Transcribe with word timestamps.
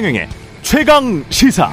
최경영의 0.00 0.28
최강 0.62 1.24
시사. 1.28 1.70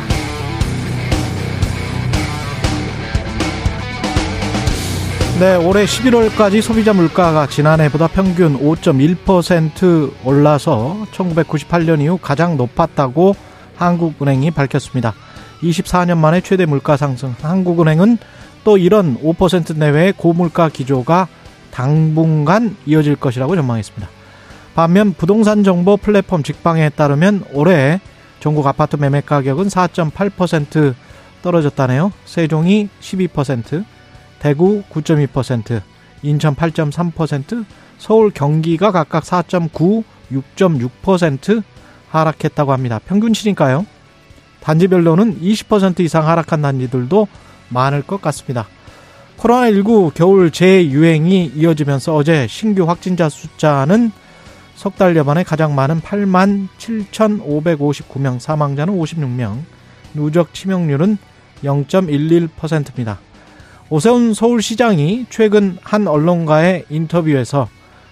네, 5.39 5.55
올해 5.55 5.85
11월까지 5.85 6.61
소비자 6.61 6.91
물가가 6.91 7.47
지난해보다 7.47 8.09
평균 8.09 8.59
5.1% 8.59 10.25
올라서 10.25 11.05
1998년 11.13 12.01
이후 12.01 12.19
가장 12.21 12.57
높았다고 12.57 13.33
한국은행이 13.77 14.51
밝혔습니다. 14.51 15.13
24년 15.61 16.17
만에 16.17 16.41
최대 16.41 16.65
물가 16.65 16.97
상승. 16.97 17.33
한국은행은 17.41 18.17
또 18.65 18.77
이런 18.77 19.17
5% 19.21 19.77
내외의 19.77 20.11
고물가 20.11 20.67
기조가 20.67 21.29
당분간 21.71 22.75
이어질 22.85 23.15
것이라고 23.15 23.55
전망했습니다. 23.55 24.09
반면 24.75 25.13
부동산 25.13 25.63
정보 25.63 25.95
플랫폼 25.95 26.43
직방에 26.43 26.89
따르면 26.89 27.45
올해 27.53 28.01
전국 28.39 28.67
아파트 28.67 28.95
매매 28.95 29.21
가격은 29.21 29.67
4.8% 29.67 30.93
떨어졌다네요. 31.41 32.11
세종이 32.25 32.89
12%, 32.99 33.85
대구 34.39 34.83
9.2%, 34.89 35.81
인천 36.23 36.55
8.3%, 36.55 37.65
서울 37.97 38.31
경기가 38.31 38.91
각각 38.91 39.23
4.9, 39.23 40.03
6.6% 40.31 41.63
하락했다고 42.09 42.71
합니다. 42.71 42.99
평균치니까요. 43.05 43.85
단지별로는 44.61 45.39
20% 45.41 46.01
이상 46.01 46.27
하락한 46.27 46.61
단지들도 46.61 47.27
많을 47.69 48.01
것 48.01 48.21
같습니다. 48.21 48.67
코로나19 49.37 50.13
겨울 50.13 50.51
재유행이 50.51 51.51
이어지면서 51.55 52.15
어제 52.15 52.47
신규 52.47 52.89
확진자 52.89 53.29
숫자는 53.29 54.11
석 54.77 54.95
달여 54.95 55.23
만에 55.23 55.43
가장 55.43 55.73
많은 55.73 56.01
8만 56.01 56.67
7,559명, 56.77 58.39
사망자는 58.39 58.95
56명, 58.95 59.63
누적 60.13 60.53
치명률은 60.53 61.17
0.11%입니다. 61.63 63.19
오세훈 63.89 64.35
서울시장이 64.35 65.25
최근 65.31 65.79
한 65.81 66.07
언론과의 66.07 66.85
인터뷰에서 66.91 67.67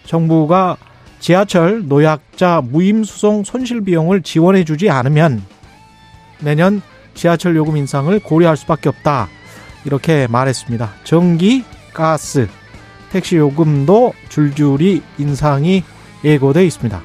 정부가 0.05 0.77
지하철 1.19 1.87
노약자 1.87 2.61
무임수송 2.61 3.43
손실 3.43 3.81
비용을 3.81 4.23
지원해 4.23 4.63
주지 4.63 4.89
않으면 4.89 5.43
내년 6.39 6.81
지하철 7.13 7.55
요금 7.55 7.77
인상을 7.77 8.19
고려할 8.21 8.57
수밖에 8.57 8.89
없다. 8.89 9.29
이렇게 9.85 10.25
말했습니다. 10.25 10.93
전기, 11.03 11.63
가스, 11.93 12.47
택시 13.11 13.37
요금도 13.37 14.13
줄줄이 14.29 15.03
인상이 15.19 15.83
예고돼 16.25 16.65
있습니다. 16.65 17.01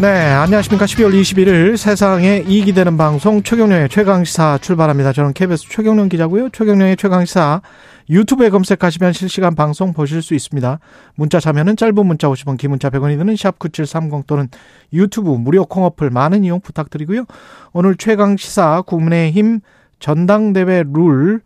네, 0.00 0.08
안녕하십니까. 0.08 0.84
12월 0.86 1.12
21일 1.12 1.76
세상에 1.76 2.42
이익이 2.48 2.72
되는 2.72 2.96
방송 2.96 3.42
최경령의 3.42 3.88
최강시사 3.88 4.58
출발합니다. 4.60 5.12
저는 5.12 5.32
KBS 5.32 5.68
최경령 5.68 6.08
기자고요. 6.08 6.48
최경령의 6.48 6.96
최강시사 6.96 7.62
유튜브에 8.10 8.50
검색하시면 8.50 9.12
실시간 9.12 9.54
방송 9.54 9.92
보실 9.92 10.20
수 10.22 10.34
있습니다. 10.34 10.80
문자 11.14 11.38
참여는 11.38 11.76
짧은 11.76 12.04
문자 12.04 12.26
50원, 12.26 12.58
긴 12.58 12.70
문자 12.70 12.90
100원이 12.90 13.16
드는 13.16 13.34
샵9730 13.34 14.26
또는 14.26 14.48
유튜브 14.92 15.30
무료 15.30 15.64
콩 15.64 15.84
어플 15.84 16.10
많은 16.10 16.42
이용 16.42 16.60
부탁드리고요. 16.60 17.24
오늘 17.72 17.94
최강시사 17.94 18.82
국민의힘 18.82 19.60
전당대회 20.00 20.82
룰 20.92 21.42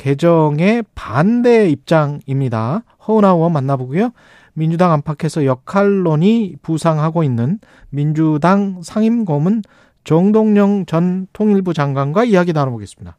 개정의 0.00 0.82
반대 0.94 1.68
입장입니다. 1.68 2.84
허은하 3.06 3.32
의원 3.32 3.52
만나보고요. 3.52 4.12
민주당 4.54 4.92
안팎에서 4.92 5.44
역할론이 5.44 6.56
부상하고 6.62 7.22
있는 7.22 7.58
민주당 7.90 8.80
상임고문 8.82 9.62
정동영 10.04 10.86
전 10.86 11.26
통일부 11.34 11.74
장관과 11.74 12.24
이야기 12.24 12.54
나눠보겠습니다. 12.54 13.18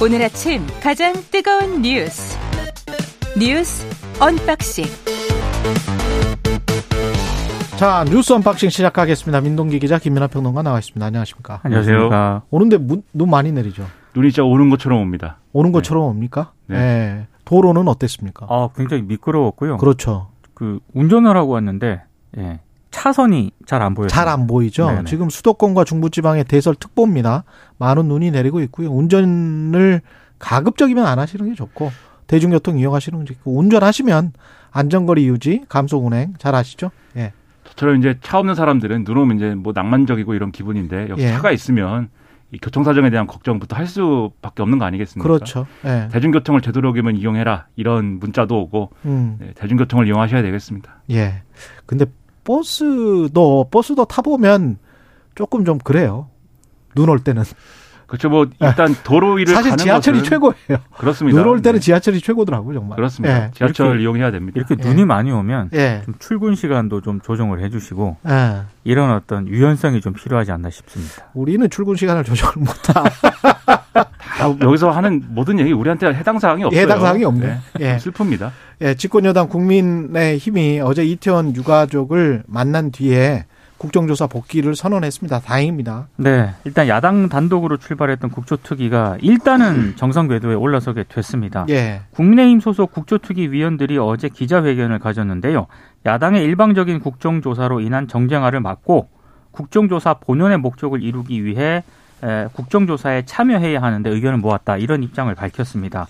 오늘 0.00 0.22
아침 0.22 0.64
가장 0.80 1.14
뜨거운 1.32 1.82
뉴스 1.82 2.38
뉴스 3.36 3.84
언박싱 4.20 4.84
자 7.78 8.04
뉴스 8.08 8.32
언박싱 8.32 8.70
시작하겠습니다. 8.70 9.40
민동기 9.42 9.78
기자 9.78 9.98
김민하 9.98 10.28
평론가 10.28 10.62
나와 10.62 10.78
있습니다. 10.78 11.04
안녕하십니까? 11.04 11.60
안녕하세요. 11.62 12.42
오늘 12.50 12.78
문, 12.78 13.02
눈 13.12 13.28
많이 13.28 13.52
내리죠. 13.52 13.86
눈이 14.14 14.30
진짜 14.32 14.44
오는 14.44 14.70
것처럼 14.70 15.00
옵니다. 15.00 15.38
오는 15.52 15.72
것처럼 15.72 16.04
옵니까? 16.04 16.52
네. 16.68 16.76
네. 16.78 17.26
도로는 17.44 17.86
어땠습니까? 17.86 18.46
아, 18.48 18.70
굉장히 18.74 19.02
미끄러웠고요. 19.02 19.76
그렇죠. 19.76 20.28
그 20.54 20.80
운전을 20.94 21.36
하고 21.36 21.52
왔는데 21.52 22.02
예. 22.38 22.60
차선이 22.90 23.50
잘 23.66 23.82
안 23.82 23.94
보여요. 23.94 24.08
잘 24.08 24.26
안 24.28 24.46
보이죠. 24.46 24.86
네네. 24.90 25.04
지금 25.04 25.28
수도권과 25.28 25.84
중부지방의 25.84 26.44
대설 26.44 26.74
특보입니다. 26.76 27.44
많은 27.76 28.06
눈이 28.06 28.30
내리고 28.30 28.60
있고요. 28.62 28.90
운전을 28.90 30.00
가급적이면 30.38 31.04
안 31.06 31.18
하시는 31.18 31.46
게 31.46 31.54
좋고 31.54 31.90
대중교통 32.26 32.78
이용하시는 32.78 33.18
게 33.26 33.34
좋고 33.34 33.54
운전하시면 33.58 34.32
안전거리 34.70 35.28
유지, 35.28 35.62
감속 35.68 36.06
운행 36.06 36.32
잘 36.38 36.54
아시죠? 36.54 36.90
예. 37.18 37.32
저처럼 37.76 37.98
이제 37.98 38.18
차 38.22 38.38
없는 38.38 38.54
사람들은 38.54 39.04
눈 39.04 39.18
오면 39.18 39.36
이제 39.36 39.54
뭐 39.54 39.72
낭만적이고 39.74 40.34
이런 40.34 40.50
기분인데 40.50 41.08
역시 41.10 41.24
예. 41.26 41.30
차가 41.32 41.52
있으면 41.52 42.08
이 42.52 42.58
교통 42.58 42.84
사정에 42.84 43.10
대한 43.10 43.26
걱정부터 43.26 43.76
할 43.76 43.86
수밖에 43.86 44.62
없는 44.62 44.78
거 44.78 44.84
아니겠습니까? 44.86 45.26
그렇죠. 45.28 45.66
예. 45.84 46.08
대중교통을 46.10 46.60
되도록이면 46.62 47.16
이용해라 47.16 47.66
이런 47.76 48.18
문자도 48.18 48.58
오고 48.62 48.90
음. 49.04 49.36
네, 49.40 49.52
대중교통을 49.54 50.06
이용하셔야 50.06 50.42
되겠습니다. 50.42 51.02
예. 51.10 51.42
근데 51.84 52.06
버스도 52.44 53.68
버스도 53.70 54.04
타 54.06 54.22
보면 54.22 54.78
조금 55.34 55.64
좀 55.64 55.78
그래요. 55.78 56.28
눈 56.94 57.08
올 57.10 57.18
때는 57.18 57.42
그렇죠. 58.06 58.28
뭐 58.28 58.46
일단 58.60 58.94
도로 59.02 59.32
위를 59.32 59.52
사실 59.54 59.70
가는 59.70 59.82
지하철이 59.82 60.18
것은 60.18 60.30
최고예요. 60.30 60.78
그렇습니다. 60.96 61.38
눈올 61.40 61.60
때는 61.62 61.80
네. 61.80 61.84
지하철이 61.84 62.20
최고더라고요, 62.20 62.74
정말. 62.78 62.96
그렇습니다. 62.96 63.46
예. 63.46 63.50
지하철 63.52 63.86
이렇게- 63.88 64.02
이용해야 64.02 64.30
됩니다. 64.30 64.54
이렇게 64.56 64.76
예. 64.80 64.88
눈이 64.88 65.04
많이 65.04 65.32
오면 65.32 65.70
예. 65.74 66.02
좀 66.04 66.14
출근 66.18 66.54
시간도 66.54 67.00
좀 67.00 67.20
조정을 67.20 67.62
해주시고 67.64 68.16
예. 68.28 68.62
이런 68.84 69.10
어떤 69.10 69.48
유연성이 69.48 70.00
좀 70.00 70.12
필요하지 70.12 70.52
않나 70.52 70.70
싶습니다. 70.70 71.24
우리는 71.34 71.68
출근 71.68 71.96
시간을 71.96 72.22
조정을 72.24 72.54
못하. 72.58 73.02
다 74.18 74.54
여기서 74.60 74.90
하는 74.90 75.22
모든 75.28 75.58
얘기 75.58 75.72
우리한테 75.72 76.06
해당 76.08 76.38
사항이 76.38 76.64
없어요. 76.64 76.80
해당 76.80 77.00
사항이 77.00 77.24
없네. 77.24 77.46
네. 77.46 77.58
예. 77.80 77.98
좀 77.98 78.12
슬픕니다. 78.12 78.50
예, 78.82 78.94
집권 78.94 79.24
여당 79.24 79.48
국민의 79.48 80.36
힘이 80.38 80.80
어제 80.84 81.02
이태원 81.04 81.56
유가족을 81.56 82.42
만난 82.46 82.90
뒤에 82.92 83.46
국정조사 83.78 84.26
복귀를 84.26 84.74
선언했습니다. 84.74 85.40
다행입니다. 85.40 86.08
네, 86.16 86.50
일단 86.64 86.88
야당 86.88 87.28
단독으로 87.28 87.76
출발했던 87.76 88.30
국조특위가 88.30 89.18
일단은 89.20 89.96
정상 89.96 90.28
궤도에 90.28 90.54
올라서게 90.54 91.04
됐습니다. 91.08 91.66
예. 91.68 92.00
국민의힘 92.12 92.60
소속 92.60 92.92
국조특위 92.92 93.50
위원들이 93.50 93.98
어제 93.98 94.28
기자회견을 94.28 94.98
가졌는데요. 94.98 95.66
야당의 96.06 96.44
일방적인 96.44 97.00
국정조사로 97.00 97.80
인한 97.80 98.08
정쟁화를 98.08 98.60
막고 98.60 99.08
국정조사 99.50 100.14
본연의 100.14 100.58
목적을 100.58 101.02
이루기 101.02 101.44
위해 101.44 101.82
에, 102.22 102.46
국정조사에 102.52 103.24
참여해야 103.26 103.82
하는데 103.82 104.08
의견을 104.08 104.38
모았다 104.38 104.78
이런 104.78 105.02
입장을 105.02 105.34
밝혔습니다. 105.34 106.06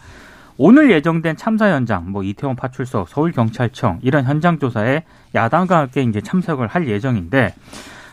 오늘 0.58 0.90
예정된 0.90 1.36
참사 1.36 1.70
현장, 1.70 2.10
뭐 2.10 2.22
이태원 2.22 2.56
파출소, 2.56 3.04
서울 3.08 3.32
경찰청 3.32 3.98
이런 4.02 4.24
현장 4.24 4.58
조사에 4.58 5.04
야당과 5.34 5.78
함께 5.78 6.02
이제 6.02 6.20
참석을 6.20 6.66
할 6.66 6.88
예정인데 6.88 7.54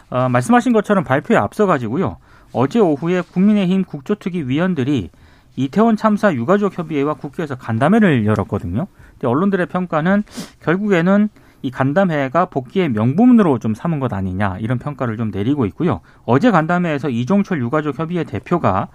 어, 0.10 0.28
말씀하신 0.30 0.74
것처럼 0.74 1.06
발표에 1.06 1.38
앞서 1.38 1.66
가지고요. 1.66 2.18
어제 2.52 2.80
오후에 2.80 3.22
국민의힘 3.22 3.86
국조특위 3.86 4.44
위원들이 4.44 5.10
이태원 5.56 5.96
참사 5.96 6.34
유가족 6.34 6.78
협의회와 6.78 7.14
국회에서 7.14 7.56
간담회를 7.56 8.26
열었거든요. 8.26 8.88
근데 9.14 9.28
언론들의 9.28 9.66
평가는 9.68 10.24
결국에는 10.62 11.30
이 11.62 11.72
간담회가 11.72 12.46
복귀의 12.46 12.90
명분으로 12.90 13.60
좀 13.60 13.74
삼은 13.74 14.02
것 14.02 14.12
아니냐 14.12 14.58
이런 14.60 14.80
평가를 14.80 15.16
좀 15.16 15.32
내리고 15.32 15.66
있고요. 15.68 16.02
어제 16.26 16.52
간담회에서 16.52 17.10
이종철 17.10 17.62
유가족 17.62 17.98
협의회 17.98 18.26
대표가 18.26 18.90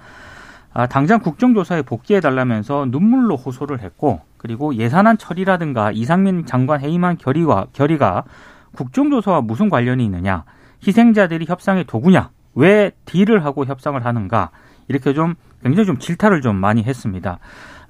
아, 0.73 0.87
당장 0.87 1.21
국정조사에 1.21 1.83
복귀해 1.83 2.21
달라면서 2.21 2.87
눈물로 2.91 3.37
호소를 3.37 3.81
했고 3.81 4.21
그리고 4.37 4.75
예산안 4.75 5.19
처리라든가 5.19 5.91
이상민 5.93 6.47
장관 6.47 6.81
해임안 6.81 7.17
결의와 7.17 7.67
결의가 7.73 8.25
국정조사와 8.73 9.41
무슨 9.41 9.69
관련이 9.69 10.05
있느냐 10.05 10.45
희생자들이 10.87 11.47
협상의 11.49 11.85
도구냐 11.85 12.31
왜 12.55 12.93
딜을 13.07 13.45
하고 13.45 13.65
협상을 13.65 14.05
하는가 14.05 14.51
이렇게 14.89 15.15
좀 15.15 15.35
굉장히 15.63 15.87
좀 15.87 15.99
질타를 15.99 16.41
좀 16.41 16.57
많이 16.57 16.83
했습니다. 16.83 17.39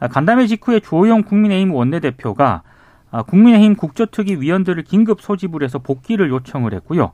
아, 0.00 0.08
간담회 0.08 0.46
직후에 0.46 0.80
주호영 0.80 1.22
국민의힘 1.24 1.74
원내대표가 1.74 2.62
아, 3.10 3.22
국민의힘 3.22 3.74
국조특위 3.74 4.40
위원들을 4.40 4.82
긴급 4.84 5.20
소집을 5.20 5.62
해서 5.62 5.78
복귀를 5.78 6.30
요청을 6.30 6.74
했고요. 6.74 7.12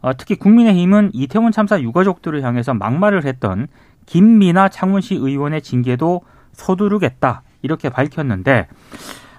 어, 0.00 0.12
특히 0.16 0.34
국민의힘은 0.36 1.10
이태원 1.14 1.52
참사 1.52 1.80
유가족들을 1.80 2.42
향해서 2.42 2.74
막말을 2.74 3.24
했던 3.24 3.68
김미나 4.06 4.68
창원시 4.68 5.14
의원의 5.14 5.62
징계도 5.62 6.22
서두르겠다 6.52 7.42
이렇게 7.62 7.88
밝혔는데 7.88 8.68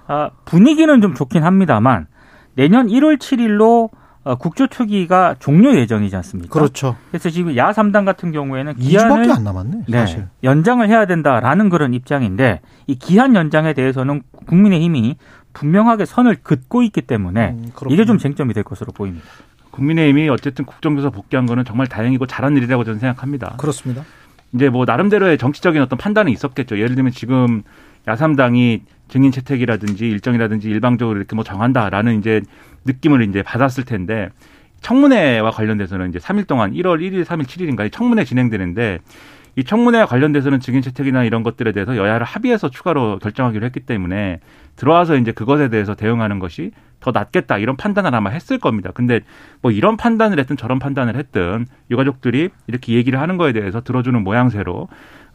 아, 0.08 0.32
분위기는 0.46 1.02
좀 1.02 1.14
좋긴 1.14 1.44
합니다만 1.44 2.08
내년 2.56 2.88
1월 2.88 3.18
7일로 3.18 3.90
어, 4.26 4.36
국조특위가 4.36 5.36
종료 5.38 5.76
예정이지 5.76 6.16
않습니까? 6.16 6.52
그렇죠. 6.52 6.96
그래서 7.12 7.30
지금 7.30 7.56
야 7.58 7.72
3당 7.72 8.06
같은 8.06 8.32
경우에는 8.32 8.74
2주밖에 8.74 8.90
기한을 8.90 9.32
안 9.32 9.44
남았네. 9.44 9.82
네, 9.88 10.00
사실. 10.00 10.28
연장을 10.44 10.88
해야 10.90 11.06
된다라는 11.06 11.70
그런 11.70 11.94
입장인데 11.94 12.62
이 12.88 12.96
기한 12.96 13.36
연장에 13.36 13.74
대해서는 13.74 14.24
국민의힘이 14.48 15.18
분명하게 15.54 16.06
선을 16.06 16.38
긋고 16.42 16.82
있기 16.84 17.04
때문에 17.04 17.52
음. 17.52 17.72
이게 17.92 18.06
좀 18.06 18.18
쟁점이 18.18 18.56
될 18.56 18.64
것으로 18.64 18.92
보입니다. 18.94 19.26
국민의힘이 19.70 20.28
어쨌든 20.30 20.66
국정조사 20.66 21.12
복귀한 21.12 21.46
거는 21.46 21.64
정말 21.64 21.86
다행이고 21.86 22.26
잘한 22.26 22.58
일이라고 22.58 22.84
저는 22.84 23.00
생각합니다. 23.00 23.56
그렇습니다. 23.58 24.04
이제 24.56 24.70
뭐 24.70 24.86
나름대로의 24.86 25.38
정치적인 25.38 25.82
어떤 25.82 25.98
판단이 25.98 26.32
있었겠죠. 26.32 26.78
예를 26.78 26.96
들면 26.96 27.12
지금 27.12 27.62
야삼당이 28.08 28.84
증인 29.10 29.32
채택이라든지 29.32 30.08
일정이라든지 30.08 30.70
일방적으로 30.70 31.18
이렇게 31.18 31.36
뭐 31.36 31.44
정한다라는 31.44 32.20
이제 32.20 32.42
느낌을 32.86 33.22
이제 33.24 33.44
받았을 33.44 33.84
텐데 33.84 34.30
청문회와 34.82 35.52
관련돼서는 35.52 36.10
이제 36.10 36.20
3일 36.20 36.48
동안 36.48 36.74
1월 36.74 37.00
1일, 37.00 37.26
3일, 37.26 37.44
7일인가 37.44 37.92
청문회 37.92 38.24
진행되는데 38.24 39.00
이 39.56 39.64
청문회와 39.64 40.06
관련돼서는 40.06 40.60
증인 40.60 40.82
채택이나 40.82 41.24
이런 41.24 41.44
것들에 41.44 41.72
대해서 41.72 41.96
여야를 41.96 42.26
합의해서 42.26 42.70
추가로 42.70 43.20
결정하기로 43.20 43.66
했기 43.66 43.80
때문에 43.80 44.40
들어와서 44.76 45.16
이제 45.16 45.32
그것에 45.32 45.70
대해서 45.70 45.96
대응하는 45.96 46.40
것이 46.40 46.72
더 47.00 47.12
낫겠다 47.12 47.58
이런 47.60 47.78
판단을 47.78 48.14
아마 48.16 48.32
했을 48.32 48.58
겁니다. 48.58 48.92
근데 48.94 49.22
뭐 49.62 49.72
이런 49.72 49.96
판단을 49.96 50.40
했든 50.40 50.58
저런 50.58 50.80
판단을 50.80 51.16
했든 51.16 51.68
유가족들이 51.92 52.50
이렇게 52.68 52.94
얘기를 52.94 53.20
하는 53.22 53.38
거에 53.38 53.54
대해서 53.54 53.82
들어주는 53.82 54.22
모양새로 54.24 54.88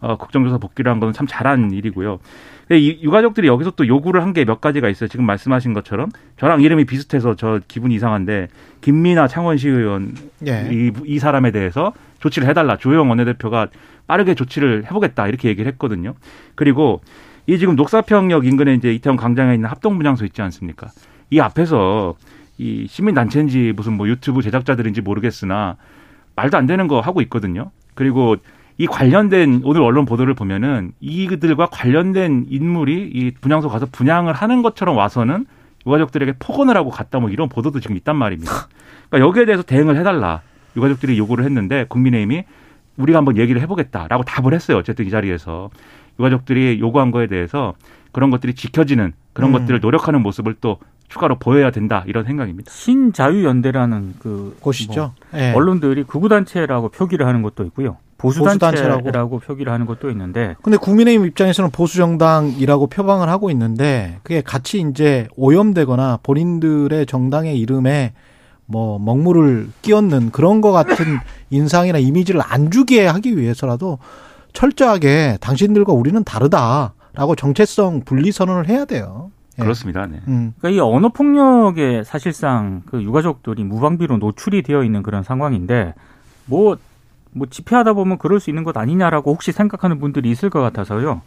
어, 0.02 0.16
국정조사 0.16 0.56
복귀를 0.58 0.90
한 0.90 0.98
건 1.00 1.12
참 1.12 1.26
잘한 1.26 1.72
일이고요. 1.72 2.18
근데 2.66 2.80
이 2.80 3.02
유가족들이 3.02 3.46
여기서 3.48 3.72
또 3.72 3.86
요구를 3.86 4.22
한 4.22 4.32
게 4.32 4.44
몇 4.44 4.60
가지가 4.60 4.88
있어요. 4.88 5.08
지금 5.08 5.26
말씀하신 5.26 5.74
것처럼 5.74 6.08
저랑 6.38 6.62
이름이 6.62 6.84
비슷해서 6.86 7.36
저 7.36 7.60
기분이 7.68 7.94
이상한데 7.96 8.48
김미나 8.80 9.28
창원시 9.28 9.68
의원 9.68 10.14
예. 10.46 10.68
이, 10.72 10.90
이 11.04 11.18
사람에 11.18 11.50
대해서 11.50 11.92
조치를 12.20 12.48
해달라. 12.48 12.76
조영 12.78 13.10
원내대표가 13.10 13.68
빠르게 14.10 14.34
조치를 14.34 14.86
해보겠다 14.86 15.28
이렇게 15.28 15.48
얘기를 15.48 15.70
했거든요. 15.70 16.14
그리고 16.56 17.00
이 17.46 17.58
지금 17.58 17.76
녹사평역 17.76 18.44
인근에 18.44 18.74
이제 18.74 18.92
이태원 18.92 19.16
광장에 19.16 19.54
있는 19.54 19.68
합동분향소 19.70 20.24
있지 20.24 20.42
않습니까? 20.42 20.88
이 21.30 21.38
앞에서 21.38 22.16
이 22.58 22.88
시민단체인지 22.88 23.72
무슨 23.76 23.92
뭐 23.92 24.08
유튜브 24.08 24.42
제작자들인지 24.42 25.00
모르겠으나 25.00 25.76
말도 26.34 26.58
안 26.58 26.66
되는 26.66 26.88
거 26.88 26.98
하고 26.98 27.20
있거든요. 27.22 27.70
그리고 27.94 28.34
이 28.78 28.88
관련된 28.88 29.60
오늘 29.62 29.82
언론 29.82 30.06
보도를 30.06 30.34
보면은 30.34 30.90
이들과 30.98 31.66
관련된 31.66 32.46
인물이 32.48 33.12
이 33.14 33.30
분향소 33.40 33.68
가서 33.68 33.86
분양을 33.92 34.32
하는 34.32 34.62
것처럼 34.62 34.96
와서는 34.96 35.46
유가족들에게 35.86 36.34
폭언을 36.40 36.76
하고 36.76 36.90
갔다 36.90 37.20
뭐 37.20 37.30
이런 37.30 37.48
보도도 37.48 37.78
지금 37.78 37.96
있단 37.96 38.16
말입니다. 38.16 38.50
그러니까 39.08 39.28
여기에 39.28 39.44
대해서 39.44 39.62
대응을 39.62 39.96
해달라 39.96 40.42
유가족들이 40.74 41.16
요구를 41.16 41.44
했는데 41.44 41.84
국민의힘이 41.88 42.44
우리가 43.00 43.18
한번 43.18 43.36
얘기를 43.36 43.60
해보겠다라고 43.62 44.24
답을 44.24 44.54
했어요. 44.54 44.78
어쨌든 44.78 45.06
이 45.06 45.10
자리에서 45.10 45.70
유가족들이 46.18 46.78
요구한 46.80 47.10
거에 47.10 47.26
대해서 47.26 47.74
그런 48.12 48.30
것들이 48.30 48.54
지켜지는 48.54 49.12
그런 49.32 49.50
음. 49.50 49.58
것들을 49.58 49.80
노력하는 49.80 50.22
모습을 50.22 50.56
또 50.60 50.78
추가로 51.08 51.38
보여야 51.38 51.70
된다 51.70 52.04
이런 52.06 52.24
생각입니다. 52.24 52.70
신자유연대라는 52.70 54.14
그 54.20 54.56
곳이죠. 54.60 55.12
뭐 55.32 55.40
예. 55.40 55.52
언론들이 55.52 56.04
극우단체라고 56.04 56.90
표기를 56.90 57.26
하는 57.26 57.42
것도 57.42 57.64
있고요. 57.64 57.96
보수단체라고. 58.16 58.70
보수단체라고 58.70 59.38
표기를 59.40 59.72
하는 59.72 59.86
것도 59.86 60.10
있는데 60.10 60.54
근데 60.62 60.76
국민의힘 60.76 61.26
입장에서는 61.26 61.70
보수 61.70 61.96
정당이라고 61.96 62.86
표방을 62.88 63.28
하고 63.28 63.50
있는데 63.50 64.18
그게 64.22 64.40
같이 64.40 64.80
이제 64.80 65.26
오염되거나 65.36 66.20
본인들의 66.22 67.06
정당의 67.06 67.58
이름에 67.58 68.12
뭐 68.70 68.98
먹물을 69.00 69.68
끼얹는 69.82 70.30
그런 70.30 70.60
거 70.60 70.70
같은 70.70 71.18
인상이나 71.50 71.98
이미지를 71.98 72.40
안 72.44 72.70
주게 72.70 73.06
하기 73.06 73.36
위해서라도 73.36 73.98
철저하게 74.52 75.38
당신들과 75.40 75.92
우리는 75.92 76.22
다르다라고 76.22 77.34
정체성 77.36 78.02
분리 78.04 78.30
선언을 78.30 78.68
해야 78.68 78.84
돼요. 78.84 79.30
예. 79.58 79.62
그렇습니다. 79.62 80.06
네. 80.06 80.20
음. 80.28 80.54
그러니까 80.58 80.76
이 80.76 80.80
언어 80.80 81.08
폭력에 81.08 82.04
사실상 82.04 82.82
그 82.86 83.02
유가족들이 83.02 83.64
무방비로 83.64 84.18
노출이 84.18 84.62
되어 84.62 84.84
있는 84.84 85.02
그런 85.02 85.24
상황인데 85.24 85.94
뭐, 86.46 86.76
뭐 87.32 87.48
집회하다 87.50 87.94
보면 87.94 88.18
그럴 88.18 88.38
수 88.38 88.50
있는 88.50 88.62
것 88.62 88.76
아니냐라고 88.76 89.32
혹시 89.32 89.50
생각하는 89.50 89.98
분들이 89.98 90.30
있을 90.30 90.48
것 90.48 90.60
같아서요. 90.60 91.22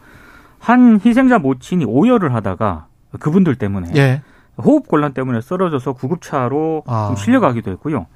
한 0.59 1.01
희생자 1.05 1.39
모친이 1.39 1.83
오열을 1.83 2.33
하다가 2.33 2.87
그분들 3.19 3.55
때문에 3.55 3.91
예. 3.97 4.21
호흡 4.57 4.87
곤란 4.87 5.13
때문에 5.13 5.41
쓰러져서 5.41 5.93
구급차로 5.93 6.83
아. 6.85 7.07
좀 7.07 7.15
실려가기도 7.15 7.71
했고요. 7.71 8.07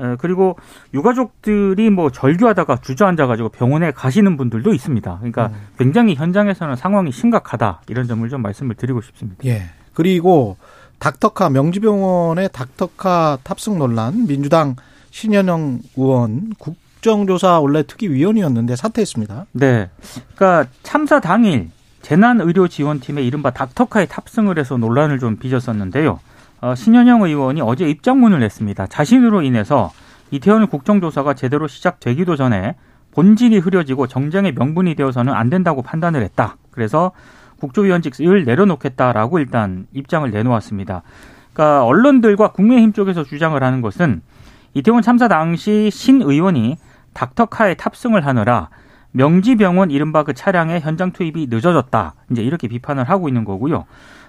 에, 0.00 0.16
그리고 0.18 0.56
유가족들이 0.94 1.90
뭐 1.90 2.10
절규하다가 2.10 2.78
주저앉아가지고 2.78 3.50
병원에 3.50 3.90
가시는 3.90 4.36
분들도 4.36 4.72
있습니다. 4.72 5.16
그러니까 5.18 5.48
음. 5.48 5.54
굉장히 5.78 6.14
현장에서는 6.14 6.76
상황이 6.76 7.12
심각하다 7.12 7.82
이런 7.88 8.06
점을 8.06 8.26
좀 8.28 8.42
말씀을 8.42 8.74
드리고 8.74 9.00
싶습니다. 9.02 9.44
예. 9.44 9.64
그리고 9.94 10.56
닥터카 10.98 11.50
명지병원의 11.50 12.48
닥터카 12.52 13.38
탑승 13.42 13.78
논란 13.78 14.26
민주당 14.26 14.76
신현영 15.10 15.80
의원 15.96 16.52
국정조사 16.58 17.60
원래 17.60 17.82
특위위원이었는데 17.82 18.76
사퇴했습니다. 18.76 19.46
네. 19.52 19.90
그러니까 20.34 20.70
참사 20.82 21.20
당일 21.20 21.70
재난의료지원팀의 22.02 23.26
이른바 23.26 23.50
닥터카에 23.50 24.06
탑승을 24.06 24.58
해서 24.58 24.76
논란을 24.76 25.18
좀 25.18 25.36
빚었었는데요. 25.36 26.20
어, 26.60 26.74
신현영 26.74 27.22
의원이 27.22 27.60
어제 27.60 27.88
입장문을 27.88 28.40
냈습니다. 28.40 28.86
자신으로 28.86 29.42
인해서 29.42 29.90
이태원 30.30 30.66
국정조사가 30.66 31.34
제대로 31.34 31.66
시작되기도 31.66 32.36
전에 32.36 32.76
본질이 33.12 33.58
흐려지고 33.58 34.06
정쟁의 34.06 34.52
명분이 34.54 34.94
되어서는 34.94 35.32
안 35.32 35.50
된다고 35.50 35.82
판단을 35.82 36.22
했다. 36.22 36.56
그래서 36.70 37.12
국조위원직을 37.60 38.44
내려놓겠다라고 38.44 39.38
일단 39.38 39.86
입장을 39.92 40.28
내놓았습니다. 40.30 41.02
그러니까 41.52 41.84
언론들과 41.84 42.52
국민의힘 42.52 42.92
쪽에서 42.92 43.24
주장을 43.24 43.62
하는 43.62 43.80
것은 43.82 44.22
이태원 44.74 45.02
참사 45.02 45.28
당시 45.28 45.90
신 45.92 46.22
의원이 46.22 46.76
닥터카에 47.12 47.74
탑승을 47.74 48.24
하느라 48.26 48.70
명지병원 49.12 49.90
이른바 49.90 50.22
그 50.24 50.32
차량의 50.34 50.80
현장 50.80 51.12
투입이 51.12 51.48
늦어졌다. 51.50 52.14
이제 52.30 52.42
이렇게 52.42 52.68
비판을 52.68 53.04
하고 53.04 53.28
있는 53.28 53.44
거고요. 53.44 53.84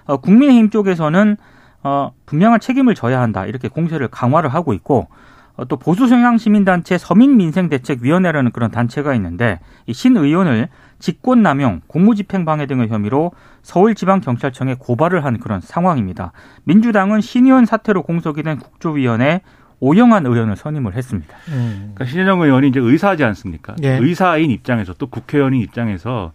어, 0.06 0.16
국민의힘 0.18 0.70
쪽에서는 0.70 1.36
어, 1.82 2.12
분명한 2.26 2.60
책임을 2.60 2.94
져야 2.94 3.20
한다. 3.20 3.46
이렇게 3.46 3.68
공세를 3.68 4.08
강화를 4.08 4.50
하고 4.50 4.72
있고 4.74 5.08
어, 5.56 5.64
또 5.66 5.76
보수 5.76 6.08
성향 6.08 6.36
시민단체 6.38 6.98
서민민생대책위원회라는 6.98 8.50
그런 8.52 8.70
단체가 8.70 9.14
있는데 9.14 9.60
이 9.86 9.92
신 9.92 10.16
의원을 10.16 10.68
직권남용, 10.98 11.82
공무집행방해 11.86 12.66
등의 12.66 12.88
혐의로 12.88 13.32
서울지방경찰청에 13.62 14.76
고발을 14.78 15.24
한 15.24 15.38
그런 15.38 15.60
상황입니다. 15.60 16.32
민주당은 16.64 17.20
신 17.20 17.46
의원 17.46 17.66
사태로 17.66 18.02
공석이 18.02 18.42
된 18.42 18.58
국조위원회 18.58 19.42
오영환 19.80 20.24
의원을 20.26 20.56
선임을 20.56 20.94
했습니다. 20.94 21.36
음. 21.48 21.92
그러니까 21.94 22.04
신현정 22.06 22.40
의원이 22.42 22.68
이제 22.68 22.80
의사지 22.80 23.24
않습니까? 23.24 23.74
예. 23.82 23.98
의사인 23.98 24.50
입장에서 24.50 24.94
또 24.94 25.06
국회의원인 25.08 25.60
입장에서 25.60 26.32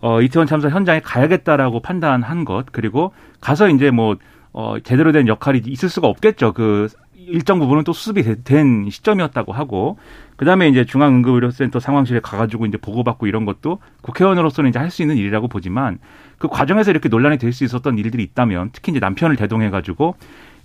어, 0.00 0.20
이태원 0.22 0.46
참사 0.46 0.68
현장에 0.70 1.00
가야겠다라고 1.00 1.80
판단한 1.80 2.44
것 2.44 2.66
그리고 2.72 3.12
가서 3.40 3.68
이제 3.68 3.90
뭐 3.90 4.16
어, 4.52 4.76
제대로 4.82 5.12
된 5.12 5.28
역할이 5.28 5.60
있을 5.66 5.88
수가 5.88 6.08
없겠죠. 6.08 6.52
그 6.54 6.88
일정 7.16 7.58
부분은 7.60 7.84
또 7.84 7.92
수습이 7.92 8.22
되- 8.22 8.42
된 8.42 8.88
시점이었다고 8.90 9.52
하고 9.52 9.98
그다음에 10.36 10.68
이제 10.68 10.84
중앙응급의료센터 10.86 11.78
상황실에 11.78 12.18
가가지고 12.20 12.64
이제 12.66 12.76
보고받고 12.78 13.26
이런 13.26 13.44
것도 13.44 13.78
국회의원으로서는 14.00 14.70
이제 14.70 14.78
할 14.78 14.90
수 14.90 15.02
있는 15.02 15.16
일이라고 15.18 15.46
보지만 15.46 15.98
그 16.38 16.48
과정에서 16.48 16.90
이렇게 16.90 17.08
논란이 17.10 17.36
될 17.38 17.52
수 17.52 17.62
있었던 17.62 17.98
일들이 17.98 18.22
있다면 18.24 18.70
특히 18.72 18.90
이제 18.90 18.98
남편을 19.00 19.36
대동해가지고 19.36 20.16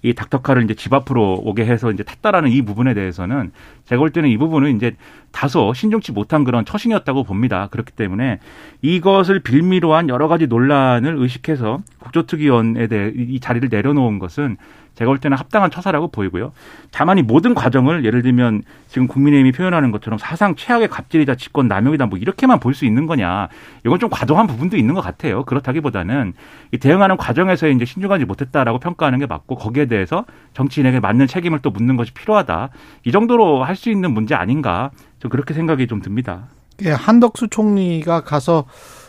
이 0.01 0.13
닥터카를 0.13 0.63
이제 0.63 0.73
집 0.73 0.93
앞으로 0.93 1.41
오게 1.43 1.65
해서 1.65 1.91
이제 1.91 2.03
탔다라는 2.03 2.51
이 2.51 2.61
부분에 2.61 2.93
대해서는 2.93 3.51
제가 3.85 3.99
볼 3.99 4.11
때는 4.11 4.29
이 4.29 4.37
부분은 4.37 4.75
이제 4.75 4.95
다소 5.31 5.73
신중치 5.73 6.11
못한 6.11 6.43
그런 6.43 6.65
처신이었다고 6.65 7.23
봅니다. 7.23 7.67
그렇기 7.71 7.91
때문에 7.93 8.39
이것을 8.81 9.39
빌미로 9.39 9.93
한 9.93 10.09
여러 10.09 10.27
가지 10.27 10.47
논란을 10.47 11.15
의식해서 11.17 11.81
국조특위원에 11.99 12.87
대해 12.87 13.11
이 13.15 13.39
자리를 13.39 13.69
내려놓은 13.69 14.19
것은 14.19 14.57
제가 14.95 15.09
볼 15.09 15.17
때는 15.19 15.37
합당한 15.37 15.69
처사라고 15.69 16.07
보이고요. 16.07 16.51
다만 16.91 17.17
이 17.17 17.21
모든 17.21 17.53
과정을 17.53 18.05
예를 18.05 18.21
들면 18.21 18.63
지금 18.87 19.07
국민의힘이 19.07 19.51
표현하는 19.51 19.91
것처럼 19.91 20.17
사상 20.17 20.55
최악의 20.55 20.87
갑질이다, 20.87 21.35
직권 21.35 21.67
남용이다, 21.67 22.05
뭐 22.07 22.17
이렇게만 22.17 22.59
볼 22.59 22.73
수 22.75 22.85
있는 22.85 23.05
거냐. 23.05 23.47
이건 23.85 23.99
좀 23.99 24.09
과도한 24.09 24.47
부분도 24.47 24.75
있는 24.77 24.93
것 24.95 25.01
같아요. 25.01 25.43
그렇다기보다는 25.45 26.33
이 26.71 26.77
대응하는 26.77 27.15
과정에서 27.17 27.67
이제 27.67 27.85
신중하지 27.85 28.25
못했다라고 28.25 28.79
평가하는 28.79 29.19
게 29.19 29.25
맞고 29.25 29.55
거기에 29.55 29.85
대해서 29.85 30.25
정치인에게 30.53 30.99
맞는 30.99 31.27
책임을 31.27 31.59
또 31.59 31.69
묻는 31.71 31.95
것이 31.95 32.13
필요하다. 32.13 32.69
이 33.05 33.11
정도로 33.11 33.63
할 33.63 33.75
수 33.75 33.89
있는 33.89 34.13
문제 34.13 34.35
아닌가. 34.35 34.91
저 35.19 35.27
그렇게 35.29 35.53
생각이 35.53 35.87
좀 35.87 36.01
듭니다. 36.01 36.47
예, 36.83 36.91
한덕수 36.91 37.47
총리가 37.49 38.21
가서 38.21 38.65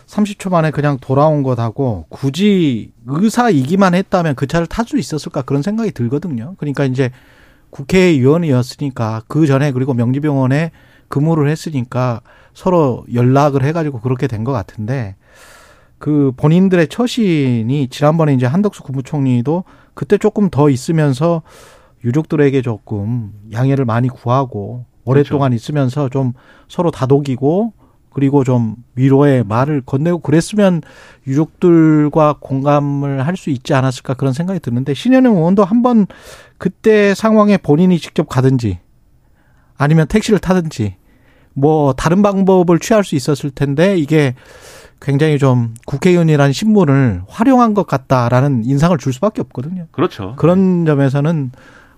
30초 0.07 0.51
만에 0.51 0.71
그냥 0.71 0.99
돌아온 1.01 1.43
것하고 1.43 2.07
굳이 2.09 2.93
의사이기만 3.07 3.95
했다면 3.95 4.35
그 4.37 4.47
차를 4.47 4.67
탈 4.67 4.87
수 4.87 4.99
있었을까 4.99 5.43
그런 5.43 5.63
생각이 5.63 5.91
들거든요. 5.91 6.55
그러니까 6.59 6.85
이제 6.85 7.11
국회의원이었으니까 7.71 9.23
그 9.27 9.47
전에 9.47 9.73
그리고 9.73 9.95
명지병원에 9.95 10.71
근무를 11.09 11.49
했으니까 11.49 12.21
서로 12.55 13.05
연락을 13.13 13.65
해가지고 13.65 14.01
그렇게 14.01 14.27
된 14.27 14.45
것 14.45 14.53
같은데 14.53 15.17
그 15.99 16.33
본인들의 16.37 16.89
처신이 16.89 17.89
지난번에 17.89 18.35
이제 18.35 18.47
한덕수 18.47 18.83
국무총리도 18.83 19.65
그때 19.95 20.19
조금 20.19 20.51
더 20.51 20.69
있으면서 20.71 21.43
유족들에게 22.05 22.63
조금 22.63 23.33
양해를 23.53 23.85
많이 23.85 24.09
구하고 24.09 24.85
오랫동안 25.05 25.51
그렇죠. 25.51 25.57
있으면서 25.57 26.09
좀 26.09 26.33
서로 26.69 26.91
다독이고 26.91 27.73
그리고 28.17 28.45
좀 28.45 28.77
위로의 28.95 29.45
말을 29.45 29.83
건네고 29.83 30.21
그랬으면 30.21 30.81
유족들과 31.27 32.37
공감을 32.41 33.27
할 33.27 33.37
수 33.37 33.51
있지 33.51 33.75
않았을까 33.75 34.15
그런 34.15 34.33
생각이 34.33 34.59
드는데 34.59 34.95
신현영 34.95 35.37
의원도 35.37 35.65
한번 35.65 36.07
그때 36.57 37.15
상황에 37.15 37.59
본인이 37.59 37.99
직접 37.99 38.27
가든지 38.27 38.79
아니면 39.77 40.07
택시를 40.07 40.39
타든지 40.39 40.97
뭐 41.53 41.93
다른 41.93 42.23
방법을 42.23 42.79
취할 42.79 43.05
수 43.05 43.17
있었을 43.17 43.51
텐데 43.51 43.99
이게 43.99 44.35
굉장히 45.03 45.39
좀 45.39 45.75
국회의원이라는 45.85 46.55
신분을 46.55 47.21
활용한 47.29 47.75
것 47.75 47.87
같다라는 47.87 48.65
인상을 48.65 48.97
줄 48.97 49.13
수밖에 49.13 49.43
없거든요. 49.43 49.89
그렇죠. 49.91 50.33
그런 50.37 50.87
점에서는 50.87 51.53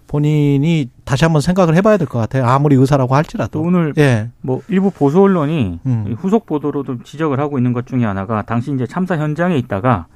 본인이 0.08 0.90
다시 1.04 1.24
한번 1.24 1.40
생각을 1.42 1.76
해봐야 1.76 1.96
될 1.98 2.08
것 2.08 2.18
같아요. 2.18 2.44
아무리 2.46 2.74
의사라고 2.74 3.14
할지라도. 3.14 3.60
오늘 3.60 3.92
예. 3.98 4.30
뭐 4.40 4.62
일부 4.68 4.90
보수 4.90 5.20
언론이 5.22 5.80
음. 5.86 6.16
후속 6.18 6.46
보도로도 6.46 7.02
지적을 7.04 7.38
하고 7.38 7.58
있는 7.58 7.72
것 7.72 7.86
중에 7.86 8.04
하나가 8.04 8.42
당시 8.42 8.72
이제 8.72 8.86
참사 8.86 9.16
현장에 9.16 9.56
있다가 9.58 10.06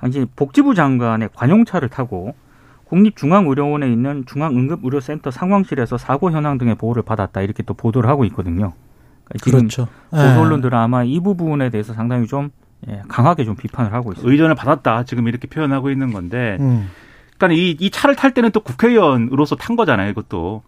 당시 0.00 0.26
복지부 0.36 0.74
장관의 0.74 1.30
관용차를 1.34 1.88
타고 1.88 2.34
국립중앙의료원에 2.86 3.90
있는 3.90 4.24
중앙응급의료센터 4.26 5.30
상황실에서 5.30 5.98
사고 5.98 6.30
현황 6.30 6.58
등의 6.58 6.74
보호를 6.74 7.02
받았다 7.02 7.40
이렇게 7.42 7.62
또 7.62 7.74
보도를 7.74 8.08
하고 8.10 8.24
있거든요. 8.26 8.72
그러니까 9.24 9.44
지금 9.44 9.58
그렇죠. 9.60 9.88
보수 10.10 10.22
예. 10.24 10.36
언론들은 10.36 10.76
아마 10.76 11.04
이 11.04 11.20
부분에 11.20 11.70
대해서 11.70 11.92
상당히 11.94 12.26
좀 12.26 12.50
예, 12.88 13.02
강하게 13.08 13.44
좀 13.44 13.56
비판을 13.56 13.92
하고 13.92 14.12
있습니다. 14.12 14.30
의전을 14.30 14.54
받았다 14.54 15.04
지금 15.04 15.28
이렇게 15.28 15.46
표현하고 15.48 15.90
있는 15.90 16.12
건데 16.12 16.56
음. 16.60 16.88
그러니까 17.38 17.58
이, 17.60 17.76
이 17.80 17.90
차를 17.90 18.16
탈 18.16 18.34
때는 18.34 18.50
또 18.50 18.60
국회의원으로서 18.60 19.56
탄 19.56 19.76
거잖아요, 19.76 20.10
이것도. 20.10 20.62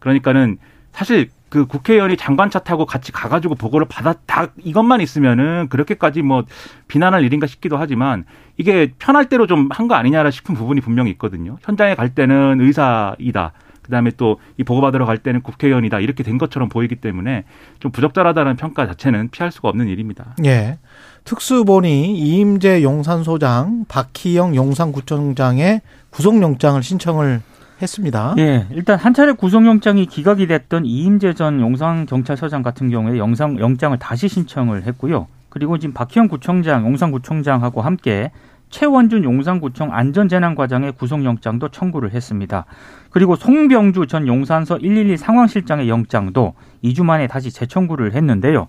그러니까는 0.00 0.58
사실 0.92 1.30
그 1.48 1.66
국회의원이 1.66 2.16
장관차 2.16 2.58
타고 2.60 2.84
같이 2.84 3.12
가가지고 3.12 3.54
보고를 3.54 3.86
받았다 3.88 4.48
이것만 4.64 5.00
있으면은 5.00 5.68
그렇게까지 5.68 6.22
뭐 6.22 6.44
비난할 6.88 7.22
일인가 7.24 7.46
싶기도 7.46 7.76
하지만 7.76 8.24
이게 8.56 8.92
편할 8.98 9.28
대로 9.28 9.46
좀 9.46 9.68
한 9.70 9.86
거 9.86 9.94
아니냐라 9.94 10.30
싶은 10.32 10.54
부분이 10.56 10.80
분명히 10.80 11.10
있거든요. 11.12 11.56
현장에 11.62 11.94
갈 11.94 12.12
때는 12.14 12.60
의사이다. 12.60 13.52
그다음에 13.82 14.10
또 14.16 14.38
이 14.56 14.64
보고받으러 14.64 15.04
갈 15.04 15.18
때는 15.18 15.42
국회의원이다 15.42 16.00
이렇게 16.00 16.22
된 16.24 16.38
것처럼 16.38 16.68
보이기 16.68 16.96
때문에 16.96 17.44
좀 17.80 17.92
부적절하다는 17.92 18.56
평가 18.56 18.86
자체는 18.86 19.28
피할 19.30 19.52
수가 19.52 19.68
없는 19.68 19.88
일입니다. 19.88 20.34
예. 20.44 20.78
특수본이 21.24 22.18
이임재 22.18 22.82
용산소장, 22.82 23.84
박희영 23.88 24.54
용산구청장의 24.56 25.80
구속영장을 26.14 26.80
신청을 26.80 27.42
했습니다. 27.82 28.34
예, 28.38 28.66
일단 28.70 28.96
한 28.96 29.14
차례 29.14 29.32
구속영장이 29.32 30.06
기각이 30.06 30.46
됐던 30.46 30.84
이임재 30.84 31.34
전 31.34 31.60
용산경찰서장 31.60 32.62
같은 32.62 32.88
경우에 32.88 33.18
영상 33.18 33.58
영장을 33.58 33.98
다시 33.98 34.28
신청을 34.28 34.84
했고요. 34.84 35.26
그리고 35.48 35.78
지금 35.78 35.92
박희영 35.92 36.28
구청장, 36.28 36.86
용산구청장하고 36.86 37.82
함께 37.82 38.30
최원준 38.70 39.22
용산구청 39.24 39.92
안전재난과장의 39.92 40.92
구속영장도 40.92 41.68
청구를 41.68 42.12
했습니다. 42.12 42.64
그리고 43.10 43.36
송병주 43.36 44.06
전 44.08 44.26
용산서 44.26 44.78
112 44.78 45.16
상황실장의 45.16 45.88
영장도 45.88 46.54
2주 46.82 47.04
만에 47.04 47.28
다시 47.28 47.52
재청구를 47.52 48.14
했는데요. 48.14 48.66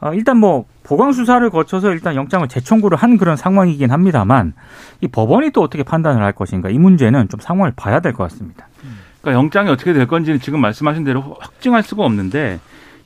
어, 0.00 0.14
일단 0.14 0.38
뭐 0.38 0.64
보강 0.82 1.12
수사를 1.12 1.48
거쳐서 1.50 1.92
일단 1.92 2.16
영장을 2.16 2.46
재청구를 2.48 2.98
한 2.98 3.16
그런 3.16 3.36
상황이긴 3.36 3.92
합니다만 3.92 4.54
이 5.00 5.06
법원이 5.06 5.50
또 5.50 5.62
어떻게 5.62 5.84
판단을 5.84 6.22
할 6.22 6.32
것인가 6.32 6.68
이 6.70 6.78
문제는 6.78 7.28
좀 7.28 7.38
상황을 7.38 7.72
봐야 7.76 8.00
될 8.00 8.12
것 8.12 8.24
같습니다. 8.24 8.66
그러니까 9.20 9.38
영장이 9.38 9.68
어떻게 9.70 9.92
될 9.92 10.06
건지는 10.08 10.40
지금 10.40 10.60
말씀하신 10.60 11.04
대로 11.04 11.36
확증할 11.38 11.82
수가 11.84 12.04
없는데 12.04 12.58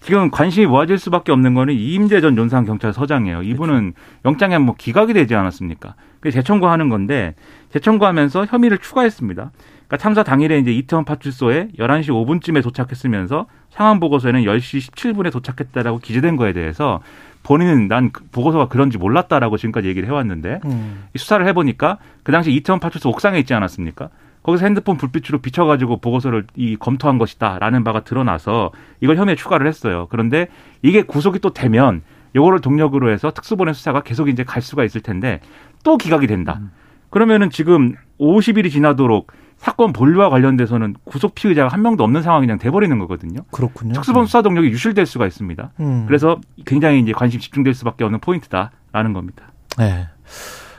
지금 0.05 0.31
관심이 0.31 0.67
모아질 0.67 0.99
수밖에 0.99 1.33
없는 1.33 1.55
거는 1.55 1.73
이임재 1.73 2.21
전 2.21 2.37
용산 2.37 2.67
경찰서장이에요. 2.67 3.43
이분은 3.43 3.95
그렇죠. 3.95 4.19
영장에 4.27 4.59
뭐 4.59 4.75
기각이 4.77 5.15
되지 5.15 5.35
않았습니까? 5.35 5.95
그 6.21 6.31
재청구하는 6.31 6.91
건데 6.91 7.35
재청구하면서 7.71 8.45
혐의를 8.45 8.77
추가했습니다. 8.77 9.51
그러니까 9.55 9.97
참사 9.97 10.23
당일에 10.23 10.59
이제 10.59 10.73
이태원 10.73 11.07
파출소에 11.07 11.69
11시 11.79 12.09
5분쯤에 12.09 12.63
도착했으면서 12.63 13.47
상황 13.71 13.99
보고서에는 13.99 14.43
10시 14.43 14.91
17분에 14.91 15.33
도착했다라고 15.33 16.01
기재된 16.01 16.37
거에 16.37 16.53
대해서 16.53 17.01
본인은 17.43 17.89
난그 17.89 18.25
보고서가 18.31 18.69
그런지 18.69 18.99
몰랐다라고 18.99 19.57
지금까지 19.57 19.89
얘기를 19.89 20.07
해왔는데 20.07 20.61
음. 20.67 21.05
수사를 21.17 21.47
해보니까 21.47 21.97
그 22.23 22.31
당시 22.31 22.53
이태원 22.53 22.79
파출소 22.79 23.09
옥상에 23.09 23.39
있지 23.39 23.55
않았습니까? 23.55 24.11
거기서 24.45 24.67
핸드폰 24.67 24.97
불빛으로 24.97 25.39
비춰가지고 25.39 25.97
보고서를 25.97 26.47
이 26.55 26.77
검토한 26.77 27.19
것이다라는 27.19 27.83
바가 27.83 28.05
드러나서 28.05 28.71
이걸 29.01 29.17
혐의에 29.17 29.35
추가를 29.35 29.67
했어요. 29.67 30.07
그런데 30.11 30.49
이게 30.83 31.03
구속이 31.03 31.41
또 31.41 31.53
되면 31.53 32.03
요거를 32.37 32.61
동력으로 32.61 33.11
해서 33.11 33.31
특수본의 33.31 33.75
수사가 33.75 34.03
계속 34.03 34.29
이제 34.29 34.45
갈 34.45 34.61
수가 34.61 34.85
있을 34.85 35.01
텐데 35.01 35.41
또 35.83 35.97
기각이 35.97 36.27
된다. 36.27 36.59
음. 36.61 36.71
그러면은 37.09 37.49
지금 37.49 37.95
50일이 38.21 38.71
지나도록 38.71 39.33
사건 39.57 39.93
본류와 39.95 40.29
관련돼서는 40.29 40.95
구속 41.05 41.35
피의자가 41.35 41.69
한 41.69 41.81
명도 41.81 42.05
없는 42.05 42.23
상황이 42.23 42.47
그냥 42.47 42.59
돼버리는 42.59 42.99
거거든요. 42.99 43.41
그렇군요. 43.51 43.95
특수본 43.95 44.25
네. 44.25 44.27
수사 44.27 44.43
동력이 44.43 44.69
유실될 44.69 45.07
수가 45.07 45.27
있습니다. 45.27 45.71
음. 45.81 46.05
그래서 46.07 46.39
굉장히 46.67 47.01
이제 47.01 47.13
관심 47.13 47.41
집중될 47.41 47.73
수밖에 47.73 48.05
없는 48.05 48.21
포인트다라는 48.21 49.15
겁니다. 49.15 49.53
네. 49.79 50.09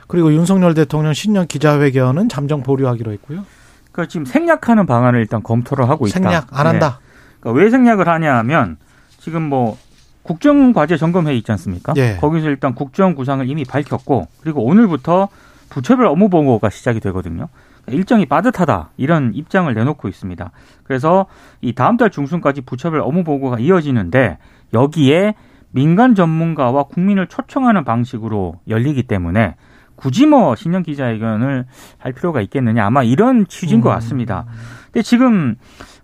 그리고 0.06 0.32
윤석열 0.32 0.74
대통령 0.74 1.12
신년 1.12 1.46
기자회견은 1.46 2.28
잠정 2.28 2.62
보류하기로 2.62 3.12
했고요. 3.12 3.44
그러니까 3.92 4.10
지금 4.10 4.24
생략하는 4.24 4.86
방안을 4.86 5.20
일단 5.20 5.42
검토를 5.42 5.88
하고 5.88 6.06
있다. 6.06 6.20
생략 6.20 6.46
안 6.58 6.66
한다. 6.66 7.00
네. 7.00 7.06
그러니까 7.40 7.62
왜 7.62 7.70
생략을 7.70 8.08
하냐면 8.08 8.76
지금 9.18 9.42
뭐 9.42 9.76
국정과제 10.22 10.96
점검회의 10.96 11.38
있지 11.38 11.50
않습니까? 11.52 11.94
예. 11.96 12.16
거기서 12.20 12.48
일단 12.48 12.74
국정 12.74 13.14
구상을 13.14 13.48
이미 13.48 13.64
밝혔고 13.64 14.28
그리고 14.42 14.64
오늘부터 14.64 15.28
부처별 15.70 16.06
업무 16.06 16.28
보고가 16.28 16.70
시작이 16.70 17.00
되거든요. 17.00 17.48
일정이 17.88 18.26
빠듯하다 18.26 18.90
이런 18.96 19.32
입장을 19.34 19.72
내놓고 19.72 20.08
있습니다. 20.08 20.50
그래서 20.82 21.26
이 21.60 21.72
다음 21.72 21.96
달 21.96 22.10
중순까지 22.10 22.62
부처별 22.62 23.00
업무 23.00 23.22
보고가 23.24 23.58
이어지는데 23.60 24.38
여기에 24.74 25.34
민간 25.70 26.14
전문가와 26.14 26.84
국민을 26.84 27.28
초청하는 27.28 27.84
방식으로 27.84 28.56
열리기 28.68 29.04
때문에 29.04 29.54
굳이 29.96 30.26
뭐 30.26 30.54
신년 30.54 30.82
기자회견을 30.82 31.64
할 31.98 32.12
필요가 32.12 32.40
있겠느냐 32.40 32.86
아마 32.86 33.02
이런 33.02 33.46
취지인 33.46 33.80
것 33.80 33.90
음. 33.90 33.94
같습니다. 33.94 34.44
근데 34.92 35.02
지금 35.02 35.56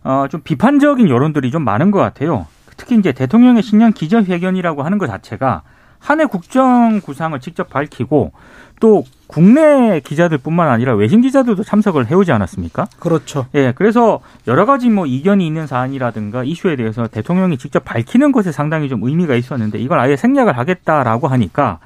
어좀 0.03 0.41
비판적인 0.43 1.09
여론들이 1.09 1.51
좀 1.51 1.63
많은 1.63 1.91
것 1.91 1.99
같아요. 1.99 2.47
특히 2.77 2.97
이제 2.97 3.13
대통령의 3.13 3.63
신년 3.63 3.93
기자회견이라고 3.93 4.83
하는 4.83 4.99
것 4.99 5.07
자체가 5.07 5.63
한 6.03 6.21
해 6.21 6.27
국정 6.27 7.01
구상을 7.01 7.39
직접 7.41 7.71
밝히고 7.71 8.33
또 8.81 9.05
국내 9.29 10.01
기자들뿐만 10.01 10.69
아니라 10.69 10.95
외신 10.97 11.21
기자들도 11.21 11.63
참석을 11.63 12.11
해오지 12.11 12.33
않았습니까? 12.33 12.87
그렇죠. 12.99 13.47
예, 13.55 13.73
그래서 13.77 14.21
여러 14.49 14.67
가지 14.67 14.91
뭐 14.91 15.07
이견이 15.07 15.47
있는 15.47 15.69
사안이라든가 15.69 16.43
이슈에 16.43 16.75
대해서 16.75 17.07
대통령이 17.07 17.57
직접 17.57 17.85
밝히는 17.85 18.33
것에 18.33 18.51
상당히 18.51 18.89
좀 18.89 19.05
의미가 19.05 19.37
있었는데 19.37 19.79
이걸 19.79 20.01
아예 20.01 20.17
생략을 20.17 20.59
하겠다라고 20.59 21.29
하니까 21.29 21.79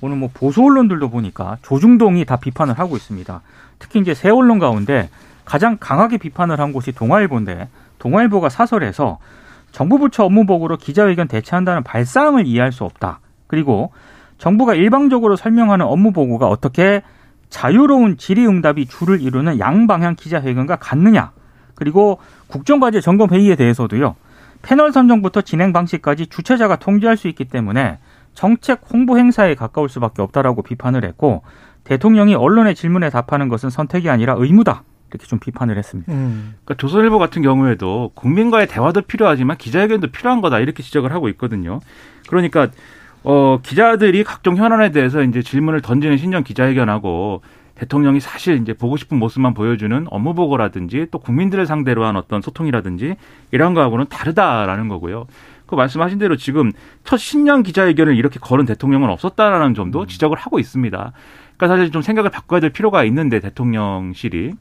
오늘 0.00 0.16
뭐 0.16 0.30
보수 0.32 0.62
언론들도 0.62 1.10
보니까 1.10 1.58
조중동이 1.62 2.24
다 2.24 2.36
비판을 2.36 2.78
하고 2.78 2.96
있습니다. 2.96 3.40
특히 3.78 4.00
이제 4.00 4.14
새 4.14 4.30
언론 4.30 4.58
가운데 4.58 5.08
가장 5.44 5.76
강하게 5.78 6.18
비판을 6.18 6.60
한 6.60 6.72
곳이 6.72 6.92
동아일보인데 6.92 7.68
동아일보가 7.98 8.48
사설에서 8.48 9.18
정부 9.72 9.98
부처 9.98 10.24
업무보고로 10.24 10.76
기자회견 10.78 11.28
대체한다는 11.28 11.82
발상을 11.82 12.44
이해할 12.46 12.72
수 12.72 12.84
없다. 12.84 13.20
그리고 13.46 13.92
정부가 14.38 14.74
일방적으로 14.74 15.36
설명하는 15.36 15.86
업무 15.86 16.12
보고가 16.12 16.48
어떻게 16.48 17.02
자유로운 17.50 18.16
질의응답이 18.16 18.86
주를 18.86 19.20
이루는 19.20 19.58
양방향 19.58 20.14
기자회견과 20.16 20.76
같느냐. 20.76 21.32
그리고 21.74 22.18
국정과제 22.48 23.00
점검회의에 23.00 23.56
대해서도요. 23.56 24.16
패널 24.62 24.92
선정부터 24.92 25.42
진행 25.42 25.72
방식까지 25.72 26.26
주최자가 26.26 26.76
통제할 26.76 27.16
수 27.16 27.28
있기 27.28 27.46
때문에 27.46 27.98
정책 28.40 28.80
홍보 28.90 29.18
행사에 29.18 29.54
가까울 29.54 29.90
수밖에 29.90 30.22
없다라고 30.22 30.62
비판을 30.62 31.04
했고 31.04 31.42
대통령이 31.84 32.34
언론의 32.34 32.74
질문에 32.74 33.10
답하는 33.10 33.50
것은 33.50 33.68
선택이 33.68 34.08
아니라 34.08 34.34
의무다. 34.38 34.82
이렇게 35.10 35.26
좀 35.26 35.38
비판을 35.38 35.76
했습니다. 35.76 36.10
음. 36.10 36.54
그러니까 36.64 36.80
조선일보 36.80 37.18
같은 37.18 37.42
경우에도 37.42 38.12
국민과의 38.14 38.66
대화도 38.66 39.02
필요하지만 39.02 39.58
기자회견도 39.58 40.06
필요한 40.06 40.40
거다 40.40 40.58
이렇게 40.58 40.82
지적을 40.82 41.12
하고 41.12 41.28
있거든요. 41.30 41.80
그러니까 42.28 42.68
어 43.24 43.58
기자들이 43.62 44.24
각종 44.24 44.56
현안에 44.56 44.90
대해서 44.90 45.22
이제 45.22 45.42
질문을 45.42 45.82
던지는 45.82 46.16
신년 46.16 46.42
기자회견하고 46.42 47.42
대통령이 47.74 48.20
사실 48.20 48.56
이제 48.56 48.72
보고 48.72 48.96
싶은 48.96 49.18
모습만 49.18 49.52
보여주는 49.52 50.06
업무 50.10 50.32
보고라든지 50.34 51.08
또 51.10 51.18
국민들을 51.18 51.66
상대로 51.66 52.06
한 52.06 52.16
어떤 52.16 52.40
소통이라든지 52.40 53.16
이런 53.50 53.74
거하고는 53.74 54.06
다르다라는 54.08 54.88
거고요. 54.88 55.26
그 55.70 55.76
말씀하신 55.76 56.18
대로 56.18 56.36
지금 56.36 56.72
첫 57.04 57.16
신년 57.16 57.62
기자회견을 57.62 58.16
이렇게 58.16 58.40
거는 58.40 58.66
대통령은 58.66 59.08
없었다라는 59.08 59.74
점도 59.74 60.04
지적을 60.06 60.36
하고 60.36 60.58
있습니다. 60.58 61.12
그러니까 61.56 61.68
사실 61.68 61.92
좀 61.92 62.02
생각을 62.02 62.30
바꿔야 62.30 62.58
될 62.58 62.70
필요가 62.70 63.04
있는데 63.04 63.38
대통령실이. 63.38 64.52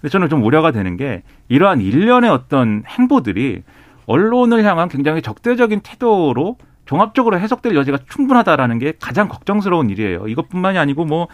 근데 0.00 0.08
저는 0.10 0.28
좀 0.28 0.44
우려가 0.44 0.70
되는 0.70 0.96
게 0.98 1.22
이러한 1.48 1.80
일련의 1.80 2.30
어떤 2.30 2.84
행보들이 2.86 3.62
언론을 4.06 4.62
향한 4.64 4.88
굉장히 4.88 5.22
적대적인 5.22 5.80
태도로 5.80 6.58
종합적으로 6.84 7.38
해석될 7.38 7.74
여지가 7.74 7.98
충분하다라는 8.08 8.78
게 8.78 8.92
가장 9.00 9.28
걱정스러운 9.28 9.90
일이에요. 9.90 10.28
이것뿐만이 10.28 10.78
아니고 10.78 11.04
뭐 11.04 11.28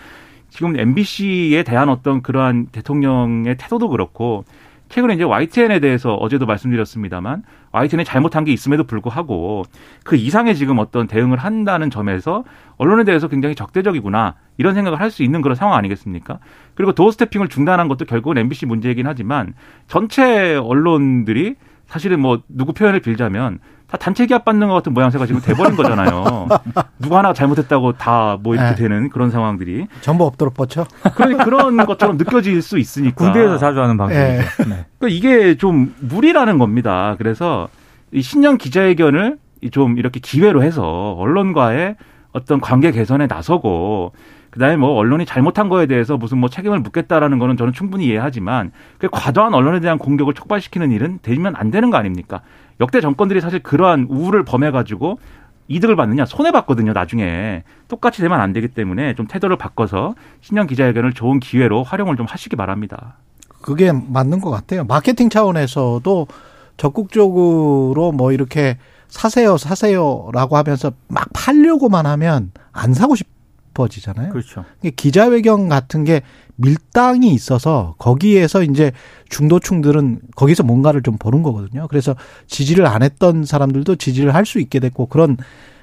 지금 0.50 0.78
MBC에 0.78 1.64
대한 1.64 1.88
어떤 1.88 2.22
그러한 2.22 2.66
대통령의 2.66 3.56
태도도 3.56 3.88
그렇고 3.88 4.44
최근에 4.94 5.14
이제 5.14 5.24
YTN에 5.24 5.80
대해서 5.80 6.14
어제도 6.14 6.46
말씀드렸습니다만 6.46 7.42
YTN이 7.72 8.04
잘못한 8.04 8.44
게 8.44 8.52
있음에도 8.52 8.84
불구하고 8.84 9.64
그 10.04 10.14
이상의 10.14 10.54
지금 10.54 10.78
어떤 10.78 11.08
대응을 11.08 11.36
한다는 11.36 11.90
점에서 11.90 12.44
언론에 12.76 13.02
대해서 13.02 13.26
굉장히 13.26 13.56
적대적이구나 13.56 14.36
이런 14.56 14.74
생각을 14.74 15.00
할 15.00 15.10
수 15.10 15.24
있는 15.24 15.42
그런 15.42 15.56
상황 15.56 15.76
아니겠습니까? 15.78 16.38
그리고 16.76 16.92
도어 16.92 17.10
스태핑을 17.10 17.48
중단한 17.48 17.88
것도 17.88 18.04
결국은 18.04 18.38
MBC 18.38 18.66
문제이긴 18.66 19.08
하지만 19.08 19.54
전체 19.88 20.54
언론들이 20.54 21.56
사실은 21.88 22.20
뭐 22.20 22.40
누구 22.48 22.72
표현을 22.72 23.00
빌자면 23.00 23.58
다 23.86 23.96
단체 23.98 24.26
기합 24.26 24.44
받는 24.44 24.66
것 24.68 24.74
같은 24.74 24.92
모양새가 24.94 25.26
지금 25.26 25.40
돼버린 25.40 25.76
거잖아요. 25.76 26.48
누구 26.98 27.16
하나 27.16 27.32
잘못했다고 27.32 27.92
다 27.92 28.38
뭐 28.42 28.54
이렇게 28.54 28.70
네. 28.70 28.74
되는 28.76 29.08
그런 29.10 29.30
상황들이 29.30 29.86
전부 30.00 30.24
엎드려 30.24 30.50
뻗쳐. 30.50 30.86
그런 31.14 31.38
그런 31.38 31.76
것처럼 31.86 32.16
느껴질 32.16 32.60
수 32.62 32.78
있으니까 32.78 33.14
군대에서 33.16 33.58
자주 33.58 33.80
하는 33.80 33.96
방송이죠. 33.96 34.24
예. 34.32 34.38
네. 34.68 34.86
그러니까 34.98 35.08
이게 35.08 35.56
좀 35.56 35.94
무리라는 36.00 36.58
겁니다. 36.58 37.14
그래서 37.18 37.68
이 38.12 38.22
신년 38.22 38.58
기자회견을 38.58 39.38
좀 39.70 39.98
이렇게 39.98 40.18
기회로 40.20 40.62
해서 40.62 41.12
언론과의 41.18 41.96
어떤 42.32 42.60
관계 42.60 42.90
개선에 42.90 43.26
나서고 43.28 44.12
그다음에 44.54 44.76
뭐 44.76 44.94
언론이 44.94 45.26
잘못한 45.26 45.68
거에 45.68 45.86
대해서 45.86 46.16
무슨 46.16 46.38
뭐 46.38 46.48
책임을 46.48 46.78
묻겠다라는 46.78 47.40
거는 47.40 47.56
저는 47.56 47.72
충분히 47.72 48.06
이해하지만 48.06 48.70
그 48.98 49.08
과도한 49.10 49.52
언론에 49.52 49.80
대한 49.80 49.98
공격을 49.98 50.32
촉발시키는 50.32 50.92
일은 50.92 51.18
되면 51.22 51.56
안 51.56 51.72
되는 51.72 51.90
거 51.90 51.96
아닙니까? 51.96 52.40
역대 52.80 53.00
정권들이 53.00 53.40
사실 53.40 53.60
그러한 53.64 54.06
우를 54.08 54.44
범해 54.44 54.70
가지고 54.70 55.18
이득을 55.66 55.96
받느냐 55.96 56.24
손해 56.24 56.52
받거든요 56.52 56.92
나중에 56.92 57.64
똑같이 57.88 58.22
되면 58.22 58.40
안 58.40 58.52
되기 58.52 58.68
때문에 58.68 59.16
좀 59.16 59.26
태도를 59.26 59.56
바꿔서 59.56 60.14
신년 60.40 60.68
기자회견을 60.68 61.14
좋은 61.14 61.40
기회로 61.40 61.82
활용을 61.82 62.16
좀 62.16 62.26
하시기 62.26 62.54
바랍니다. 62.54 63.16
그게 63.60 63.90
맞는 63.90 64.40
것 64.40 64.50
같아요. 64.50 64.84
마케팅 64.84 65.30
차원에서도 65.30 66.28
적극적으로 66.76 68.12
뭐 68.12 68.30
이렇게 68.30 68.78
사세요, 69.08 69.56
사세요라고 69.56 70.56
하면서 70.56 70.92
막 71.08 71.28
팔려고만 71.32 72.06
하면 72.06 72.52
안 72.72 72.94
사고 72.94 73.16
싶 73.16 73.33
어지잖아요. 73.82 74.30
그렇죠. 74.30 74.64
기자회견 74.96 75.68
같은 75.68 76.04
게 76.04 76.22
밀당이 76.56 77.32
있어서 77.34 77.94
거기에서 77.98 78.62
이제 78.62 78.92
중도층들은 79.28 80.20
거기서 80.36 80.62
뭔가를 80.62 81.02
좀 81.02 81.16
보는 81.18 81.42
거거든요. 81.42 81.88
그래서 81.88 82.14
지지를 82.46 82.86
안 82.86 83.02
했던 83.02 83.44
사람들도 83.44 83.96
지지를 83.96 84.34
할 84.34 84.44
수 84.44 84.60
있게 84.60 84.78
됐고 84.78 85.06
그런 85.06 85.36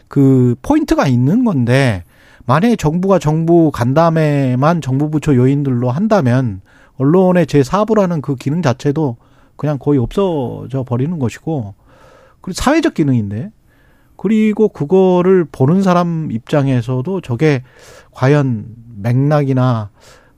그 0.07 0.55
포인트가 0.61 1.07
있는 1.07 1.43
건데 1.43 2.03
만약에 2.45 2.75
정부가 2.75 3.19
정부 3.19 3.71
간담회만 3.71 4.81
정부 4.81 5.09
부처 5.09 5.35
요인들로 5.35 5.89
한다면 5.89 6.61
언론의 6.97 7.45
제4부라는 7.47 8.21
그 8.21 8.35
기능 8.35 8.61
자체도 8.61 9.17
그냥 9.55 9.77
거의 9.77 9.99
없어져 9.99 10.83
버리는 10.83 11.17
것이고 11.19 11.73
그리고 12.41 12.53
사회적 12.55 12.93
기능인데 12.93 13.51
그리고 14.21 14.69
그거를 14.69 15.45
보는 15.51 15.81
사람 15.81 16.31
입장에서도 16.31 17.21
저게 17.21 17.63
과연 18.11 18.65
맥락이나 18.97 19.89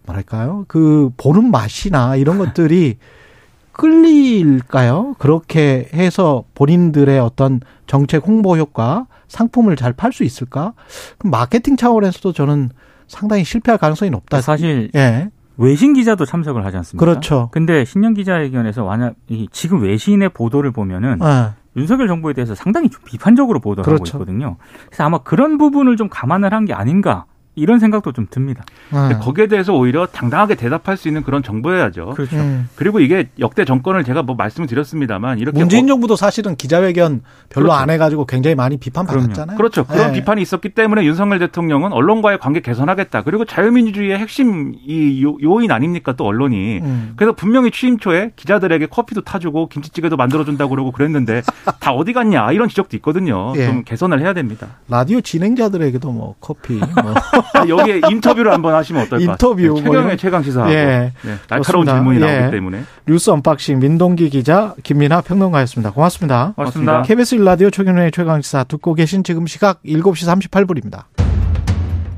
뭐랄까요? 0.06 0.64
그 0.70 1.10
보는 1.18 1.52
맛이나 1.52 2.16
이런 2.16 2.38
것들이 2.38 2.96
끌릴까요? 3.74 5.16
그렇게 5.20 5.90
해서 5.94 6.46
본인들의 6.56 7.20
어떤 7.20 7.60
정책 7.86 8.26
홍보 8.26 8.56
효과, 8.56 9.06
상품을 9.28 9.76
잘 9.76 9.92
팔 9.92 10.14
수 10.14 10.24
있을까? 10.24 10.72
그럼 11.18 11.32
마케팅 11.32 11.76
차원에서도 11.76 12.32
저는 12.32 12.70
상당히 13.08 13.44
실패할 13.44 13.78
가능성이 13.80 14.12
높다. 14.12 14.40
사실 14.40 14.92
예. 14.96 15.30
외신 15.58 15.94
기자도 15.94 16.24
참석을 16.26 16.64
하지 16.66 16.78
않습니까? 16.78 17.06
그렇죠. 17.06 17.50
근데 17.52 17.84
신년 17.84 18.14
기자회견에서 18.14 18.86
만약 18.86 19.16
이 19.28 19.50
지금 19.52 19.84
외신의 19.84 20.30
보도를 20.30 20.72
보면은 20.72 21.20
예. 21.22 21.63
윤석열 21.76 22.08
정부에 22.08 22.34
대해서 22.34 22.56
상당히 22.56 22.90
좀 22.90 23.02
비판적으로 23.06 23.60
보도를 23.60 23.84
그렇죠. 23.84 24.14
하고 24.16 24.24
있거든요. 24.24 24.58
그래서 24.88 25.04
아마 25.04 25.18
그런 25.20 25.58
부분을 25.58 25.98
좀 25.98 26.08
감안을 26.10 26.54
한 26.54 26.66
게 26.66 26.74
아닌가 26.74 27.26
이런 27.56 27.80
생각도 27.80 28.12
좀 28.14 28.26
듭니다. 28.30 28.64
예. 29.12 29.16
거기에 29.16 29.48
대해서 29.48 29.74
오히려 29.74 30.06
당당하게 30.08 30.56
대답할 30.56 30.98
수 30.98 31.08
있는 31.08 31.24
그런 31.24 31.44
정보여야죠. 31.44 32.12
그렇죠. 32.16 32.36
음. 32.38 32.68
그리고 32.76 33.00
이게 33.00 33.30
역대 33.40 33.64
정권을 33.66 34.04
제가 34.04 34.24
뭐 34.24 34.36
말씀을 34.36 34.68
드렸습니다만 34.68 35.40
이렇게 35.40 35.60
문재인 35.60 35.86
어- 35.86 35.88
정부도 35.90 36.16
사실은 36.16 36.56
기자회견 36.56 37.22
별로 37.50 37.68
그렇죠. 37.68 37.74
안 37.82 37.90
해가지고 37.90 38.26
굉장히 38.26 38.56
많이 38.56 38.78
비판받았잖아요. 38.78 39.58
그렇죠. 39.58 39.84
그런 39.86 40.10
예. 40.10 40.20
비판이 40.20 40.42
있었기 40.42 40.70
때문에 40.70 41.06
윤석열 41.06 41.40
대통령은 41.40 41.94
언론과의 41.94 42.40
관계 42.40 42.60
개선하겠다. 42.62 43.22
그리고 43.24 43.46
자유민주주의의 43.46 44.18
핵심 44.18 44.74
이 44.86 45.24
요- 45.24 45.38
요인 45.44 45.72
아닙니까 45.72 46.14
또 46.14 46.26
언론이. 46.26 46.80
음. 46.80 47.14
그래서 47.16 47.34
분명히 47.34 47.70
취임 47.72 47.98
초에 48.00 48.32
기자들에게 48.36 48.88
커피도 48.88 49.22
타주고 49.22 49.70
김치찌개도 49.70 50.18
만들어준다고 50.18 50.72
그러고 50.72 50.92
그랬는데 50.92 51.42
다 51.80 51.92
어디 51.92 52.14
갔냐 52.14 52.52
이런 52.52 52.68
지적도 52.68 52.98
있거든요. 52.98 53.54
예. 53.58 53.66
좀 53.68 53.84
개선을 53.84 54.22
해야 54.22 54.34
됩니다. 54.34 54.68
라디오 54.90 55.22
진행자들에게도 55.22 56.12
뭐 56.12 56.36
커피, 56.40 56.74
뭐 56.76 56.86
아, 57.54 57.68
여기에 57.68 58.02
인터뷰를 58.10 58.52
한번 58.52 58.74
하시면 58.76 59.04
어떨까? 59.04 59.32
인터뷰 59.32 59.62
네, 59.62 59.68
뭐 59.70 59.78
최경의 59.78 60.02
이런- 60.04 60.18
최강 60.18 60.44
시사하고 60.44 60.74
예. 60.74 61.12
네, 61.22 61.38
날카로운 61.50 61.86
좋습니다. 61.86 61.94
질문이 61.96 62.22
예. 62.22 62.38
나오기 62.40 62.52
때문에 62.56 62.84
뉴스 63.08 63.30
언박싱 63.30 63.80
민동기 63.80 64.30
기자 64.30 64.74
김민하 64.84 65.22
평론가였습니다. 65.22 65.92
고맙습니다. 65.92 66.54
고맙습니다. 66.56 67.02
KBS 67.04 67.36
1라디오 67.36 67.70
최경영의 67.70 68.12
최강 68.12 68.42
시사 68.42 68.64
듣고 68.64 68.94
계신 68.94 69.24
지금 69.24 69.46
시각 69.48 69.82
7시 69.84 70.50
38분입니다. 70.50 71.04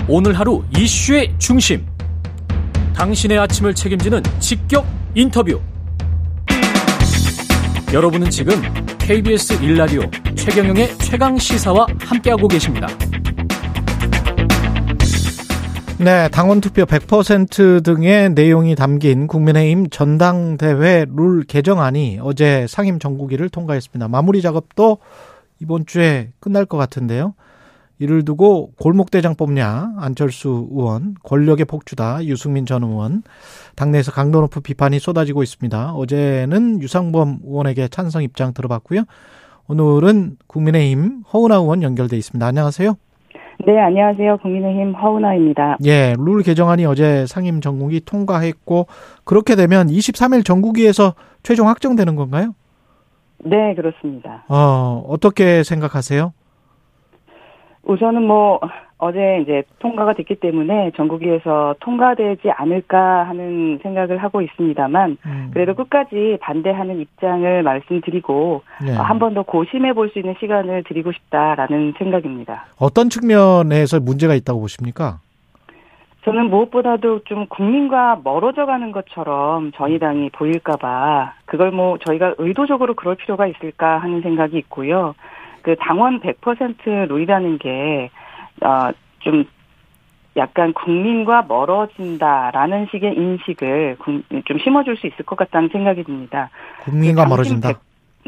오늘 0.07 0.33
하루 0.37 0.63
이슈의 0.77 1.33
중심. 1.39 1.85
당신의 2.95 3.37
아침을 3.39 3.73
책임지는 3.73 4.21
직격 4.39 4.85
인터뷰. 5.15 5.59
여러분은 7.93 8.29
지금 8.29 8.61
KBS 8.99 9.61
1라디오 9.63 10.01
최경영의 10.35 10.97
최강 10.99 11.37
시사와 11.37 11.87
함께하고 11.99 12.47
계십니다. 12.47 12.87
네, 15.97 16.27
당원 16.27 16.59
투표 16.59 16.83
100% 16.83 17.81
등의 17.83 18.31
내용이 18.31 18.75
담긴 18.75 19.27
국민의힘 19.27 19.89
전당대회 19.89 21.05
룰 21.09 21.43
개정안이 21.43 22.19
어제 22.21 22.65
상임 22.67 22.99
정국위를 22.99 23.47
통과했습니다. 23.47 24.09
마무리 24.09 24.41
작업도 24.41 24.97
이번 25.61 25.85
주에 25.85 26.33
끝날 26.41 26.65
것 26.65 26.77
같은데요. 26.77 27.33
이를 27.97 28.25
두고 28.25 28.73
골목대장 28.77 29.35
뽑냐 29.35 29.93
안철수 29.97 30.67
의원 30.69 31.15
권력의 31.23 31.63
폭주다 31.63 32.25
유승민 32.25 32.65
전 32.65 32.83
의원 32.83 33.23
당내에서 33.75 34.11
강도 34.11 34.41
높은 34.41 34.61
비판이 34.61 34.99
쏟아지고 34.99 35.43
있습니다. 35.43 35.93
어제는 35.93 36.81
유상범 36.81 37.39
의원에게 37.45 37.87
찬성 37.87 38.21
입장 38.21 38.53
들어봤고요. 38.53 39.03
오늘은 39.67 40.37
국민의힘 40.47 41.23
허은하 41.31 41.55
의원 41.55 41.83
연결돼 41.83 42.17
있습니다. 42.17 42.45
안녕하세요. 42.45 42.97
네, 43.63 43.79
안녕하세요. 43.79 44.37
국민의힘 44.37 44.93
허은하입니다. 44.93 45.77
예, 45.85 46.13
룰 46.17 46.43
개정안이 46.43 46.85
어제 46.85 47.25
상임 47.25 47.61
전국이 47.61 48.01
통과했고 48.01 48.87
그렇게 49.23 49.55
되면 49.55 49.87
23일 49.87 50.43
전국위에서 50.45 51.13
최종 51.41 51.69
확정되는 51.69 52.15
건가요? 52.15 52.53
네, 53.39 53.73
그렇습니다. 53.75 54.43
어, 54.49 55.03
어떻게 55.07 55.63
생각하세요? 55.63 56.33
우선은 57.83 58.23
뭐 58.23 58.59
어제 58.97 59.39
이제 59.41 59.63
통과가 59.79 60.13
됐기 60.13 60.35
때문에 60.35 60.91
전국위에서 60.95 61.75
통과되지 61.81 62.49
않을까 62.51 63.23
하는 63.27 63.77
생각을 63.83 64.17
하고 64.17 64.41
있습니다만 64.41 65.17
음, 65.25 65.51
그래도 65.53 65.73
끝까지 65.73 66.37
반대하는 66.41 67.01
입장을 67.01 67.61
말씀드리고 67.63 68.63
예. 68.87 68.91
한번 68.91 69.33
더 69.33 69.43
고심해 69.43 69.93
볼 69.93 70.05
수 70.05 70.19
있는 70.19 70.35
시간을 70.39 70.83
드리고 70.83 71.11
싶다라는 71.11 71.93
생각입니다. 71.97 72.65
어떤 72.79 73.09
측면에서 73.09 73.99
문제가 73.99 74.33
있다고 74.35 74.61
보십니까? 74.61 75.19
저는 76.23 76.49
무엇보다도 76.49 77.23
좀 77.25 77.45
국민과 77.47 78.21
멀어져 78.23 78.65
가는 78.65 78.91
것처럼 78.91 79.71
저희 79.75 79.99
당이 79.99 80.29
보일까봐 80.31 81.33
그걸 81.45 81.71
뭐 81.71 81.97
저희가 81.99 82.35
의도적으로 82.37 82.93
그럴 82.95 83.15
필요가 83.15 83.45
있을까 83.45 83.97
하는 83.99 84.21
생각이 84.21 84.57
있고요. 84.57 85.13
그 85.61 85.75
당원 85.79 86.19
100% 86.19 87.07
룰이라는 87.09 87.57
게, 87.57 88.11
어, 88.61 88.91
좀 89.19 89.45
약간 90.37 90.73
국민과 90.73 91.45
멀어진다라는 91.47 92.87
식의 92.91 93.15
인식을 93.15 93.97
국- 93.99 94.23
좀 94.45 94.57
심어줄 94.59 94.97
수 94.97 95.07
있을 95.07 95.23
것 95.25 95.35
같다는 95.37 95.69
생각이 95.69 96.03
듭니다. 96.03 96.49
국민과 96.81 97.23
그 97.23 97.29
멀어진다. 97.29 97.69
백- 97.69 97.79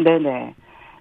네네. 0.04 0.54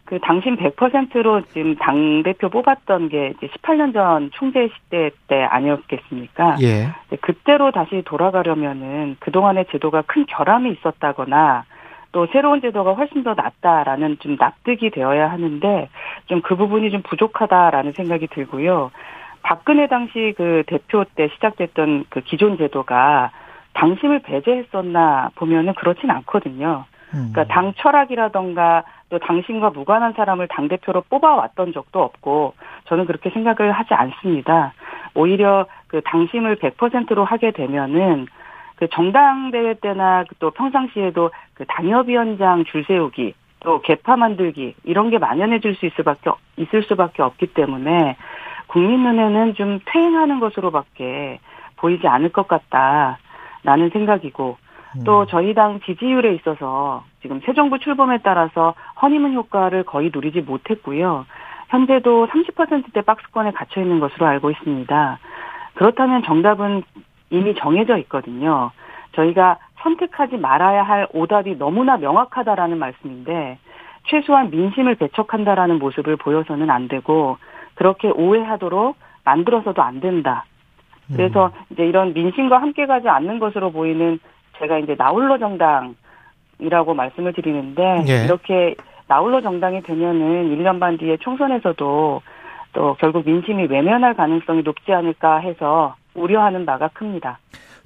그 0.05 0.19
당신 0.21 0.57
100%로 0.57 1.43
지금 1.53 1.75
당 1.77 2.23
대표 2.23 2.49
뽑았던 2.49 3.09
게 3.09 3.35
이제 3.37 3.49
18년 3.49 3.93
전 3.93 4.31
총재 4.35 4.69
시대 4.69 5.11
때 5.27 5.43
아니었겠습니까? 5.43 6.57
예. 6.63 6.89
이제 7.09 7.17
그때로 7.21 7.73
다시 7.73 8.03
돌아가려면은 8.05 9.17
그 9.19 9.33
동안의 9.33 9.67
제도가 9.73 10.03
큰 10.03 10.25
결함이 10.27 10.71
있었다거나 10.73 11.65
또 12.13 12.27
새로운 12.33 12.61
제도가 12.61 12.95
훨씬 12.95 13.25
더 13.25 13.35
낫다라는 13.35 14.19
좀 14.21 14.37
납득이 14.39 14.91
되어야 14.91 15.29
하는데 15.31 15.89
좀 16.27 16.41
그 16.41 16.55
부분이 16.57 16.91
좀 16.93 17.03
부족하다라는 17.03 17.93
생각이 17.93 18.29
들고요. 18.29 18.91
박근혜 19.47 19.87
당시 19.87 20.35
그 20.37 20.65
대표 20.67 21.05
때 21.15 21.29
시작됐던 21.35 22.07
그 22.09 22.21
기존 22.23 22.59
제도가 22.59 23.31
당심을 23.75 24.19
배제했었나 24.19 25.31
보면은 25.37 25.75
그렇진 25.75 26.11
않거든요. 26.11 26.85
음. 27.15 27.31
그러니까 27.33 27.45
당 27.55 27.73
철학이라던가 27.75 28.83
또 29.09 29.21
당신과 29.21 29.71
무관한 29.71 30.15
사람을 30.15 30.49
당 30.49 30.67
대표로 30.67 31.03
뽑아왔던 31.09 31.73
적도 31.73 32.03
없고 32.03 32.55
저는 32.87 33.07
그렇게 33.07 33.31
생각을 33.31 33.71
하지 33.71 33.95
않습니다. 33.95 34.73
오히려 35.15 35.67
그 35.87 36.01
당심을 36.01 36.57
100%로 36.57 37.25
하게 37.25 37.53
되면은 37.53 38.27
그 38.75 38.89
정당대회 38.89 39.75
때나 39.75 40.25
또 40.41 40.51
평상시에도 40.51 41.31
그 41.55 41.65
당협위원장 41.67 42.65
줄 42.65 42.85
세우기 42.85 43.35
또 43.61 43.81
개파 43.81 44.17
만들기 44.17 44.75
이런 44.83 45.11
게 45.11 45.19
만연해질 45.19 45.77
수 45.77 45.87
있을 45.87 45.99
수밖에 45.99 46.31
있을 46.57 46.83
수밖에 46.83 47.23
없기 47.23 47.55
때문에 47.55 48.17
국민 48.67 49.03
눈에는 49.05 49.55
좀 49.55 49.81
퇴행하는 49.87 50.41
것으로밖에 50.41 51.41
보이지 51.77 52.07
않을 52.07 52.31
것 52.31 52.49
같다라는 52.49 53.91
생각이고 53.93 54.57
또 55.05 55.21
음. 55.21 55.27
저희 55.29 55.55
당 55.55 55.81
지지율에 55.81 56.35
있어서 56.35 57.05
지금 57.21 57.41
새 57.45 57.53
정부 57.53 57.79
출범에 57.79 58.19
따라서 58.23 58.75
허니문 59.03 59.35
효과를 59.35 59.85
거의 59.85 60.11
누리지 60.13 60.41
못했고요. 60.41 61.27
현재도 61.69 62.29
30%대 62.29 63.03
박스권에 63.03 63.51
갇혀 63.53 63.81
있는 63.81 64.01
것으로 64.01 64.27
알고 64.27 64.51
있습니다. 64.51 65.19
그렇다면 65.75 66.23
정답은 66.23 66.83
이미 67.31 67.55
정해져 67.55 67.99
있거든요. 67.99 68.71
저희가 69.13 69.59
선택하지 69.81 70.37
말아야 70.37 70.83
할 70.83 71.09
오답이 71.13 71.57
너무나 71.59 71.97
명확하다라는 71.97 72.79
말씀인데 72.79 73.59
최소한 74.05 74.51
민심을 74.51 74.95
배척한다라는 74.95 75.79
모습을 75.79 76.17
보여서는 76.17 76.71
안 76.71 76.89
되고 76.89 77.39
그렇게 77.77 78.09
오해하도록 78.09 78.97
만들어서도 79.25 79.81
안 79.81 80.01
된다. 80.01 80.45
그래서 81.15 81.53
이제 81.71 81.87
이런 81.87 82.13
민심과 82.13 82.61
함께 82.61 82.87
가지 82.87 83.09
않는 83.09 83.39
것으로 83.39 83.71
보이는 83.71 84.19
제가 84.59 84.79
이제 84.79 84.97
나홀로 84.99 85.39
정당이라고 85.39 86.95
말씀을 86.95 87.33
드리는데 87.33 88.05
예. 88.09 88.25
이렇게 88.25 88.75
나홀로 89.07 89.41
정당이 89.41 89.83
되면은 89.83 90.57
1년 90.57 90.81
반 90.81 90.99
뒤에 90.99 91.17
총선에서도 91.19 92.23
또 92.73 92.97
결국 92.99 93.25
민심이 93.25 93.67
외면할 93.67 94.15
가능성이 94.15 94.63
높지 94.63 94.93
않을까 94.93 95.39
해서 95.39 95.95
우려하는 96.15 96.67
바가 96.67 96.89
큽니다. 96.89 97.39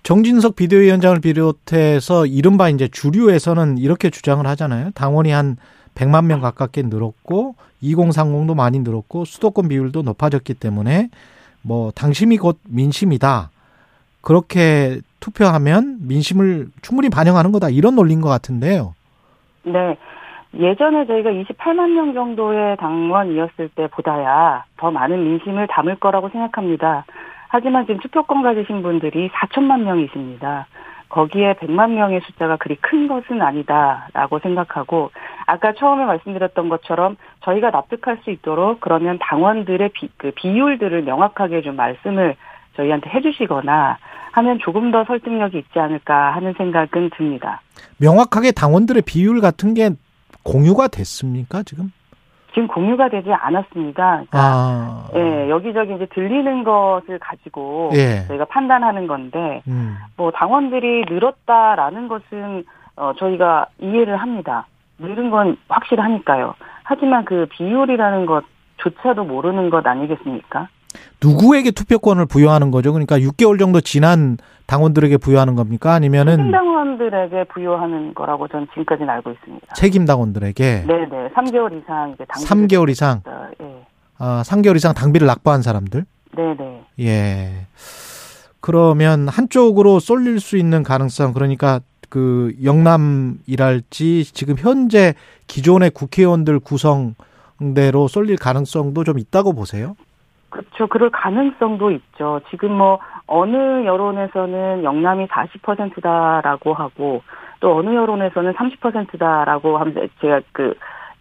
정진석 0.03 0.57
비대위원장을 0.57 1.21
비롯해서 1.21 2.25
이른바 2.25 2.71
이제 2.71 2.89
주류에서는 2.89 3.77
이렇게 3.77 4.09
주장을 4.09 4.47
하잖아요. 4.47 4.91
당원이 4.95 5.31
한 5.31 5.57
100만 5.95 6.27
명 6.27 6.41
가깝게 6.41 6.83
늘었고 6.83 7.55
2030도 7.83 8.55
많이 8.57 8.81
늘었고 8.81 9.25
수도권 9.25 9.69
비율도 9.69 10.03
높아졌기 10.03 10.55
때문에 10.55 11.09
뭐 11.63 11.91
당심이 11.93 12.37
곧 12.39 12.59
민심이다. 12.69 13.51
그렇게 14.23 15.01
투표하면 15.21 15.99
민심을 16.07 16.69
충분히 16.83 17.09
반영하는 17.11 17.53
거다. 17.53 17.69
이런 17.71 17.95
논리인 17.95 18.21
것 18.21 18.29
같은데요. 18.29 18.95
네. 19.65 19.97
예전에 20.55 21.07
저희가 21.07 21.31
28만 21.31 21.91
명 21.91 22.13
정도의 22.13 22.77
당원이었을 22.79 23.69
때보다야 23.77 24.65
더 24.79 24.91
많은 24.91 25.23
민심을 25.23 25.69
담을 25.69 25.97
거라고 25.97 26.29
생각합니다. 26.31 27.05
하지만 27.49 27.87
지금 27.87 28.01
투표권 28.01 28.43
가지신 28.43 28.83
분들이 28.83 29.29
4천만 29.31 29.83
명이십니다. 29.83 30.67
거기에 31.11 31.55
100만 31.55 31.91
명의 31.91 32.21
숫자가 32.23 32.57
그리 32.57 32.77
큰 32.77 33.09
것은 33.09 33.43
아니다라고 33.43 34.39
생각하고 34.39 35.11
아까 35.47 35.73
처음에 35.75 36.05
말씀드렸던 36.05 36.69
것처럼 36.69 37.17
저희가 37.45 37.71
납득할 37.71 38.19
수 38.25 38.31
있도록 38.31 38.81
그러면 38.81 39.19
당원들의 39.21 39.91
비, 39.91 40.09
그 40.17 40.31
비율들을 40.35 41.03
명확하게 41.03 41.63
좀 41.63 41.77
말씀을 41.77 42.37
저희한테 42.77 43.11
해주시거나 43.11 43.99
하면 44.33 44.59
조금 44.61 44.93
더 44.93 45.05
설득력이 45.05 45.59
있지 45.59 45.79
않을까 45.79 46.35
하는 46.35 46.55
생각은 46.57 47.11
듭니다. 47.17 47.61
명확하게 47.99 48.53
당원들의 48.53 49.03
비율 49.03 49.41
같은 49.41 49.75
게 49.75 49.91
공유가 50.45 50.87
됐습니까, 50.87 51.65
지금? 51.65 51.93
지금 52.51 52.69
공유가 52.69 53.09
되지 53.09 53.33
않았습니다. 53.33 54.11
그러니까 54.11 54.39
아. 54.39 55.09
예, 55.15 55.49
여기저기 55.51 55.95
이제 55.95 56.07
들리는 56.07 56.65
것을 56.65 57.19
가지고 57.19 57.91
예. 57.95 58.25
저희가 58.27 58.45
판단하는 58.47 59.07
건데 59.07 59.63
음. 59.69 59.97
뭐 60.17 60.31
당원들이 60.31 61.07
늘었다라는 61.09 62.09
것은 62.09 62.65
어 62.97 63.13
저희가 63.19 63.67
이해를 63.79 64.17
합니다. 64.17 64.67
늘은 64.99 65.31
건 65.31 65.57
확실하니까요. 65.69 66.55
하지만 66.85 67.25
그 67.25 67.47
비율이라는 67.51 68.27
것조차도 68.27 69.25
모르는 69.25 69.71
것 69.71 69.87
아니겠습니까? 69.87 70.69
누구에게 71.23 71.71
투표권을 71.71 72.27
부여하는 72.27 72.71
거죠? 72.71 72.93
그러니까 72.93 73.19
6개월 73.19 73.59
정도 73.59 73.81
지난 73.81 74.39
당원들에게 74.67 75.17
부여하는 75.19 75.55
겁니까? 75.55 75.93
아니면은 75.95 76.37
책임 76.37 76.51
당원들에게 76.53 77.45
부여하는 77.45 78.15
거라고 78.15 78.49
저는 78.49 78.67
지금까지는 78.71 79.09
알고 79.11 79.31
있습니다. 79.33 79.75
책임 79.75 80.07
당원들에게 80.07 80.85
네 80.87 80.95
네, 81.11 81.29
3개월 81.35 81.81
이상 81.81 82.13
이제 82.15 82.25
당비 82.29 82.75
3개월 82.75 82.89
이상 82.91 83.23
예, 83.61 83.87
아, 84.19 84.43
3개월 84.45 84.77
이상 84.77 84.95
당비를 84.95 85.27
납부한 85.27 85.63
사람들? 85.63 86.05
네 86.37 86.55
네. 86.59 86.85
예. 87.01 87.67
그러면 88.61 89.27
한쪽으로 89.29 90.01
쏠릴 90.01 90.39
수 90.39 90.57
있는 90.57 90.83
가능성, 90.83 91.33
그러니까 91.33 91.81
그 92.11 92.53
영남이랄지 92.63 94.25
지금 94.33 94.57
현재 94.59 95.15
기존의 95.47 95.91
국회의원들 95.91 96.61
구성대로 96.61 98.09
쏠릴 98.09 98.37
가능성도 98.37 99.05
좀 99.05 99.19
있다고 99.19 99.55
보세요? 99.55 99.97
그렇죠. 100.51 100.87
그럴 100.89 101.11
가능성도 101.11 101.91
있죠. 101.93 102.41
지금 102.51 102.73
뭐 102.73 102.99
어느 103.27 103.85
여론에서는 103.85 104.85
영남이 104.85 105.27
40%다라고 105.29 106.75
하고 106.75 107.23
또 107.61 107.77
어느 107.77 107.95
여론에서는 107.95 108.53
30%다라고 108.55 109.79
하면서 109.79 110.01
제가 110.21 110.41
그 110.53 110.75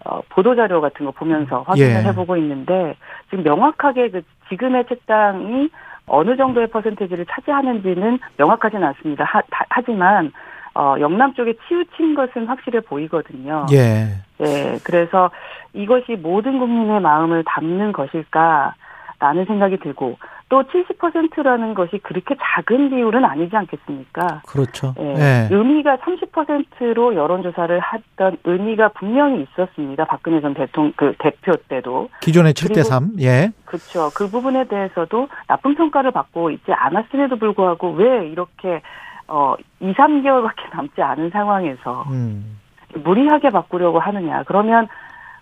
어, 0.06 0.22
보도 0.30 0.56
자료 0.56 0.82
같은 0.82 1.06
거 1.06 1.12
보면서 1.12 1.64
확인을 1.68 1.90
예. 1.90 2.08
해보고 2.08 2.38
있는데 2.38 2.96
지금 3.30 3.44
명확하게 3.44 4.10
그 4.10 4.22
지금의 4.50 4.86
책당이 4.88 5.70
어느 6.08 6.36
정도의 6.38 6.68
퍼센테이지를 6.68 7.26
차지하는지는 7.30 8.20
명확하지는 8.38 8.88
않습니다. 8.88 9.26
하, 9.26 9.42
하지만 9.70 10.32
어, 10.74 10.96
영남 11.00 11.34
쪽에 11.34 11.54
치우친 11.68 12.16
것은 12.16 12.48
확실해 12.48 12.80
보이거든요. 12.80 13.66
예. 13.74 14.08
예, 14.42 14.78
그래서 14.84 15.30
이것이 15.74 16.16
모든 16.16 16.60
국민의 16.60 17.02
마음을 17.02 17.44
담는 17.46 17.92
것일까 17.92 18.74
라는 19.20 19.44
생각이 19.46 19.78
들고 19.80 20.18
또 20.48 20.64
70%라는 20.64 21.74
것이 21.74 22.00
그렇게 22.00 22.36
작은 22.42 22.90
비율은 22.90 23.24
아니지 23.26 23.56
않겠습니까? 23.56 24.42
그렇죠. 24.48 24.96
예, 24.98 25.16
예. 25.16 25.48
의미가 25.52 25.98
30%로 25.98 27.16
여론조사를 27.16 27.82
했던 27.94 28.38
의미가 28.46 28.90
분명히 28.90 29.44
있었습니다. 29.44 30.06
박근혜 30.06 30.40
전 30.40 30.54
대통령 30.54 30.94
그 30.96 31.14
대표 31.20 31.54
때도 31.68 32.10
기존의 32.22 32.54
7대 32.54 32.84
3. 32.84 33.12
예. 33.20 33.52
그렇죠. 33.66 34.10
그 34.16 34.30
부분에 34.30 34.64
대해서도 34.70 35.28
나쁜 35.48 35.76
평가를 35.76 36.12
받고 36.12 36.50
있지 36.52 36.72
않았음에도 36.72 37.36
불구하고 37.36 37.92
왜 37.92 38.26
이렇게 38.28 38.82
어 39.28 39.56
2, 39.82 39.94
3개월밖에 39.94 40.74
남지 40.74 41.02
않은 41.02 41.30
상황에서 41.30 42.06
음. 42.10 42.58
무리하게 42.96 43.50
바꾸려고 43.50 44.00
하느냐. 44.00 44.44
그러면 44.44 44.88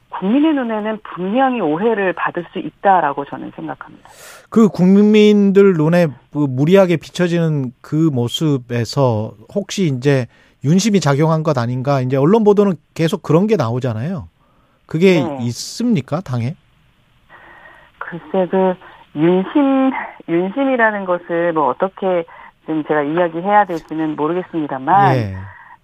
국민의 0.09 0.53
눈에는 0.53 0.99
분명히 1.03 1.61
오해를 1.61 2.13
받을 2.13 2.45
수 2.51 2.59
있다라고 2.59 3.25
저는 3.25 3.51
생각합니다. 3.55 4.09
그 4.49 4.69
국민들 4.69 5.73
눈에 5.73 6.07
그 6.31 6.39
무리하게 6.39 6.97
비춰지는 6.97 7.71
그 7.81 8.09
모습에서 8.13 9.33
혹시 9.53 9.85
이제 9.85 10.27
윤심이 10.63 10.99
작용한 10.99 11.43
것 11.43 11.57
아닌가? 11.57 12.01
이제 12.01 12.17
언론 12.17 12.43
보도는 12.43 12.73
계속 12.93 13.21
그런 13.21 13.47
게 13.47 13.55
나오잖아요. 13.57 14.27
그게 14.85 15.21
네. 15.21 15.37
있습니까, 15.41 16.21
당에? 16.21 16.55
글쎄 17.99 18.47
그 18.49 18.73
윤심 19.15 19.91
윤심이라는 20.29 21.05
것을 21.05 21.53
뭐 21.53 21.67
어떻게 21.67 22.25
좀 22.65 22.83
제가 22.85 23.03
이야기해야 23.03 23.65
될지는 23.65 24.15
모르겠습니다만 24.15 25.15
예. 25.15 25.35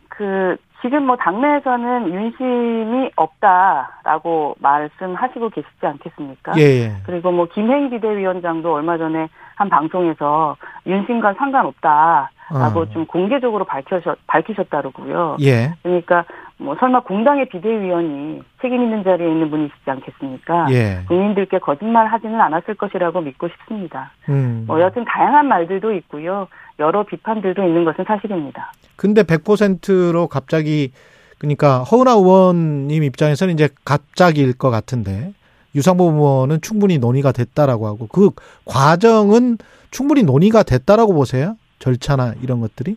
그 0.09 0.57
지금 0.83 1.07
뭐 1.07 1.15
당내에서는 1.15 2.13
윤심이 2.13 3.11
없다라고 3.15 4.55
말씀하시고 4.59 5.49
계시지 5.49 5.85
않겠습니까? 5.85 6.51
예, 6.57 6.61
예. 6.61 6.91
그리고 7.05 7.31
뭐 7.31 7.47
김행 7.47 7.89
비대위원장도 7.89 8.73
얼마 8.73 8.97
전에 8.97 9.29
한 9.55 9.69
방송에서 9.69 10.57
윤심과 10.85 11.35
상관없다라고 11.35 12.79
어. 12.81 12.85
좀 12.91 13.05
공개적으로 13.05 13.63
밝히셨 13.63 14.17
밝히셨다고요. 14.27 15.37
예. 15.39 15.73
그러니까 15.83 16.25
뭐 16.63 16.77
설마 16.79 17.01
공당의 17.01 17.49
비대위원이 17.49 18.41
책임 18.61 18.83
있는 18.83 19.03
자리에 19.03 19.27
있는 19.27 19.49
분이시지 19.49 19.81
않겠습니까? 19.85 20.67
예. 20.71 21.03
국민들께 21.09 21.59
거짓말 21.59 22.07
하지는 22.07 22.39
않았을 22.39 22.75
것이라고 22.75 23.19
믿고 23.19 23.49
싶습니다. 23.49 24.11
음. 24.29 24.63
뭐 24.65 24.79
여튼 24.79 25.03
다양한 25.03 25.47
말들도 25.47 25.93
있고요. 25.95 26.47
여러 26.79 27.03
비판들도 27.03 27.61
있는 27.61 27.83
것은 27.83 28.05
사실입니다. 28.07 28.71
근데 28.95 29.23
100%로 29.23 30.27
갑자기 30.27 30.93
그러니까 31.37 31.83
허은하 31.83 32.13
의원님 32.13 33.03
입장에서는 33.03 33.53
이제 33.53 33.67
갑자기일 33.83 34.57
것 34.57 34.69
같은데 34.69 35.33
유상보 35.75 36.11
의원은 36.11 36.61
충분히 36.61 36.97
논의가 36.97 37.33
됐다라고 37.33 37.87
하고 37.87 38.07
그 38.07 38.29
과정은 38.63 39.57
충분히 39.91 40.23
논의가 40.23 40.63
됐다라고 40.63 41.13
보세요? 41.13 41.57
절차나 41.79 42.35
이런 42.41 42.61
것들이? 42.61 42.95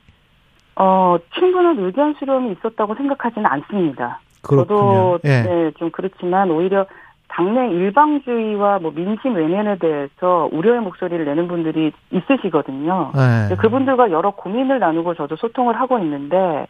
어, 0.77 1.17
충분한 1.31 1.79
의견 1.79 2.15
수렴이 2.15 2.53
있었다고 2.53 2.95
생각하지는 2.95 3.47
않습니다. 3.47 4.21
그렇군요. 4.43 4.67
저도 4.67 5.19
예. 5.25 5.43
네, 5.43 5.71
좀 5.73 5.91
그렇지만 5.91 6.51
오히려 6.51 6.87
당내 7.29 7.69
일방주의와 7.71 8.79
뭐 8.79 8.93
민심 8.95 9.35
외면에 9.35 9.77
대해서 9.79 10.49
우려의 10.53 10.81
목소리를 10.81 11.25
내는 11.25 11.49
분들이 11.49 11.93
있으시거든요. 12.11 13.13
예. 13.15 13.49
근데 13.49 13.57
그분들과 13.57 14.11
여러 14.11 14.31
고민을 14.31 14.79
나누고 14.79 15.15
저도 15.15 15.37
소통을 15.37 15.79
하고 15.81 15.99
있는데 15.99 16.67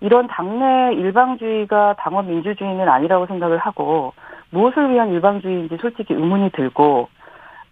이런 0.00 0.28
당내 0.28 0.94
일방주의가 0.94 1.96
당원 1.98 2.28
민주주의는 2.28 2.88
아니라고 2.88 3.26
생각을 3.26 3.58
하고 3.58 4.12
무엇을 4.50 4.90
위한 4.90 5.10
일방주의인지 5.10 5.76
솔직히 5.80 6.14
의문이 6.14 6.50
들고 6.50 7.08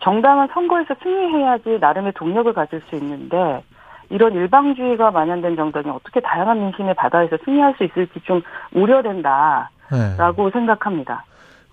정당은 0.00 0.48
선거에서 0.52 0.94
승리해야지 1.02 1.78
나름의 1.80 2.12
동력을 2.12 2.52
가질 2.52 2.82
수 2.88 2.96
있는데 2.96 3.62
이런 4.10 4.34
일방주의가 4.34 5.10
만연된 5.10 5.56
정당이 5.56 5.88
어떻게 5.90 6.20
다양한 6.20 6.58
민심의 6.60 6.94
바다에서 6.94 7.36
승리할 7.44 7.74
수 7.76 7.84
있을지 7.84 8.20
좀 8.24 8.42
우려된다라고 8.74 10.46
예. 10.46 10.50
생각합니다. 10.52 11.24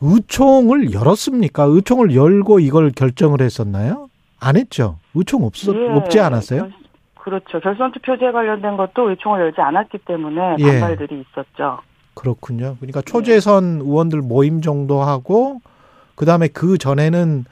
의총을 0.02 0.94
열었습니까? 0.94 1.64
의총을 1.64 2.16
열고 2.16 2.60
이걸 2.60 2.92
결정을 2.92 3.42
했었나요? 3.42 4.10
안 4.40 4.58
했죠. 4.58 4.98
의총 5.16 5.46
없, 5.46 5.54
예, 5.74 5.88
없지 5.90 6.20
않았어요? 6.20 6.62
결- 6.64 6.72
그렇죠. 7.16 7.60
결선 7.62 7.92
투표제 7.94 8.32
관련된 8.32 8.76
것도 8.76 9.10
의총을 9.12 9.40
열지 9.40 9.62
않았기 9.62 10.00
때문에 10.00 10.58
예. 10.60 10.80
반발들이 10.82 11.22
있었죠. 11.32 11.80
그렇군요. 12.16 12.76
그러니까 12.80 13.02
초재선 13.02 13.80
의원들 13.82 14.22
모임 14.22 14.62
정도 14.62 15.02
하고 15.02 15.62
그다음에 16.16 16.48
그 16.50 16.78
전에는 16.78 17.46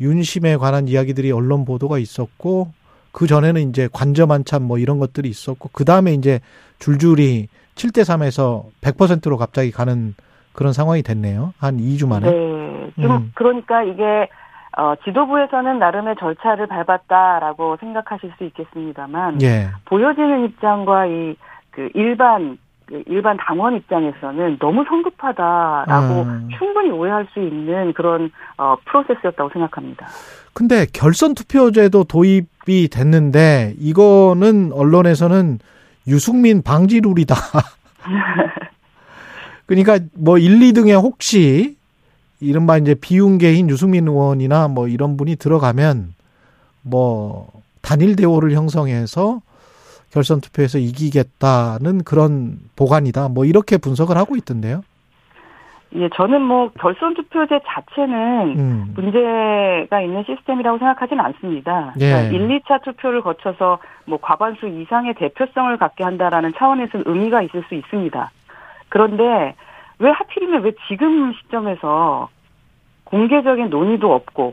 윤심에 0.00 0.56
관한 0.56 0.88
이야기들이 0.88 1.30
언론 1.30 1.64
보도가 1.66 1.98
있었고 1.98 2.68
그 3.12 3.26
전에는 3.26 3.68
이제 3.68 3.88
관점 3.92 4.30
한참 4.30 4.62
뭐 4.62 4.78
이런 4.78 4.98
것들이 4.98 5.28
있었고 5.28 5.70
그 5.72 5.84
다음에 5.84 6.12
이제 6.12 6.40
줄줄이 6.78 7.48
7대 7.74 8.02
3에서 8.02 8.64
100%로 8.80 9.36
갑자기 9.36 9.70
가는 9.70 10.14
그런 10.52 10.72
상황이 10.72 11.02
됐네요. 11.02 11.54
한 11.58 11.76
2주 11.78 12.08
만에. 12.08 12.30
네. 12.30 12.90
좀 13.00 13.10
음. 13.10 13.32
그러니까 13.34 13.82
이게 13.82 14.28
어, 14.76 14.94
지도부에서는 15.04 15.78
나름의 15.78 16.16
절차를 16.18 16.66
밟았다라고 16.66 17.76
생각하실 17.80 18.32
수 18.38 18.44
있겠습니다만 18.44 19.42
예. 19.42 19.68
보여지는 19.86 20.44
입장과 20.44 21.06
이 21.06 21.36
그 21.78 21.88
일반 21.94 22.58
그 22.86 23.04
일반 23.06 23.36
당원 23.36 23.76
입장에서는 23.76 24.58
너무 24.58 24.84
성급하다라고 24.88 26.22
음. 26.22 26.48
충분히 26.58 26.90
오해할 26.90 27.28
수 27.32 27.38
있는 27.38 27.92
그런 27.92 28.32
어, 28.56 28.76
프로세스였다고 28.84 29.50
생각합니다. 29.50 30.08
근데 30.58 30.86
결선 30.92 31.36
투표제도 31.36 32.02
도입이 32.02 32.88
됐는데 32.90 33.76
이거는 33.78 34.72
언론에서는 34.72 35.60
유승민 36.08 36.62
방지 36.62 37.00
룰이다. 37.00 37.36
그러니까 39.66 40.00
뭐 40.14 40.36
1, 40.36 40.58
2등에 40.58 41.00
혹시 41.00 41.76
이른바 42.40 42.76
이제 42.76 42.96
비운계인 42.96 43.70
유승민 43.70 44.08
의원이나 44.08 44.66
뭐 44.66 44.88
이런 44.88 45.16
분이 45.16 45.36
들어가면 45.36 46.14
뭐 46.82 47.52
단일 47.80 48.16
대오를 48.16 48.50
형성해서 48.50 49.40
결선 50.10 50.40
투표에서 50.40 50.78
이기겠다는 50.78 52.02
그런 52.02 52.58
보관이다. 52.74 53.28
뭐 53.28 53.44
이렇게 53.44 53.76
분석을 53.76 54.16
하고 54.16 54.34
있던데요. 54.34 54.82
예, 55.94 56.08
저는 56.14 56.42
뭐 56.42 56.70
결선 56.78 57.14
투표제 57.14 57.60
자체는 57.66 58.58
음. 58.58 58.92
문제가 58.94 60.00
있는 60.02 60.22
시스템이라고 60.24 60.78
생각하지는 60.78 61.24
않습니다. 61.24 61.94
예. 61.98 62.28
그러니까 62.28 62.36
1, 62.36 62.60
2차 62.60 62.82
투표를 62.82 63.22
거쳐서 63.22 63.78
뭐 64.04 64.18
과반수 64.20 64.68
이상의 64.68 65.14
대표성을 65.14 65.74
갖게 65.78 66.04
한다라는 66.04 66.52
차원에서는 66.56 67.04
의미가 67.06 67.42
있을 67.42 67.64
수 67.68 67.74
있습니다. 67.74 68.30
그런데 68.90 69.54
왜 69.98 70.10
하필이면 70.10 70.62
왜 70.62 70.72
지금 70.88 71.32
시점에서 71.32 72.28
공개적인 73.04 73.70
논의도 73.70 74.12
없고 74.12 74.52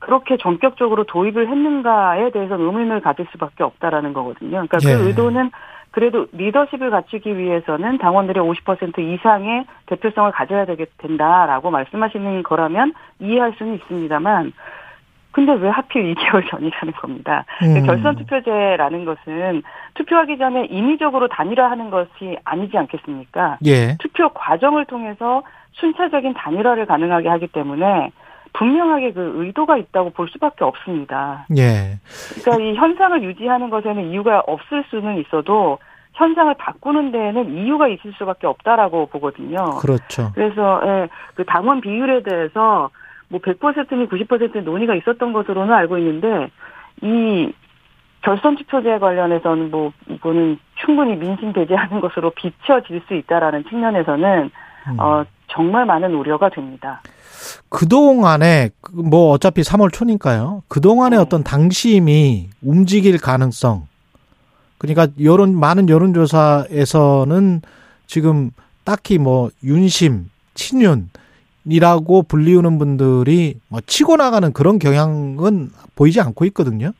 그렇게 0.00 0.36
전격적으로 0.38 1.04
도입을 1.04 1.48
했는가에 1.48 2.30
대해서 2.30 2.56
의문을 2.56 3.00
가질 3.00 3.26
수밖에 3.32 3.62
없다라는 3.62 4.12
거거든요. 4.14 4.50
그러니까 4.50 4.78
예. 4.82 4.96
그 4.96 5.06
의도는 5.06 5.50
그래도 5.90 6.26
리더십을 6.32 6.90
갖추기 6.90 7.36
위해서는 7.36 7.98
당원들의 7.98 8.42
50% 8.42 8.98
이상의 8.98 9.64
대표성을 9.86 10.30
가져야 10.32 10.64
되겠 10.64 10.88
된다라고 10.98 11.70
말씀하시는 11.70 12.42
거라면 12.42 12.92
이해할 13.18 13.54
수는 13.58 13.74
있습니다만 13.74 14.52
근데 15.32 15.52
왜 15.52 15.68
하필 15.68 16.14
2개월 16.14 16.48
전이라는 16.50 16.92
겁니다. 16.94 17.44
음. 17.62 17.86
결선 17.86 18.16
투표제라는 18.16 19.04
것은 19.04 19.62
투표하기 19.94 20.38
전에 20.38 20.66
인위적으로 20.66 21.28
단일화하는 21.28 21.90
것이 21.90 22.36
아니지 22.44 22.76
않겠습니까? 22.76 23.58
예. 23.64 23.96
투표 23.98 24.28
과정을 24.30 24.86
통해서 24.86 25.42
순차적인 25.74 26.34
단일화를 26.34 26.86
가능하게 26.86 27.28
하기 27.28 27.46
때문에 27.48 28.10
분명하게 28.52 29.12
그 29.12 29.32
의도가 29.36 29.76
있다고 29.76 30.10
볼 30.10 30.28
수밖에 30.28 30.64
없습니다. 30.64 31.46
예. 31.56 31.98
그러니까 32.42 32.64
이 32.64 32.74
현상을 32.74 33.22
유지하는 33.22 33.70
것에는 33.70 34.10
이유가 34.10 34.42
없을 34.46 34.84
수는 34.90 35.18
있어도 35.18 35.78
현상을 36.14 36.52
바꾸는 36.54 37.12
데에는 37.12 37.56
이유가 37.56 37.88
있을 37.88 38.12
수밖에 38.18 38.46
없다라고 38.46 39.06
보거든요. 39.06 39.76
그렇죠. 39.80 40.32
그래서 40.34 40.80
예, 40.84 41.08
그 41.34 41.44
당원 41.44 41.80
비율에 41.80 42.22
대해서 42.22 42.90
뭐 43.28 43.40
100%니 43.40 44.08
90% 44.08 44.62
논의가 44.62 44.94
있었던 44.96 45.32
것으로는 45.32 45.72
알고 45.72 45.98
있는데 45.98 46.50
이 47.02 47.52
결선 48.22 48.56
투표제 48.56 48.98
관련해서는 48.98 49.70
뭐 49.70 49.92
이거는 50.08 50.58
충분히 50.74 51.16
민심 51.16 51.52
배제하는 51.52 52.00
것으로 52.00 52.30
비춰질 52.30 53.02
수 53.06 53.14
있다라는 53.14 53.64
측면에서는 53.64 54.50
음. 54.88 55.00
어 55.00 55.24
정말 55.46 55.86
많은 55.86 56.14
우려가 56.14 56.48
됩니다. 56.48 57.00
그동안에 57.68 58.70
그뭐 58.80 59.30
어차피 59.30 59.62
3월 59.62 59.92
초니까요. 59.92 60.62
그동안의 60.68 61.18
네. 61.18 61.22
어떤 61.22 61.42
당심이 61.42 62.50
움직일 62.62 63.18
가능성. 63.18 63.86
그러니까 64.78 65.08
여론 65.22 65.58
많은 65.58 65.88
여론 65.88 66.14
조사에서는 66.14 67.62
지금 68.06 68.50
딱히 68.84 69.18
뭐 69.18 69.50
윤심, 69.62 70.30
친윤이라고 70.54 72.22
불리우는 72.24 72.78
분들이 72.78 73.60
뭐 73.68 73.80
치고 73.86 74.16
나가는 74.16 74.52
그런 74.52 74.78
경향은 74.78 75.70
보이지 75.94 76.20
않고 76.20 76.44
있거든요. 76.46 76.92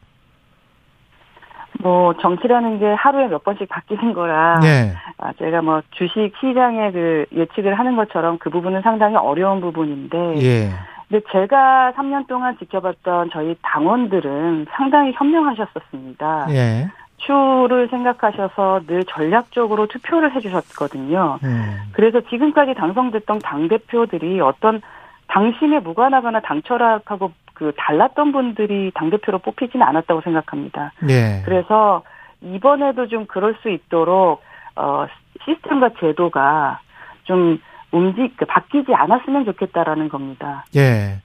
뭐 1.82 2.14
정치라는 2.20 2.78
게 2.78 2.92
하루에 2.92 3.28
몇 3.28 3.42
번씩 3.42 3.68
바뀌는 3.68 4.12
거라 4.12 4.60
예. 4.64 4.92
아, 5.18 5.32
제가 5.34 5.62
뭐 5.62 5.82
주식 5.92 6.32
시장의 6.40 6.92
그 6.92 7.26
예측을 7.34 7.78
하는 7.78 7.96
것처럼 7.96 8.38
그 8.38 8.50
부분은 8.50 8.82
상당히 8.82 9.16
어려운 9.16 9.60
부분인데 9.60 10.36
예. 10.42 10.70
근데 11.08 11.24
제가 11.32 11.92
3년 11.96 12.28
동안 12.28 12.56
지켜봤던 12.58 13.30
저희 13.32 13.56
당원들은 13.62 14.66
상당히 14.70 15.12
현명하셨었습니다. 15.12 16.46
예. 16.50 16.88
추를 17.16 17.88
생각하셔서 17.88 18.80
늘 18.86 19.04
전략적으로 19.04 19.86
투표를 19.86 20.34
해주셨거든요. 20.34 21.38
음. 21.42 21.76
그래서 21.92 22.20
지금까지 22.22 22.74
당선됐던 22.74 23.40
당 23.40 23.68
대표들이 23.68 24.40
어떤 24.40 24.80
당심에 25.26 25.80
무관하거나 25.80 26.40
당철학하고 26.40 27.32
그 27.60 27.72
달랐던 27.76 28.32
분들이 28.32 28.90
당대표로 28.94 29.40
뽑히지는 29.40 29.86
않았다고 29.86 30.22
생각합니다. 30.22 30.94
예. 31.10 31.42
그래서 31.44 32.02
이번에도 32.40 33.06
좀 33.06 33.26
그럴 33.26 33.54
수 33.60 33.68
있도록 33.68 34.40
어 34.76 35.06
시스템과 35.44 35.90
제도가 36.00 36.80
좀 37.24 37.60
움직 37.92 38.34
그 38.38 38.46
바뀌지 38.46 38.94
않았으면 38.94 39.44
좋겠다라는 39.44 40.08
겁니다. 40.08 40.64
예. 40.74 41.18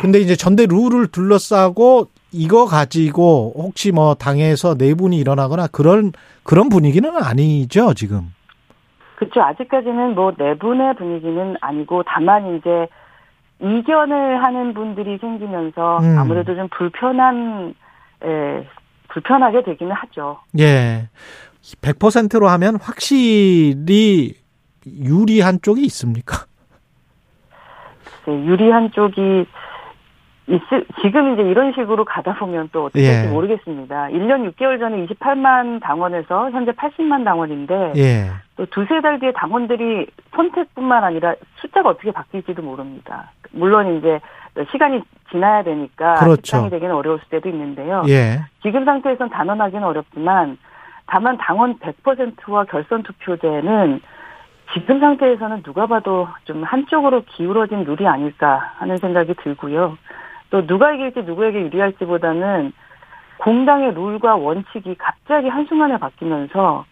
근데 0.00 0.20
이제 0.20 0.36
전대 0.36 0.66
룰을 0.66 1.08
둘러싸고 1.08 2.06
이거 2.30 2.64
가지고 2.66 3.52
혹시 3.56 3.90
뭐 3.90 4.14
당에서 4.14 4.76
내분이 4.78 5.18
일어나거나 5.18 5.66
그런 5.66 6.12
그런 6.44 6.68
분위기는 6.68 7.10
아니죠 7.16 7.92
지금. 7.94 8.32
그렇죠. 9.16 9.42
아직까지는 9.42 10.14
뭐 10.14 10.32
내분의 10.38 10.94
분위기는 10.94 11.56
아니고 11.60 12.04
다만 12.06 12.56
이제 12.56 12.86
이견을 13.62 14.42
하는 14.42 14.74
분들이 14.74 15.18
생기면서 15.18 15.98
음. 16.00 16.18
아무래도 16.18 16.54
좀 16.54 16.68
불편한 16.68 17.74
에, 18.22 18.66
불편하게 19.08 19.62
되기는 19.62 19.92
하죠. 19.92 20.40
예. 20.58 21.08
100%로 21.80 22.48
하면 22.48 22.76
확실히 22.80 24.34
유리한 24.86 25.60
쪽이 25.62 25.82
있습니까? 25.82 26.46
글쎄, 28.24 28.44
유리한 28.44 28.90
쪽이 28.90 29.46
있을, 30.48 30.84
지금 31.00 31.32
이제 31.32 31.42
이런 31.42 31.72
식으로 31.72 32.04
가다 32.04 32.34
보면 32.34 32.70
또 32.72 32.86
어떻게 32.86 33.00
될지 33.00 33.28
예. 33.28 33.30
모르겠습니다. 33.30 34.08
1년 34.08 34.52
6개월 34.52 34.80
전에 34.80 35.06
28만 35.06 35.80
당원에서 35.80 36.50
현재 36.50 36.72
80만 36.72 37.24
당원인데 37.24 37.92
예. 37.96 38.30
또 38.56 38.66
두세 38.66 39.00
달 39.00 39.20
뒤에 39.20 39.32
당원들이 39.32 40.08
선택뿐만 40.34 41.04
아니라 41.04 41.34
숫자가 41.56 41.90
어떻게 41.90 42.10
바뀔지도 42.10 42.60
모릅니다. 42.60 43.30
물론 43.52 43.98
이제 43.98 44.20
시간이 44.72 45.02
지나야 45.30 45.62
되니까 45.62 46.14
그렇죠. 46.14 46.42
집행이 46.42 46.70
되기는 46.70 46.94
어려울 46.94 47.20
때도 47.30 47.48
있는데요. 47.48 48.02
예. 48.08 48.40
지금 48.62 48.84
상태에선 48.84 49.30
단언하기는 49.30 49.84
어렵지만 49.84 50.58
다만 51.06 51.38
당원 51.38 51.78
100%와 51.78 52.64
결선 52.64 53.04
투표제는 53.04 54.00
지금 54.74 55.00
상태에서는 55.00 55.62
누가 55.62 55.86
봐도 55.86 56.26
좀 56.44 56.64
한쪽으로 56.64 57.22
기울어진 57.26 57.84
룰이 57.84 58.06
아닐까 58.06 58.72
하는 58.78 58.96
생각이 58.96 59.34
들고요. 59.34 59.98
또 60.52 60.66
누가 60.66 60.92
이길지 60.92 61.22
누구에게 61.22 61.62
유리할지보다는 61.62 62.72
공당의 63.38 63.94
룰과 63.94 64.36
원칙이 64.36 64.94
갑자기 64.98 65.48
한순간에 65.48 65.96
바뀌면서 65.98 66.84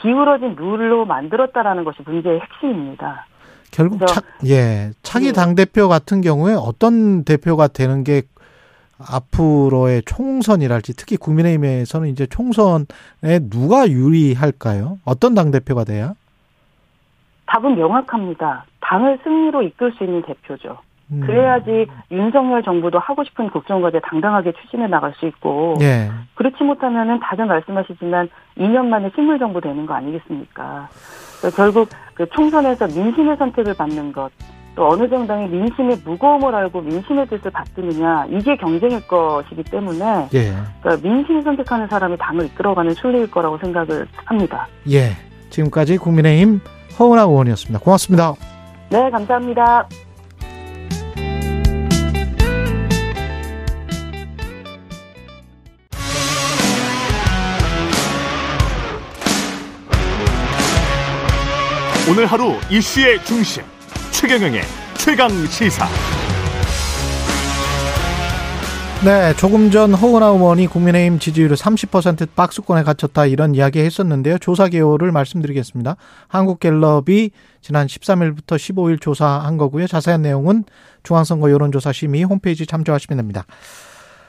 기울어진 0.00 0.54
룰로 0.54 1.06
만들었다라는 1.06 1.84
것이 1.84 2.02
문제의 2.04 2.38
핵심입니다. 2.40 3.26
결국 3.72 4.06
차, 4.06 4.20
예. 4.46 4.90
차기 5.02 5.28
예. 5.28 5.32
당대표 5.32 5.88
같은 5.88 6.20
경우에 6.20 6.54
어떤 6.54 7.24
대표가 7.24 7.66
되는 7.66 8.04
게 8.04 8.22
앞으로의 8.98 10.02
총선이랄지 10.02 10.94
특히 10.94 11.16
국민의힘에서는 11.16 12.08
이제 12.08 12.26
총선에 12.26 12.84
누가 13.50 13.88
유리할까요? 13.88 14.98
어떤 15.06 15.34
당 15.34 15.50
대표가 15.50 15.84
돼야? 15.84 16.12
답은 17.46 17.74
명확합니다. 17.74 18.66
당을 18.80 19.18
승리로 19.24 19.62
이끌 19.62 19.92
수 19.92 20.04
있는 20.04 20.22
대표죠. 20.22 20.78
음. 21.10 21.20
그래야지 21.20 21.86
윤석열 22.10 22.62
정부도 22.62 22.98
하고 22.98 23.24
싶은 23.24 23.48
국정과제 23.50 24.00
당당하게 24.04 24.52
추진해 24.52 24.86
나갈 24.86 25.14
수 25.14 25.26
있고 25.26 25.76
예. 25.80 26.10
그렇지 26.34 26.62
못하면은 26.62 27.20
다들 27.20 27.46
말씀하시지만 27.46 28.28
2년 28.58 28.86
만에 28.86 29.10
식물 29.14 29.38
정부 29.38 29.60
되는 29.60 29.86
거 29.86 29.94
아니겠습니까? 29.94 30.88
결국 31.56 31.88
그 32.14 32.28
총선에서 32.30 32.86
민심의 32.88 33.36
선택을 33.36 33.74
받는 33.74 34.12
것, 34.12 34.30
또 34.74 34.88
어느 34.88 35.08
정당이 35.08 35.48
민심의 35.48 35.98
무거움을 36.04 36.54
알고 36.54 36.82
민심의 36.82 37.26
뜻을 37.26 37.50
받드느냐 37.50 38.26
이게 38.30 38.56
경쟁일 38.56 39.06
것이기 39.06 39.64
때문에 39.64 40.28
예. 40.34 40.52
그러니까 40.80 41.08
민심을 41.08 41.42
선택하는 41.42 41.88
사람이 41.88 42.16
당을 42.18 42.46
이끌어가는 42.46 42.94
순리일 42.94 43.30
거라고 43.30 43.58
생각을 43.58 44.06
합니다. 44.24 44.68
예. 44.90 45.10
지금까지 45.50 45.96
국민의힘 45.98 46.60
허은하 46.98 47.22
의원이었습니다. 47.22 47.80
고맙습니다. 47.80 48.34
네, 48.90 49.10
감사합니다. 49.10 49.86
오늘 62.10 62.24
하루 62.24 62.54
이슈의 62.70 63.22
중심 63.22 63.62
최경영의 64.12 64.62
최강 64.96 65.28
시사. 65.28 65.86
네, 69.04 69.34
조금 69.36 69.70
전 69.70 69.92
허은하 69.92 70.28
의원이 70.28 70.68
국민의힘 70.68 71.18
지지율을 71.18 71.54
30% 71.54 72.28
박스권에 72.34 72.82
갇혔다 72.82 73.26
이런 73.26 73.54
이야기 73.54 73.80
했었는데요. 73.80 74.38
조사 74.38 74.68
개요를 74.68 75.12
말씀드리겠습니다. 75.12 75.96
한국갤럽이 76.28 77.30
지난 77.60 77.86
13일부터 77.86 78.56
15일 78.56 79.02
조사한 79.02 79.58
거고요. 79.58 79.86
자세한 79.86 80.22
내용은 80.22 80.64
중앙선거 81.02 81.50
여론조사 81.50 81.92
심의 81.92 82.22
홈페이지 82.22 82.64
참조하시면 82.64 83.18
됩니다. 83.18 83.44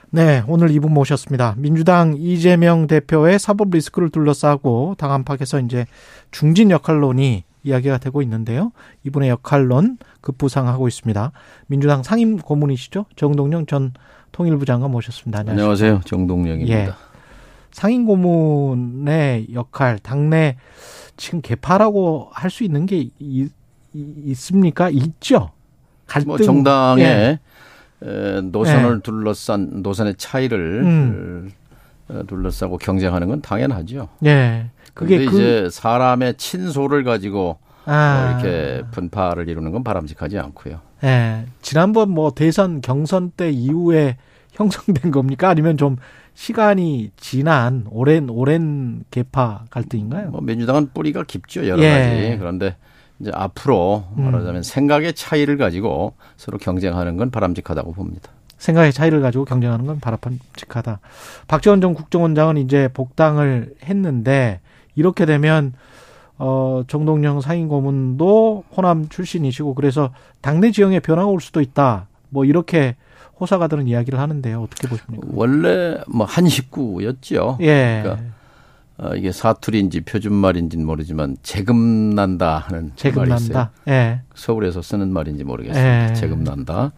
네, 0.10 0.44
오늘 0.48 0.72
이분 0.72 0.94
모셨습니다. 0.94 1.56
민주당 1.58 2.16
이재명 2.18 2.88
대표의 2.88 3.40
사법 3.40 3.70
리스크를 3.70 4.10
둘러싸고 4.10 4.96
당 4.98 5.14
안팎에서 5.14 5.62
이제 5.62 5.86
중진 6.32 6.72
역할론이 6.72 7.46
이야기가 7.64 7.98
되고 7.98 8.22
있는데요. 8.22 8.72
이분의 9.06 9.30
역할론 9.30 9.98
급부상하고 10.22 10.88
있습니다. 10.88 11.32
민주당 11.68 12.04
상임 12.04 12.38
고문이시죠? 12.38 13.06
정동영 13.16 13.66
전 13.66 13.94
통일부 14.32 14.66
장관 14.66 14.92
모셨습니다. 14.92 15.40
안녕하세요. 15.40 15.62
안녕하세요. 15.64 16.02
정동영입니다. 16.06 16.74
예. 16.80 16.90
상임 17.72 18.06
고문의 18.06 19.48
역할, 19.54 20.00
당내 20.00 20.56
지금 21.18 21.42
개파라고 21.42 22.30
할 22.32 22.50
수 22.50 22.64
있는 22.64 22.86
게 22.86 22.98
이- 22.98 23.12
이- 23.20 23.50
있습니까? 23.94 24.90
있죠. 24.90 25.52
갈등. 26.08 26.28
뭐 26.30 26.38
정당의 26.38 27.04
예. 27.06 27.40
에, 28.02 28.42
노선을 28.42 29.02
둘러싼 29.02 29.82
노선의 29.84 30.16
차이를 30.18 30.82
음. 30.84 31.52
어, 32.08 32.24
둘러싸고 32.26 32.78
경쟁하는 32.78 33.28
건 33.28 33.42
당연하죠. 33.42 34.08
예. 34.26 34.70
그게 35.00 35.26
그 35.26 35.36
이제 35.36 35.70
사람의 35.70 36.36
친소를 36.36 37.04
가지고 37.04 37.58
아, 37.86 38.40
뭐 38.42 38.42
이렇게 38.42 38.84
분파를 38.92 39.48
이루는 39.48 39.72
건 39.72 39.84
바람직하지 39.84 40.38
않고요. 40.38 40.80
예. 41.04 41.46
지난번 41.62 42.12
뭐 42.12 42.32
대선 42.32 42.82
경선 42.82 43.32
때 43.36 43.50
이후에 43.50 44.18
형성된 44.52 45.12
겁니까? 45.12 45.50
아니면 45.50 45.78
좀 45.78 45.96
시간이 46.34 47.12
지난 47.18 47.86
오랜 47.90 48.30
오랜 48.30 49.04
개파 49.12 49.66
갈등인가요? 49.70 50.30
뭐 50.30 50.42
민주당은 50.42 50.90
뿌리가 50.94 51.24
깊죠 51.24 51.68
여러 51.68 51.82
예. 51.82 51.90
가지. 51.90 52.38
그런데 52.38 52.76
이제 53.20 53.32
앞으로 53.34 54.06
말하자면 54.16 54.64
생각의 54.64 55.14
차이를 55.14 55.58
가지고 55.58 56.14
서로 56.38 56.58
경쟁하는 56.58 57.18
건 57.18 57.32
바람직하다고 57.32 57.94
봅니다. 57.94 58.32
생각의 58.58 58.92
차이를 58.94 59.22
가지고 59.22 59.46
경쟁하는 59.46 59.86
건 59.86 60.00
바람직하다. 60.00 61.00
박지원 61.48 61.82
전 61.82 61.94
국정원장은 61.94 62.58
이제 62.58 62.90
복당을 62.94 63.74
했는데 63.84 64.60
이렇게 65.00 65.26
되면 65.26 65.74
어 66.38 66.84
정동영 66.88 67.42
상임고문도 67.42 68.66
호남 68.76 69.10
출신이시고 69.10 69.74
그래서 69.74 70.12
당내 70.42 70.72
지형에 70.72 71.00
변화가 71.00 71.28
올 71.28 71.42
수도 71.42 71.62
있다. 71.62 72.08
뭐 72.30 72.46
이렇게 72.46 72.96
호사가들은 73.40 73.88
이야기를 73.88 74.20
하는데요. 74.20 74.62
어떻게 74.62 74.88
보십니까? 74.88 75.28
원래 75.32 75.98
뭐 76.08 76.26
한 76.26 76.48
식구였죠. 76.48 77.58
예. 77.62 78.02
그러니까 78.04 78.24
어, 78.98 79.16
이게 79.16 79.32
사투리인지 79.32 80.02
표준말인지는 80.02 80.86
모르지만 80.86 81.38
재금난다 81.42 82.58
하는 82.68 82.92
재금 82.98 83.24
말이 83.24 83.34
있어요. 83.42 83.70
예. 83.88 84.22
서울에서 84.36 84.82
쓰는 84.82 85.12
말인지 85.14 85.46
모르겠습니다. 85.46 86.10
예. 86.10 86.14
재금난다. 86.14 86.92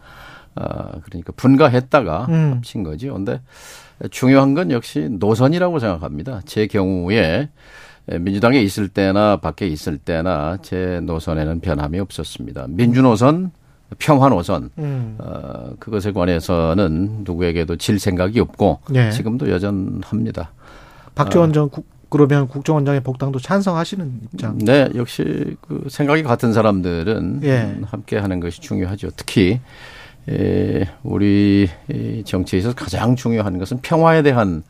아, 0.56 0.90
그러니까 1.04 1.32
분가했다가 1.36 2.26
음. 2.28 2.54
합친 2.56 2.82
거죠. 2.82 3.14
근데 3.14 3.40
중요한 4.10 4.54
건 4.54 4.70
역시 4.72 5.08
노선이라고 5.10 5.78
생각합니다. 5.78 6.40
제 6.44 6.66
경우에 6.66 7.48
민주당에 8.06 8.60
있을 8.60 8.88
때나 8.88 9.36
밖에 9.36 9.66
있을 9.66 9.98
때나 9.98 10.58
제 10.62 11.00
노선에는 11.02 11.60
변함이 11.60 12.00
없었습니다. 12.00 12.66
민주 12.68 13.02
노선, 13.02 13.52
평화 13.98 14.28
노선, 14.28 14.70
음. 14.78 15.16
어, 15.18 15.74
그것에 15.78 16.12
관해서는 16.12 17.22
누구에게도 17.24 17.76
질 17.76 17.98
생각이 17.98 18.40
없고 18.40 18.80
예. 18.94 19.10
지금도 19.10 19.50
여전합니다. 19.50 20.52
박지원 21.14 21.52
전 21.52 21.68
국, 21.68 21.86
그러면 22.08 22.48
국정원장의 22.48 23.02
복당도 23.02 23.38
찬성하시는 23.38 24.20
입장. 24.32 24.58
네, 24.58 24.88
역시 24.94 25.56
그 25.60 25.86
생각이 25.88 26.22
같은 26.22 26.52
사람들은 26.52 27.40
예. 27.44 27.62
음, 27.62 27.84
함께 27.86 28.18
하는 28.18 28.40
것이 28.40 28.60
중요하죠. 28.60 29.10
특히 29.16 29.60
에, 30.28 30.88
우리 31.02 31.68
이 31.90 32.22
정치에서 32.24 32.74
가장 32.74 33.16
중요한 33.16 33.58
것은 33.58 33.78
평화에 33.82 34.22
대한 34.22 34.62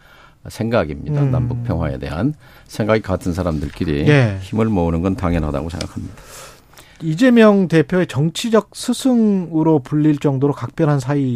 생각입니다. 0.49 1.23
음. 1.23 1.31
남북 1.31 1.65
평화에 1.65 1.99
대한 1.99 2.35
생각이 2.67 3.03
같은 3.03 3.33
사람들끼리 3.33 4.07
예. 4.09 4.39
힘을 4.41 4.67
모으는 4.67 5.03
건 5.03 5.15
당연하다고 5.17 5.69
생각합니다. 5.71 6.15
이재명 7.01 7.69
대표의 7.69 8.07
정치적 8.07 8.71
스승으로 8.75 9.81
불릴 9.81 10.19
정도로 10.19 10.53
각별한 10.53 11.01
사이. 11.01 11.35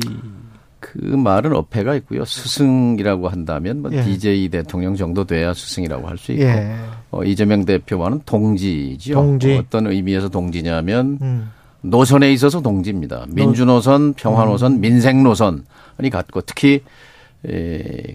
그 0.78 0.98
말은 0.98 1.54
어폐가 1.56 1.96
있고요. 1.96 2.24
스승이라고 2.24 3.28
한다면 3.28 3.82
뭐 3.82 3.90
예. 3.92 4.02
DJ 4.02 4.48
대통령 4.50 4.94
정도 4.94 5.24
돼야 5.24 5.52
스승이라고 5.52 6.06
할 6.08 6.16
수 6.18 6.32
있고 6.32 6.44
예. 6.44 6.76
어, 7.10 7.24
이재명 7.24 7.64
대표와는 7.64 8.20
동지죠. 8.26 9.14
동지. 9.14 9.54
어떤 9.54 9.88
의미에서 9.88 10.28
동지냐면 10.28 11.18
음. 11.22 11.50
노선에 11.80 12.32
있어서 12.32 12.60
동지입니다. 12.60 13.26
민주 13.28 13.64
노선, 13.64 14.14
평화 14.14 14.44
노선, 14.44 14.80
민생 14.80 15.22
노선이 15.22 16.10
같고 16.12 16.42
특히 16.42 16.74
에, 16.74 16.80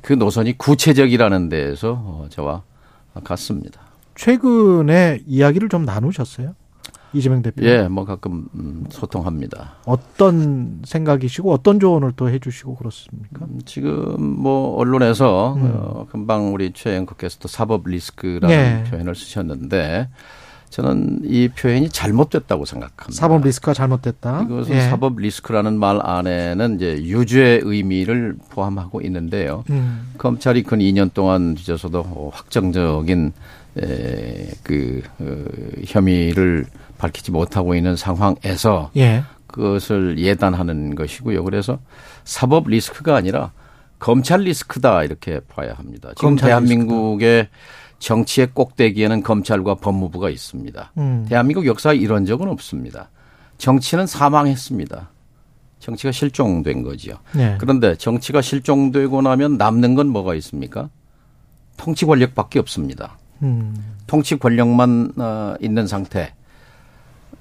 그 0.01 0.13
노선이 0.13 0.57
구체적이라는 0.57 1.49
데에서 1.49 1.93
어, 1.93 2.27
저와 2.29 2.63
같습니다. 3.23 3.81
최근에 4.15 5.21
이야기를 5.25 5.69
좀 5.69 5.85
나누셨어요? 5.85 6.53
이재명 7.13 7.41
대표. 7.41 7.65
예, 7.65 7.87
뭐 7.89 8.05
가끔 8.05 8.47
음, 8.55 8.85
소통합니다. 8.89 9.73
어떤 9.85 10.81
생각이시고 10.85 11.51
어떤 11.51 11.79
조언을 11.79 12.13
또 12.15 12.29
해주시고 12.29 12.75
그렇습니까? 12.75 13.45
음, 13.45 13.59
지금 13.65 14.15
뭐 14.21 14.75
언론에서 14.77 15.55
음. 15.55 15.71
어, 15.75 16.07
금방 16.09 16.53
우리 16.53 16.71
최 16.73 16.95
앵커께서도 16.95 17.47
사법 17.47 17.87
리스크라는 17.87 18.49
예. 18.49 18.89
표현을 18.89 19.15
쓰셨는데 19.15 20.09
저는 20.71 21.19
이 21.25 21.49
표현이 21.49 21.89
잘못됐다고 21.89 22.63
생각합니다. 22.63 23.11
사법 23.11 23.43
리스크가 23.43 23.73
잘못됐다. 23.73 24.43
이것은 24.43 24.73
예. 24.73 24.81
사법 24.81 25.19
리스크라는 25.19 25.77
말 25.77 25.99
안에는 26.01 26.75
이제 26.75 27.03
유죄의 27.03 27.61
의미를 27.63 28.35
포함하고 28.49 29.01
있는데요. 29.01 29.65
음. 29.69 30.13
검찰이 30.17 30.63
근 30.63 30.79
2년 30.79 31.13
동안 31.13 31.55
뒤져서도 31.55 32.31
확정적인 32.33 33.33
에, 33.81 34.51
그 34.63 35.01
어, 35.19 35.45
혐의를 35.85 36.65
밝히지 36.97 37.31
못하고 37.31 37.75
있는 37.75 37.97
상황에서 37.97 38.91
예. 38.95 39.23
그것을 39.47 40.19
예단하는 40.19 40.95
것이고요. 40.95 41.43
그래서 41.43 41.79
사법 42.23 42.69
리스크가 42.69 43.17
아니라 43.17 43.51
검찰 43.99 44.41
리스크다 44.41 45.03
이렇게 45.03 45.41
봐야 45.49 45.73
합니다. 45.73 46.11
지금 46.15 46.37
대한민국의 46.37 47.49
정치의 48.01 48.47
꼭대기에는 48.53 49.21
검찰과 49.21 49.75
법무부가 49.75 50.29
있습니다. 50.31 50.91
음. 50.97 51.25
대한민국 51.29 51.67
역사에 51.67 51.95
이런 51.95 52.25
적은 52.25 52.49
없습니다. 52.49 53.09
정치는 53.59 54.07
사망했습니다. 54.07 55.09
정치가 55.79 56.11
실종된 56.11 56.81
거지요. 56.81 57.15
예. 57.37 57.57
그런데 57.59 57.95
정치가 57.95 58.41
실종되고 58.41 59.21
나면 59.21 59.57
남는 59.57 59.93
건 59.95 60.07
뭐가 60.09 60.33
있습니까? 60.35 60.89
통치 61.77 62.05
권력밖에 62.05 62.59
없습니다. 62.59 63.17
음. 63.43 63.75
통치 64.07 64.35
권력만 64.37 65.13
어, 65.17 65.53
있는 65.61 65.85
상태. 65.87 66.33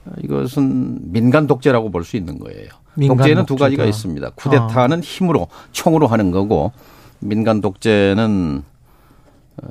어, 0.04 0.12
이것은 0.22 1.10
민간 1.12 1.46
독재라고 1.46 1.90
볼 1.90 2.04
수 2.04 2.16
있는 2.18 2.38
거예요. 2.38 2.68
독재는 2.98 3.42
두 3.46 3.54
독재다. 3.56 3.64
가지가 3.64 3.84
있습니다. 3.86 4.30
쿠데타는 4.30 5.00
힘으로 5.02 5.48
총으로 5.72 6.06
하는 6.06 6.30
거고 6.30 6.72
민간 7.18 7.60
독재는 7.62 8.62
어, 8.62 8.64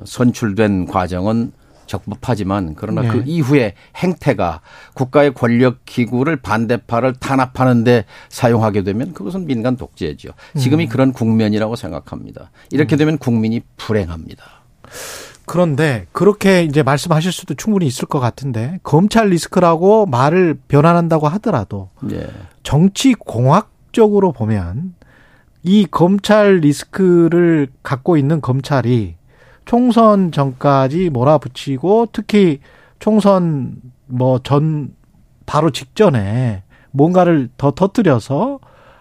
선출된 0.04 0.86
과정은 0.86 1.52
적법하지만 1.86 2.74
그러나 2.76 3.02
네. 3.02 3.08
그 3.08 3.22
이후에 3.26 3.74
행태가 3.96 4.60
국가의 4.94 5.34
권력 5.34 5.84
기구를 5.84 6.36
반대파를 6.36 7.14
탄압하는데 7.14 8.04
사용하게 8.28 8.84
되면 8.84 9.12
그것은 9.12 9.46
민간 9.46 9.76
독재죠. 9.76 10.30
지금이 10.56 10.86
그런 10.86 11.12
국면이라고 11.12 11.74
생각합니다. 11.74 12.50
이렇게 12.70 12.96
되면 12.96 13.18
국민이 13.18 13.60
불행합니다. 13.76 14.44
그런데 15.46 16.06
그렇게 16.12 16.62
이제 16.62 16.84
말씀하실 16.84 17.32
수도 17.32 17.54
충분히 17.54 17.84
있을 17.86 18.06
것 18.06 18.20
같은데 18.20 18.78
검찰 18.84 19.30
리스크라고 19.30 20.06
말을 20.06 20.56
변환한다고 20.68 21.26
하더라도 21.26 21.88
예. 22.12 22.28
정치 22.62 23.14
공학적으로 23.14 24.30
보면 24.30 24.94
이 25.64 25.86
검찰 25.90 26.58
리스크를 26.58 27.66
갖고 27.82 28.16
있는 28.16 28.40
검찰이 28.40 29.16
총선 29.64 30.32
전까지 30.32 31.10
몰아붙이고 31.10 32.08
특히 32.12 32.60
총선 32.98 33.76
뭐 34.06 34.38
전 34.42 34.90
바로 35.46 35.70
직전에 35.70 36.62
뭔가를 36.92 37.48
더 37.56 37.70
터뜨려서 37.72 38.58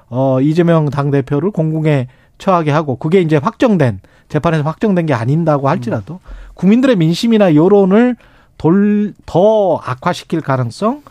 어 0.09 0.41
이재명 0.41 0.89
당 0.89 1.11
대표를 1.11 1.51
공궁에 1.51 2.07
처하게 2.37 2.71
하고 2.71 2.95
그게 2.95 3.21
이제 3.21 3.37
확정된 3.37 3.99
재판에서 4.29 4.63
확정된 4.63 5.05
게 5.05 5.13
아닌다고 5.13 5.69
할지라도 5.69 6.19
국민들의 6.53 6.95
민심이나 6.95 7.55
여론을 7.55 8.15
돌 8.57 9.13
더 9.25 9.77
악화시킬 9.77 10.41
가능성 10.41 11.01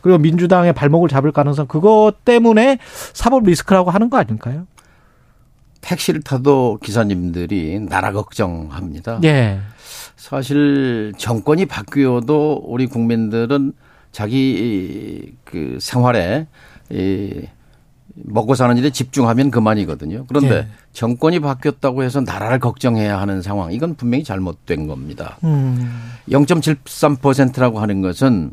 그리고 0.00 0.18
민주당의 0.18 0.72
발목을 0.74 1.08
잡을 1.08 1.32
가능성 1.32 1.66
그것 1.66 2.14
때문에 2.24 2.78
사법 3.12 3.44
리스크라고 3.44 3.90
하는 3.90 4.10
거 4.10 4.18
아닐까요? 4.18 4.66
택시를 5.84 6.22
타도 6.22 6.78
기사님들이 6.82 7.78
나라 7.80 8.12
걱정합니다. 8.12 9.20
예. 9.24 9.60
사실 10.16 11.12
정권이 11.18 11.66
바뀌어도 11.66 12.62
우리 12.66 12.86
국민들은 12.86 13.74
자기 14.10 15.34
그 15.44 15.76
생활에 15.80 16.46
이 16.90 17.42
먹고 18.14 18.54
사는 18.54 18.76
일에 18.78 18.90
집중하면 18.90 19.50
그만이거든요. 19.50 20.24
그런데 20.26 20.54
예. 20.54 20.68
정권이 20.92 21.40
바뀌었다고 21.40 22.02
해서 22.02 22.20
나라를 22.20 22.60
걱정해야 22.60 23.20
하는 23.20 23.42
상황 23.42 23.72
이건 23.72 23.96
분명히 23.96 24.24
잘못된 24.24 24.86
겁니다. 24.86 25.36
음. 25.44 26.12
0.73%라고 26.30 27.80
하는 27.80 28.00
것은 28.00 28.52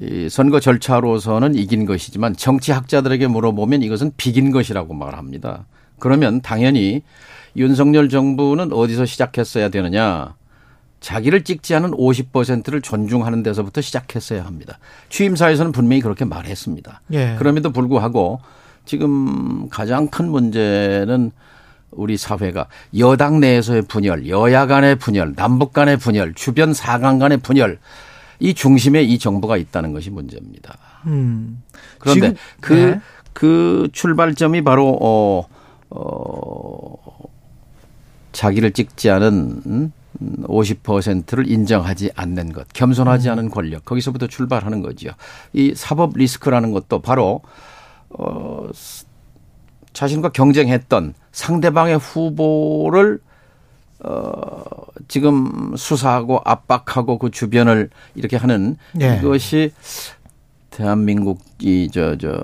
이 0.00 0.28
선거 0.28 0.60
절차로서는 0.60 1.54
이긴 1.54 1.86
것이지만 1.86 2.36
정치학자들에게 2.36 3.28
물어보면 3.28 3.82
이것은 3.82 4.12
비긴 4.16 4.50
것이라고 4.50 4.94
말합니다. 4.94 5.64
그러면 5.98 6.40
당연히 6.40 7.02
윤석열 7.56 8.08
정부는 8.08 8.72
어디서 8.72 9.06
시작했어야 9.06 9.68
되느냐? 9.68 10.34
자기를 11.00 11.44
찍지 11.44 11.74
않은 11.76 11.92
50%를 11.92 12.80
존중하는 12.82 13.42
데서부터 13.42 13.80
시작했어야 13.80 14.44
합니다. 14.44 14.78
취임사에서는 15.10 15.72
분명히 15.72 16.02
그렇게 16.02 16.24
말했습니다. 16.24 17.02
예. 17.12 17.36
그럼에도 17.38 17.70
불구하고 17.70 18.40
지금 18.84 19.68
가장 19.68 20.08
큰 20.08 20.28
문제는 20.28 21.30
우리 21.90 22.16
사회가 22.16 22.66
여당 22.98 23.40
내에서의 23.40 23.82
분열, 23.82 24.28
여야 24.28 24.66
간의 24.66 24.96
분열, 24.96 25.34
남북 25.34 25.72
간의 25.72 25.96
분열, 25.96 26.34
주변 26.34 26.74
사강 26.74 27.18
간의 27.18 27.38
분열 27.38 27.78
이 28.40 28.54
중심에 28.54 29.02
이 29.02 29.18
정부가 29.18 29.56
있다는 29.56 29.92
것이 29.92 30.10
문제입니다. 30.10 30.76
음. 31.06 31.62
그런데 31.98 32.34
그, 32.60 32.72
네. 32.72 33.00
그 33.32 33.88
출발점이 33.92 34.62
바로, 34.62 34.98
어, 35.00 35.46
어, 35.90 36.94
자기를 38.32 38.72
찍지 38.72 39.10
않은 39.10 39.62
음, 39.66 39.92
50%를 40.42 41.50
인정하지 41.50 42.10
않는 42.14 42.52
것, 42.52 42.66
겸손하지 42.72 43.30
않은 43.30 43.50
권력, 43.50 43.84
거기서부터 43.84 44.26
출발하는 44.26 44.82
거지요. 44.82 45.12
이 45.52 45.74
사법 45.74 46.16
리스크라는 46.16 46.72
것도 46.72 47.00
바로, 47.00 47.40
어, 48.10 48.68
자신과 49.92 50.30
경쟁했던 50.30 51.14
상대방의 51.32 51.98
후보를 51.98 53.20
어, 54.00 54.62
지금 55.08 55.74
수사하고 55.76 56.40
압박하고 56.44 57.18
그 57.18 57.30
주변을 57.32 57.90
이렇게 58.14 58.36
하는 58.36 58.76
예. 59.00 59.16
이것이 59.18 59.72
대한민국 60.70 61.40
이 61.60 61.88
저 61.90 62.14
저 62.16 62.38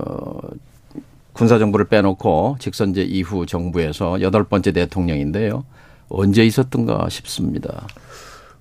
군사 1.34 1.58
정부를 1.58 1.86
빼놓고 1.88 2.56
직선제 2.60 3.02
이후 3.02 3.44
정부에서 3.44 4.22
여덟 4.22 4.44
번째 4.44 4.72
대통령인데요. 4.72 5.64
언제 6.08 6.44
있었던가 6.46 7.08
싶습니다. 7.10 7.86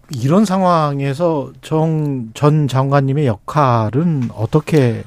이런 0.10 0.44
상황에서 0.46 1.52
정 1.62 2.32
전 2.34 2.68
장관님의 2.68 3.26
역할은 3.28 4.30
어떻게 4.36 5.04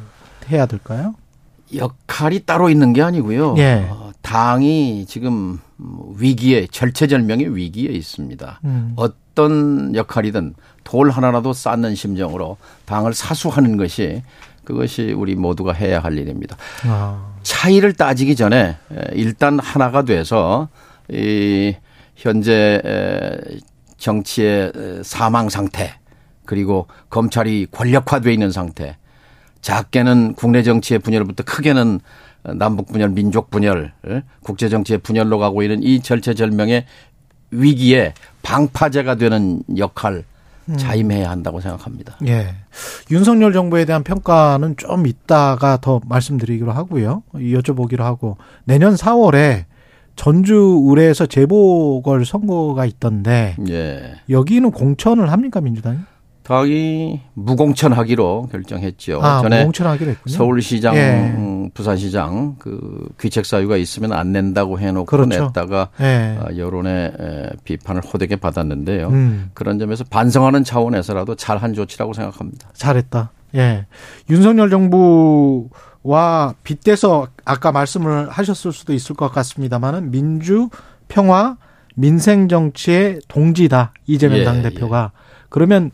해야 0.51 0.67
될까요? 0.67 1.15
역할이 1.75 2.41
따로 2.47 2.71
있는 2.71 2.93
게 2.93 3.03
아니고요. 3.03 3.57
예. 3.59 3.87
어, 3.91 4.13
당이 4.23 5.07
지금 5.07 5.59
위기에 6.17 6.67
절체절명의 6.71 7.55
위기에 7.57 7.91
있습니다. 7.91 8.61
음. 8.65 8.93
어떤 8.97 9.95
역할이든 9.95 10.55
돌 10.85 11.11
하나라도 11.11 11.53
쌓는 11.53 11.95
심정으로 11.97 12.57
당을 12.87 13.13
사수하는 13.13 13.77
것이 13.77 14.23
그것이 14.67 15.13
우리 15.13 15.37
모두가 15.37 15.73
해야 15.73 16.01
할 16.01 16.19
일입니다. 16.19 16.57
아. 16.87 17.35
차이를 17.43 17.93
따지기 17.93 18.35
전에 18.35 18.77
에, 18.93 19.01
일단 19.15 19.59
하나가 19.61 20.03
돼서 20.03 20.69
이 21.09 21.75
현재 22.17 22.83
에, 22.85 23.39
정치의 23.97 24.73
에, 24.75 25.03
사망 25.05 25.49
상태 25.49 25.95
그리고 26.45 26.89
검찰이 27.11 27.69
권력화돼 27.71 28.33
있는 28.33 28.51
상태 28.51 28.97
작게는 29.61 30.35
국내 30.35 30.65
정치의 30.65 30.99
분열부터 30.99 31.45
크게는 31.45 32.01
남북 32.55 32.89
분열, 32.89 33.11
민족 33.11 33.51
분열, 33.51 33.93
에, 34.09 34.23
국제 34.43 34.69
정치의 34.69 34.99
분열로 34.99 35.39
가고 35.39 35.63
있는 35.63 35.81
이 35.85 36.01
절체절명의 36.01 36.87
위기에 37.53 38.15
방파제가 38.43 39.15
되는 39.15 39.63
역할 39.79 40.25
자임해야 40.75 41.31
한다고 41.31 41.61
생각합니다. 41.61 42.17
예. 42.27 42.49
윤석열 43.11 43.53
정부에 43.53 43.85
대한 43.85 44.03
평가는 44.03 44.77
좀 44.77 45.07
이따가 45.07 45.77
더 45.81 46.01
말씀드리기로 46.07 46.73
하고요. 46.73 47.23
여쭤보기로 47.35 48.01
하고 48.01 48.37
내년 48.65 48.95
4월에 48.95 49.65
전주 50.17 50.83
의뢰에서 50.89 51.27
재보궐 51.27 52.25
선거가 52.25 52.87
있던데 52.87 53.55
예. 53.69 54.15
여기는 54.29 54.71
공천을 54.73 55.31
합니까 55.31 55.61
민주당이? 55.61 55.99
당이 56.47 57.23
무공천하기로 57.35 58.51
결정했죠. 58.53 59.21
아, 59.21 59.43
전에 59.43 59.65
공천하기로 59.65 60.11
했군요. 60.13 60.37
서울시장 60.37 60.95
예. 60.95 61.35
음, 61.37 61.71
부산시장 61.75 62.55
그 62.61 63.09
귀책 63.21 63.45
사유가 63.45 63.77
있으면 63.77 64.13
안 64.13 64.31
낸다고 64.31 64.79
해놓고 64.79 65.07
그렇죠. 65.07 65.47
냈다가 65.47 65.89
예. 66.01 66.39
어, 66.41 66.57
여론의 66.57 67.13
에, 67.19 67.51
비판을 67.65 68.03
호되게 68.03 68.37
받았는데요. 68.37 69.09
음. 69.09 69.51
그런 69.55 69.81
점에서 69.81 70.05
반성하는 70.05 70.63
차원에서라도 70.63 71.35
잘한 71.35 71.75
조치라고 71.75 72.13
생각합니다. 72.13 72.69
잘했다. 72.75 73.33
예. 73.57 73.87
윤석열 74.31 74.71
정부 74.71 75.69
와 76.05 76.55
빗대서 76.63 77.27
아까 77.45 77.73
말씀을 77.73 78.29
하셨을 78.31 78.73
수도 78.73 78.93
있을 78.93 79.17
것 79.17 79.33
같습니다만은 79.33 80.13
민주 80.13 80.69
평화 81.09 81.57
민생 81.97 82.47
정치의 82.47 83.19
동지다 83.27 83.95
이재명 84.07 84.39
예, 84.39 84.45
당대표가 84.45 85.11
그러면 85.49 85.91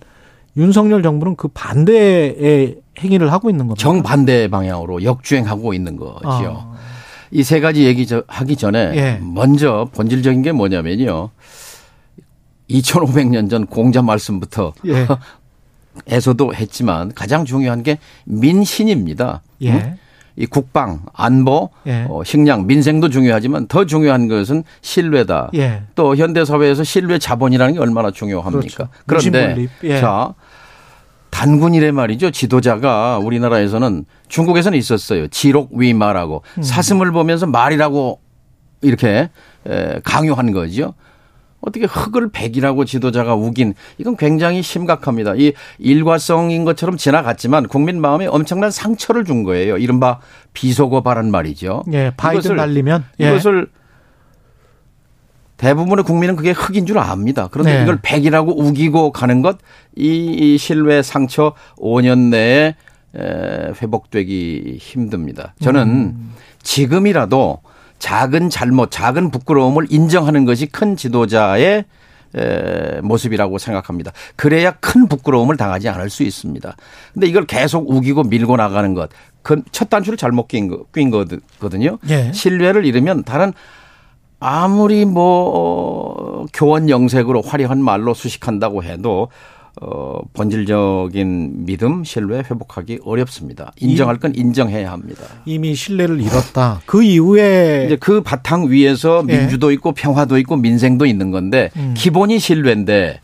윤석열 0.57 1.03
정부는 1.03 1.36
그 1.36 1.48
반대의 1.48 2.76
행위를 2.98 3.32
하고 3.32 3.48
있는 3.50 3.66
겁니다. 3.66 3.82
정반대 3.82 4.48
방향으로 4.48 5.03
역주행하고 5.03 5.72
있는 5.74 5.96
거죠. 5.96 6.20
아, 6.24 6.74
이세 7.30 7.61
가지 7.61 7.84
얘기 7.86 8.07
저- 8.07 8.22
하기 8.28 8.57
전에 8.57 8.78
예. 8.94 9.18
먼저 9.22 9.88
본질적인 9.94 10.42
게 10.42 10.53
뭐냐면요. 10.53 11.30
2500년 12.70 13.50
전 13.50 13.66
공자 13.66 14.03
말씀부터 14.03 14.72
예. 14.86 15.07
에서도 16.09 16.55
했지만 16.55 17.12
가장 17.14 17.44
중요한 17.44 17.82
게 17.82 17.98
민신입니다. 18.24 19.42
예. 19.62 19.72
응? 19.72 19.98
이 20.36 20.46
국방, 20.46 21.00
안보, 21.12 21.68
예. 21.86 22.07
어, 22.09 22.24
식량, 22.24 22.66
민생도 22.66 23.11
중요하지만 23.11 23.66
더 23.66 23.84
중요한 23.84 24.28
것은 24.28 24.64
신뢰다. 24.80 25.50
예. 25.55 25.82
또 25.94 26.16
현대 26.16 26.44
사회에서 26.46 26.84
신뢰 26.84 27.18
자본이라는 27.18 27.74
게 27.74 27.80
얼마나 27.80 28.11
중요합니까? 28.11 28.88
그렇죠. 29.07 29.30
그런데. 29.30 29.68
예. 29.84 30.00
자 30.00 30.32
단군이래 31.32 31.90
말이죠. 31.92 32.30
지도자가 32.30 33.18
우리나라에서는 33.18 34.04
중국에서는 34.28 34.78
있었어요. 34.78 35.26
지록위마라고 35.28 36.42
음. 36.58 36.62
사슴을 36.62 37.10
보면서 37.10 37.46
말이라고 37.46 38.20
이렇게 38.82 39.30
에, 39.66 40.00
강요한 40.04 40.52
거죠. 40.52 40.94
어떻게 41.62 41.86
흙을 41.86 42.30
백이라고 42.32 42.84
지도자가 42.84 43.34
우긴 43.34 43.74
이건 43.96 44.16
굉장히 44.16 44.62
심각합니다. 44.62 45.34
이 45.36 45.52
일과성인 45.78 46.64
것처럼 46.64 46.96
지나갔지만 46.96 47.68
국민 47.68 48.00
마음에 48.00 48.26
엄청난 48.26 48.70
상처를 48.70 49.24
준 49.24 49.42
거예요. 49.44 49.78
이른바 49.78 50.18
비속어발언 50.52 51.30
말이죠. 51.30 51.84
예. 51.92 52.12
바이든 52.16 52.50
이것을- 52.52 52.56
날리면 52.56 53.04
예. 53.20 53.30
이것을 53.30 53.68
대부분의 55.62 56.04
국민은 56.04 56.34
그게 56.34 56.50
흙인 56.50 56.86
줄 56.86 56.98
압니다. 56.98 57.46
그런데 57.48 57.76
네. 57.76 57.82
이걸 57.84 58.00
백이라고 58.02 58.60
우기고 58.60 59.12
가는 59.12 59.42
것, 59.42 59.58
이, 59.94 60.24
이 60.26 60.58
신뢰 60.58 61.02
상처 61.02 61.54
5년 61.76 62.30
내에 62.30 62.74
에, 63.14 63.72
회복되기 63.80 64.78
힘듭니다. 64.80 65.54
저는 65.62 65.82
음. 65.82 66.34
지금이라도 66.64 67.60
작은 68.00 68.50
잘못, 68.50 68.90
작은 68.90 69.30
부끄러움을 69.30 69.86
인정하는 69.88 70.44
것이 70.46 70.66
큰 70.66 70.96
지도자의 70.96 71.84
에, 72.34 73.00
모습이라고 73.02 73.58
생각합니다. 73.58 74.10
그래야 74.34 74.72
큰 74.72 75.06
부끄러움을 75.06 75.56
당하지 75.56 75.88
않을 75.90 76.10
수 76.10 76.24
있습니다. 76.24 76.74
근데 77.14 77.26
이걸 77.28 77.46
계속 77.46 77.88
우기고 77.88 78.24
밀고 78.24 78.56
나가는 78.56 78.94
것, 78.94 79.10
그 79.42 79.62
첫 79.70 79.90
단추를 79.90 80.16
잘못 80.16 80.48
낀, 80.48 80.66
거, 80.66 80.86
낀 80.92 81.10
거거든요. 81.10 81.98
예. 82.08 82.32
신뢰를 82.32 82.84
잃으면 82.84 83.22
다른 83.22 83.52
아무리 84.43 85.05
뭐 85.05 86.43
어, 86.43 86.47
교원 86.53 86.88
영색으로 86.88 87.43
화려한 87.43 87.82
말로 87.82 88.12
수식한다고 88.12 88.82
해도 88.82 89.28
어 89.80 90.20
본질적인 90.34 91.64
믿음, 91.64 92.05
신뢰 92.05 92.38
회복하기 92.38 93.01
어렵습니다. 93.05 93.72
인정할 93.80 94.18
건 94.18 94.34
인정해야 94.34 94.93
합니다. 94.93 95.22
이미 95.47 95.74
신뢰를 95.74 96.20
잃었다. 96.20 96.82
그 96.84 97.03
이후에 97.03 97.84
이제 97.86 97.97
그 97.97 98.20
바탕 98.20 98.70
위에서 98.70 99.24
예. 99.30 99.38
민주도 99.38 99.72
있고 99.72 99.93
평화도 99.93 100.36
있고 100.38 100.57
민생도 100.57 101.07
있는 101.07 101.30
건데 101.30 101.70
음. 101.76 101.95
기본이 101.97 102.38
신뢰인데 102.38 103.20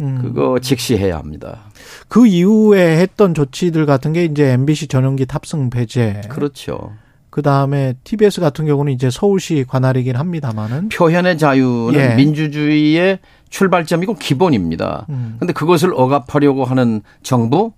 음, 0.00 0.18
그거 0.20 0.58
직시해야 0.60 1.16
합니다. 1.16 1.60
그 2.08 2.26
이후에 2.26 2.98
했던 2.98 3.32
조치들 3.32 3.86
같은 3.86 4.12
게 4.12 4.24
이제 4.24 4.52
MBC 4.52 4.88
전용기 4.88 5.24
탑승 5.24 5.70
배제. 5.70 6.20
그렇죠. 6.28 6.92
그 7.38 7.42
다음에 7.42 7.94
TBS 8.02 8.40
같은 8.40 8.66
경우는 8.66 8.92
이제 8.92 9.10
서울시 9.10 9.64
관할이긴 9.68 10.16
합니다만은. 10.16 10.88
표현의 10.88 11.38
자유는 11.38 11.94
예. 11.94 12.14
민주주의의 12.16 13.20
출발점이고 13.48 14.14
기본입니다. 14.14 15.06
음. 15.08 15.36
근데 15.38 15.52
그것을 15.52 15.92
억압하려고 15.94 16.64
하는 16.64 17.00
정부 17.22 17.70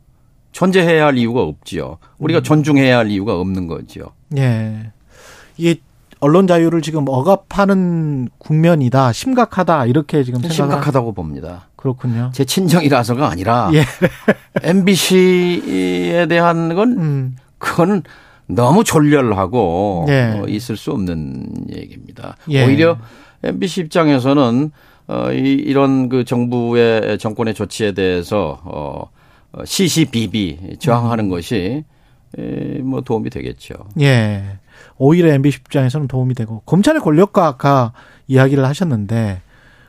존재해야 0.52 1.04
할 1.04 1.18
이유가 1.18 1.42
없지요. 1.42 1.98
우리가 2.16 2.40
음. 2.40 2.42
존중해야 2.42 2.96
할 2.96 3.10
이유가 3.10 3.38
없는 3.38 3.66
거죠. 3.66 4.12
예. 4.38 4.92
이게 5.58 5.78
언론 6.20 6.46
자유를 6.46 6.80
지금 6.80 7.04
억압하는 7.06 8.30
국면이다. 8.38 9.12
심각하다. 9.12 9.84
이렇게 9.84 10.24
지금. 10.24 10.40
심각하다고 10.40 11.12
봅니다. 11.12 11.68
그렇군요. 11.76 12.30
제 12.32 12.46
친정이라서가 12.46 13.28
아니라 13.28 13.70
예. 13.76 13.84
MBC에 14.62 16.28
대한 16.28 16.74
건 16.74 16.92
음. 16.96 17.36
그거는 17.58 18.04
너무 18.54 18.84
졸렬하고 18.84 20.06
예. 20.08 20.38
어, 20.38 20.46
있을 20.46 20.76
수 20.76 20.92
없는 20.92 21.46
얘기입니다. 21.74 22.36
예. 22.50 22.64
오히려 22.64 22.98
MBC 23.42 23.82
입장에서는 23.82 24.70
어, 25.08 25.32
이, 25.32 25.52
이런 25.54 26.08
그 26.08 26.24
정부의 26.24 27.18
정권의 27.18 27.54
조치에 27.54 27.92
대해서 27.92 28.60
어, 28.64 29.10
어, 29.52 29.64
시시비비 29.64 30.76
저항하는 30.78 31.26
음. 31.26 31.30
것이 31.30 31.84
에, 32.38 32.78
뭐 32.82 33.00
도움이 33.00 33.30
되겠죠. 33.30 33.74
예. 34.00 34.58
오히려 34.98 35.32
MB 35.32 35.48
입장에서는 35.48 36.08
도움이 36.08 36.34
되고 36.34 36.60
검찰의 36.66 37.00
권력과 37.00 37.46
아까 37.46 37.92
이야기를 38.28 38.64
하셨는데 38.64 39.42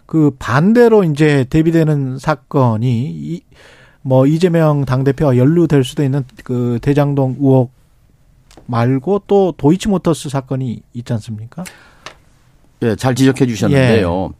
그 0.05 0.31
반대로 0.39 1.03
이제 1.03 1.45
대비되는 1.49 2.17
사건이 2.17 2.87
이, 2.89 3.41
뭐 4.01 4.25
이재명 4.25 4.85
당대표와 4.85 5.37
연루될 5.37 5.83
수도 5.83 6.03
있는 6.03 6.23
그 6.43 6.79
대장동 6.81 7.37
의혹 7.39 7.71
말고 8.65 9.23
또 9.27 9.53
도이치모터스 9.57 10.29
사건이 10.29 10.81
있지 10.93 11.13
않습니까? 11.13 11.63
예, 12.83 12.95
잘 12.95 13.15
지적해 13.15 13.45
주셨는데요. 13.45 14.33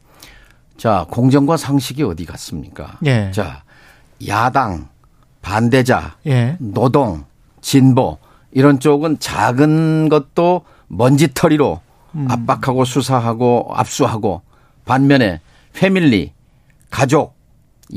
자, 0.78 1.06
공정과 1.10 1.58
상식이 1.58 2.04
어디 2.04 2.26
갔습니까? 2.26 2.98
예. 3.06 3.32
자, 3.32 3.64
야당, 4.28 4.90
반대자, 5.42 6.16
예. 6.26 6.58
노동, 6.60 7.26
진보 7.62 8.18
이런 8.52 8.80
쪽은 8.80 9.20
작은 9.20 10.10
것도 10.10 10.64
먼지털이로 10.88 11.82
음. 12.16 12.28
압박하고 12.30 12.84
수사하고 12.84 13.70
압수하고 13.74 14.42
반면에 14.86 15.40
패밀리, 15.74 16.34
가족, 16.90 17.36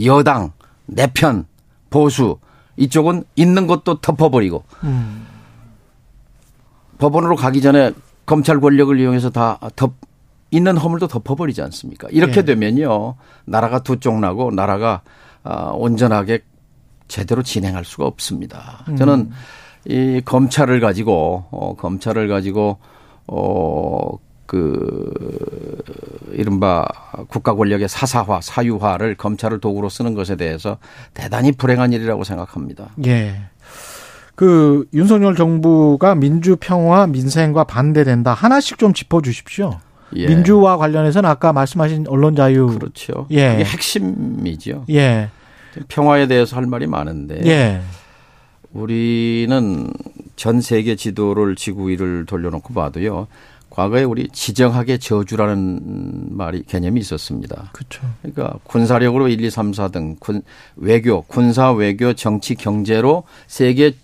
여당, 0.05 0.53
내 0.87 1.07
편, 1.07 1.47
보수 1.91 2.39
이쪽은 2.77 3.25
있는 3.37 3.67
것도 3.67 4.01
덮어버리고 4.01 4.65
음. 4.85 5.27
법원으로 7.05 7.36
가기 7.36 7.61
전에 7.61 7.92
검찰 8.24 8.61
권력을 8.61 8.98
이용해서 8.98 9.28
다 9.28 9.59
덮, 9.76 9.92
있는 10.50 10.78
허물도 10.78 11.09
덮어버리지 11.09 11.61
않습니까? 11.61 12.09
이렇게 12.11 12.38
예. 12.38 12.44
되면요. 12.44 13.16
나라가 13.44 13.80
두 13.80 13.96
쪽 14.00 14.18
나고 14.20 14.50
나라가 14.50 15.02
아, 15.42 15.72
온전하게 15.74 16.40
제대로 17.07 17.42
진행할 17.42 17.84
수가 17.84 18.07
없습니다. 18.07 18.84
음. 18.88 18.96
저는 18.96 19.30
이 19.84 20.22
검찰을 20.24 20.80
가지고 20.80 21.44
어, 21.50 21.74
검찰을 21.76 22.28
가지고 22.28 22.78
어, 23.26 24.18
그 24.46 25.12
이른바 26.32 26.86
국가 27.28 27.55
권력의 27.55 27.88
사사화, 27.88 28.40
사유화를 28.40 29.16
검찰을 29.16 29.61
도구로 29.61 29.90
쓰는 29.90 30.14
것에 30.14 30.36
대해서 30.36 30.78
대단히 31.12 31.52
불행한 31.52 31.92
일이라고 31.92 32.24
생각합니다. 32.24 32.90
예. 33.07 33.42
그 34.35 34.87
윤석열 34.93 35.37
정부가 35.37 36.14
민주 36.14 36.57
평화 36.59 37.07
민생과 37.07 37.64
반대된다. 37.64 38.32
하나씩 38.32 38.78
좀 38.78 38.93
짚어 38.93 39.22
주십시오. 39.22 39.78
예. 40.16 40.26
민주와 40.28 40.76
관련해서는 40.76 41.28
아까 41.28 41.53
말씀하신 41.53 42.07
언론 42.09 42.37
자유 42.37 42.66
그렇죠. 42.66 43.26
예. 43.30 43.53
그게 43.53 43.64
핵심이죠. 43.64 44.85
예. 44.91 45.28
평화에 45.89 46.26
대해서 46.26 46.57
할 46.57 46.66
말이 46.66 46.87
많은데 46.87 47.41
예. 47.47 47.80
우리는 48.72 49.91
전 50.37 50.61
세계 50.61 50.97
지도를 50.97 51.55
지구 51.57 51.89
위를 51.89 52.26
돌려놓고 52.26 52.74
봐도요. 52.74 53.28
과거에 53.70 54.05
우리 54.05 54.28
지정학의 54.28 55.01
저주라는 55.01 56.28
말이 56.30 56.62
개념이 56.62 57.01
있었습니다. 57.01 57.70
그렇죠. 57.72 58.03
그러니까 58.22 58.57
군사력으로 58.62 59.26
1, 59.26 59.41
2, 59.45 59.51
3, 59.51 59.72
4등 59.72 60.16
군 60.20 60.43
외교, 60.76 61.22
군사 61.22 61.72
외교, 61.72 62.12
정치, 62.12 62.55
경제로 62.55 63.24
세계 63.49 63.95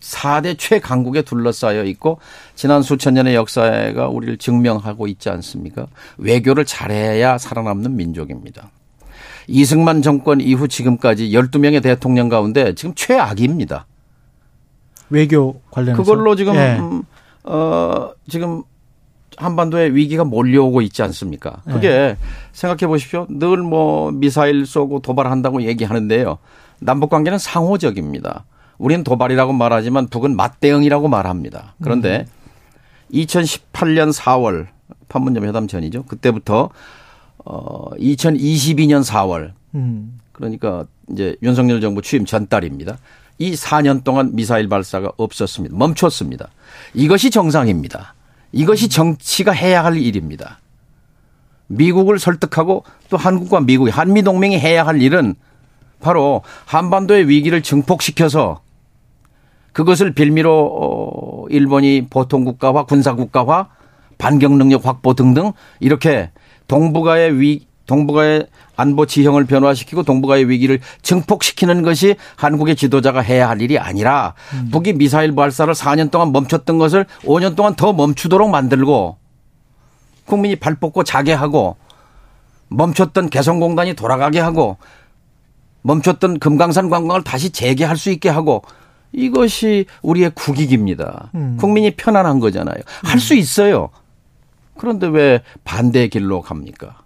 4대 0.00 0.56
최강국에 0.58 1.22
둘러싸여 1.22 1.84
있고 1.84 2.18
지난 2.54 2.82
수천 2.82 3.14
년의 3.14 3.34
역사가 3.34 4.08
우리를 4.08 4.38
증명하고 4.38 5.06
있지 5.08 5.28
않습니까? 5.30 5.86
외교를 6.18 6.64
잘해야 6.64 7.38
살아남는 7.38 7.96
민족입니다. 7.96 8.70
이승만 9.46 10.02
정권 10.02 10.40
이후 10.40 10.68
지금까지 10.68 11.30
12명의 11.30 11.82
대통령 11.82 12.28
가운데 12.28 12.74
지금 12.74 12.94
최악입니다. 12.94 13.86
외교 15.10 15.60
관련해서 15.70 16.02
그걸로 16.02 16.36
지금 16.36 16.54
예. 16.54 16.78
음, 16.78 17.02
어 17.44 18.10
지금 18.28 18.62
한반도에 19.36 19.88
위기가 19.88 20.24
몰려오고 20.24 20.82
있지 20.82 21.02
않습니까? 21.02 21.62
그게 21.64 22.16
생각해 22.52 22.86
보십시오. 22.86 23.26
늘 23.28 23.56
뭐 23.62 24.10
미사일 24.12 24.66
쏘고 24.66 25.00
도발한다고 25.00 25.62
얘기하는데요. 25.62 26.38
남북 26.80 27.10
관계는 27.10 27.38
상호적입니다. 27.38 28.44
우리는 28.80 29.04
도발이라고 29.04 29.52
말하지만 29.52 30.08
북은 30.08 30.34
맞대응이라고 30.34 31.08
말합니다. 31.08 31.74
그런데 31.82 32.26
2018년 33.12 34.12
4월 34.12 34.68
판문점 35.08 35.44
회담 35.44 35.68
전이죠. 35.68 36.04
그때부터 36.04 36.70
어 37.44 37.90
2022년 37.90 39.04
4월 39.04 39.52
음. 39.74 40.18
그러니까 40.32 40.86
이제 41.10 41.36
윤석열 41.42 41.82
정부 41.82 42.00
취임 42.00 42.24
전달입니다. 42.24 42.98
이 43.38 43.52
4년 43.52 44.02
동안 44.02 44.34
미사일 44.34 44.68
발사가 44.68 45.12
없었습니다. 45.18 45.76
멈췄습니다. 45.76 46.48
이것이 46.94 47.30
정상입니다. 47.30 48.14
이것이 48.52 48.88
정치가 48.88 49.52
해야 49.52 49.84
할 49.84 49.98
일입니다. 49.98 50.58
미국을 51.66 52.18
설득하고 52.18 52.84
또 53.10 53.16
한국과 53.18 53.60
미국이 53.60 53.90
한미 53.90 54.22
동맹이 54.22 54.58
해야 54.58 54.86
할 54.86 55.02
일은 55.02 55.34
바로 56.00 56.42
한반도의 56.64 57.28
위기를 57.28 57.62
증폭시켜서 57.62 58.62
그것을 59.72 60.12
빌미로 60.12 60.52
어, 60.52 61.44
일본이 61.48 62.06
보통 62.08 62.44
국가화, 62.44 62.84
군사 62.84 63.14
국가화, 63.14 63.68
반격 64.18 64.52
능력 64.52 64.86
확보 64.86 65.14
등등 65.14 65.52
이렇게 65.80 66.30
동북아의 66.68 67.40
위 67.40 67.66
동북아의 67.86 68.46
안보 68.76 69.04
지형을 69.04 69.46
변화시키고 69.46 70.04
동북아의 70.04 70.48
위기를 70.48 70.78
증폭시키는 71.02 71.82
것이 71.82 72.14
한국의 72.36 72.76
지도자가 72.76 73.20
해야 73.20 73.48
할 73.48 73.60
일이 73.60 73.78
아니라 73.78 74.34
북이 74.70 74.92
미사일 74.92 75.34
발사를 75.34 75.74
4년 75.74 76.10
동안 76.12 76.30
멈췄던 76.30 76.78
것을 76.78 77.06
5년 77.24 77.56
동안 77.56 77.74
더 77.74 77.92
멈추도록 77.92 78.48
만들고 78.48 79.16
국민이 80.24 80.54
발 80.54 80.76
뻗고 80.76 81.02
자게 81.02 81.32
하고 81.32 81.76
멈췄던 82.68 83.30
개성공단이 83.30 83.94
돌아가게 83.94 84.38
하고 84.38 84.76
멈췄던 85.82 86.38
금강산 86.38 86.90
관광을 86.90 87.24
다시 87.24 87.50
재개할 87.50 87.96
수 87.96 88.10
있게 88.10 88.28
하고 88.28 88.62
이것이 89.12 89.86
우리의 90.02 90.30
국익입니다. 90.34 91.30
음. 91.34 91.56
국민이 91.58 91.90
편안한 91.92 92.38
거잖아요. 92.40 92.76
할 93.02 93.18
수 93.20 93.34
있어요. 93.34 93.90
그런데 94.76 95.06
왜 95.08 95.42
반대의 95.64 96.08
길로 96.08 96.40
갑니까? 96.40 97.00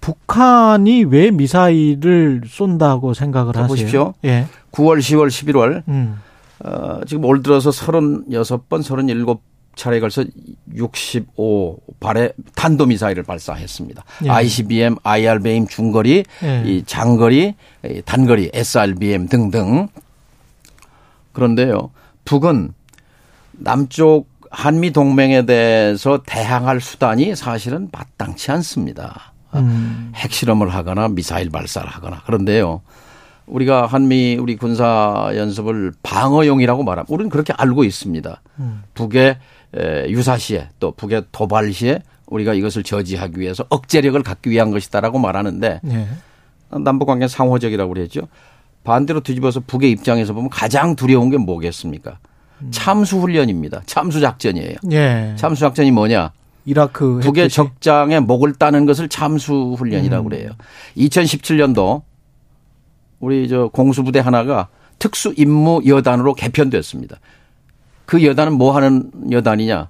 북한이 0.00 1.04
왜 1.04 1.30
미사일을 1.30 2.42
쏜다고 2.46 3.14
생각을 3.14 3.52
자, 3.52 3.60
하세요? 3.60 3.68
보십시오. 3.68 4.14
예. 4.24 4.46
9월, 4.72 4.98
10월, 4.98 5.28
11월 5.28 5.82
음. 5.88 6.18
어, 6.64 7.00
지금 7.06 7.24
올 7.24 7.42
들어서 7.42 7.70
36번, 7.70 8.82
37차례에 8.82 10.00
걸쳐 10.00 10.24
65발의 10.74 12.32
탄도미사일을 12.54 13.22
발사했습니다. 13.22 14.04
예. 14.26 14.28
ICBM, 14.30 14.96
IRBM 15.02 15.66
중거리, 15.66 16.24
예. 16.42 16.62
이 16.66 16.82
장거리, 16.84 17.54
이 17.84 18.02
단거리, 18.04 18.50
SRBM 18.52 19.28
등등. 19.28 19.88
그런데요, 21.38 21.90
북은 22.24 22.72
남쪽 23.52 24.28
한미 24.50 24.92
동맹에 24.92 25.46
대해서 25.46 26.22
대항할 26.26 26.80
수단이 26.80 27.36
사실은 27.36 27.88
마땅치 27.92 28.50
않습니다. 28.52 29.32
음. 29.54 30.12
핵실험을 30.14 30.68
하거나 30.68 31.08
미사일 31.08 31.50
발사를 31.50 31.88
하거나 31.88 32.22
그런데요. 32.26 32.82
우리가 33.46 33.86
한미 33.86 34.36
우리 34.38 34.56
군사 34.56 35.30
연습을 35.34 35.92
방어용이라고 36.02 36.82
말합니다. 36.82 37.12
우리는 37.14 37.30
그렇게 37.30 37.52
알고 37.54 37.84
있습니다. 37.84 38.42
북의 38.94 39.38
에, 39.76 40.08
유사 40.10 40.36
시에 40.36 40.68
또 40.80 40.92
북의 40.92 41.24
도발 41.32 41.72
시에 41.72 42.02
우리가 42.26 42.54
이것을 42.54 42.82
저지하기 42.82 43.40
위해서 43.40 43.64
억제력을 43.70 44.22
갖기 44.22 44.50
위한 44.50 44.70
것이다라고 44.70 45.18
말하는데 45.18 45.80
예. 45.82 46.08
남북 46.78 47.06
관계는 47.06 47.28
상호적이라고 47.28 47.92
그랬죠. 47.92 48.28
반대로 48.88 49.20
뒤집어서 49.20 49.60
북의 49.60 49.90
입장에서 49.90 50.32
보면 50.32 50.48
가장 50.48 50.96
두려운 50.96 51.30
게 51.30 51.36
뭐겠습니까? 51.36 52.18
참수 52.70 53.18
훈련입니다. 53.18 53.82
참수 53.84 54.20
작전이에요. 54.20 54.76
예. 54.90 55.34
참수 55.36 55.60
작전이 55.60 55.90
뭐냐? 55.90 56.32
이라크 56.64 57.20
북의 57.22 57.44
했듯이. 57.44 57.56
적장에 57.56 58.20
목을 58.20 58.54
따는 58.54 58.86
것을 58.86 59.08
참수 59.08 59.76
훈련이라고 59.78 60.28
음. 60.28 60.30
그래요. 60.30 60.50
2017년도 60.96 62.02
우리 63.20 63.48
저 63.48 63.68
공수부대 63.68 64.20
하나가 64.20 64.68
특수 64.98 65.34
임무 65.36 65.82
여단으로 65.86 66.34
개편됐습니다. 66.34 67.18
그 68.06 68.24
여단은 68.24 68.54
뭐 68.54 68.74
하는 68.74 69.10
여단이냐? 69.30 69.88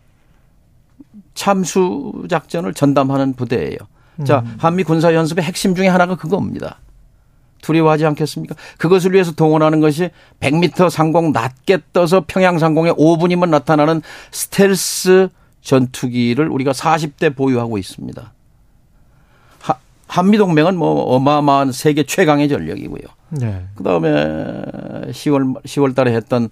참수 1.34 2.24
작전을 2.28 2.74
전담하는 2.74 3.34
부대예요. 3.34 3.78
자, 4.24 4.40
음. 4.40 4.56
한미 4.58 4.82
군사 4.82 5.14
연습의 5.14 5.44
핵심 5.44 5.76
중에 5.76 5.86
하나가 5.86 6.16
그겁니다. 6.16 6.78
두려워하지 7.62 8.06
않겠습니까? 8.06 8.54
그것을 8.78 9.12
위해서 9.12 9.32
동원하는 9.32 9.80
것이 9.80 10.10
100m 10.40 10.90
상공 10.90 11.32
낮게 11.32 11.78
떠서 11.92 12.24
평양 12.26 12.58
상공에 12.58 12.90
5분이면 12.92 13.48
나타나는 13.50 14.02
스텔스 14.30 15.28
전투기를 15.62 16.48
우리가 16.48 16.72
40대 16.72 17.34
보유하고 17.36 17.78
있습니다. 17.78 18.32
하- 19.60 19.78
한미동맹은 20.06 20.76
뭐 20.76 21.02
어마어마한 21.14 21.72
세계 21.72 22.04
최강의 22.04 22.48
전력이고요. 22.48 23.02
예. 23.42 23.64
그 23.74 23.82
다음에 23.84 24.08
10월, 25.10 25.62
10월 25.64 25.94
달에 25.94 26.14
했던 26.14 26.48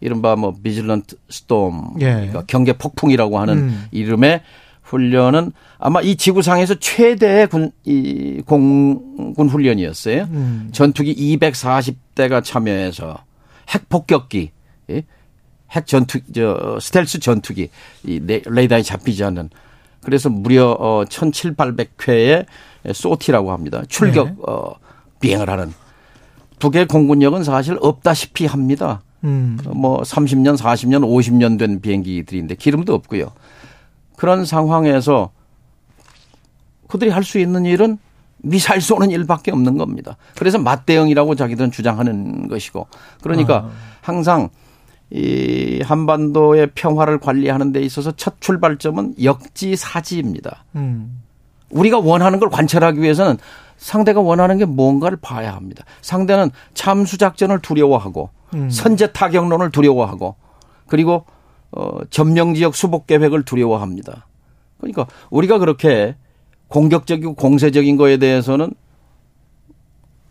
이른바 0.00 0.36
뭐 0.36 0.54
비질런트 0.62 1.16
스톰, 1.28 1.94
예. 2.00 2.04
그러니까 2.12 2.44
경계 2.46 2.72
폭풍이라고 2.72 3.38
하는 3.38 3.54
음. 3.58 3.84
이름의 3.90 4.42
훈련은 4.90 5.52
아마 5.78 6.00
이 6.02 6.16
지구상에서 6.16 6.74
최대의 6.80 7.46
군, 7.46 7.70
이 7.84 8.42
공군 8.44 9.48
훈련이었어요. 9.48 10.22
음. 10.30 10.68
전투기 10.72 11.14
240대가 11.38 12.42
참여해서 12.42 13.18
핵 13.70 13.88
폭격기, 13.88 14.50
예? 14.90 15.04
핵 15.70 15.86
전투, 15.86 16.18
저 16.34 16.78
스텔스 16.80 17.20
전투기, 17.20 17.70
이 18.04 18.18
레- 18.26 18.42
레이더에 18.44 18.82
잡히지 18.82 19.22
않는 19.24 19.50
그래서 20.02 20.28
무려 20.28 20.70
어 20.78 21.04
1,700회의 21.04 22.46
소티라고 22.92 23.52
합니다. 23.52 23.82
출격 23.88 24.28
네. 24.28 24.34
어 24.46 24.72
비행을 25.20 25.48
하는 25.48 25.72
북의 26.58 26.88
공군력은 26.88 27.44
사실 27.44 27.78
없다시피 27.80 28.46
합니다. 28.46 29.02
음. 29.22 29.58
뭐 29.76 30.00
30년, 30.02 30.56
40년, 30.56 31.02
50년 31.04 31.58
된 31.58 31.80
비행기들인데 31.80 32.56
기름도 32.56 32.92
없고요. 32.94 33.30
그런 34.20 34.44
상황에서 34.44 35.30
그들이 36.88 37.10
할 37.10 37.24
수 37.24 37.38
있는 37.38 37.64
일은 37.64 37.96
미사일 38.36 38.82
쏘는 38.82 39.10
일밖에 39.10 39.50
없는 39.50 39.78
겁니다. 39.78 40.18
그래서 40.36 40.58
맞대응이라고 40.58 41.36
자기들은 41.36 41.70
주장하는 41.70 42.46
것이고 42.48 42.86
그러니까 43.22 43.56
아. 43.56 43.70
항상 44.02 44.50
이 45.08 45.80
한반도의 45.82 46.72
평화를 46.74 47.18
관리하는 47.18 47.72
데 47.72 47.80
있어서 47.80 48.12
첫 48.12 48.34
출발점은 48.40 49.14
역지사지입니다. 49.22 50.64
음. 50.76 51.22
우리가 51.70 51.98
원하는 51.98 52.40
걸 52.40 52.50
관찰하기 52.50 53.00
위해서는 53.00 53.38
상대가 53.78 54.20
원하는 54.20 54.58
게 54.58 54.66
뭔가를 54.66 55.16
봐야 55.22 55.54
합니다. 55.54 55.84
상대는 56.02 56.50
참수 56.74 57.16
작전을 57.16 57.60
두려워하고 57.60 58.28
음. 58.52 58.68
선제 58.68 59.12
타격론을 59.12 59.70
두려워하고 59.70 60.36
그리고 60.88 61.24
어 61.72 61.98
점령 62.10 62.54
지역 62.54 62.74
수복 62.74 63.06
계획을 63.06 63.44
두려워합니다. 63.44 64.26
그러니까 64.78 65.06
우리가 65.30 65.58
그렇게 65.58 66.16
공격적이고 66.68 67.34
공세적인 67.34 67.96
거에 67.96 68.16
대해서는 68.16 68.72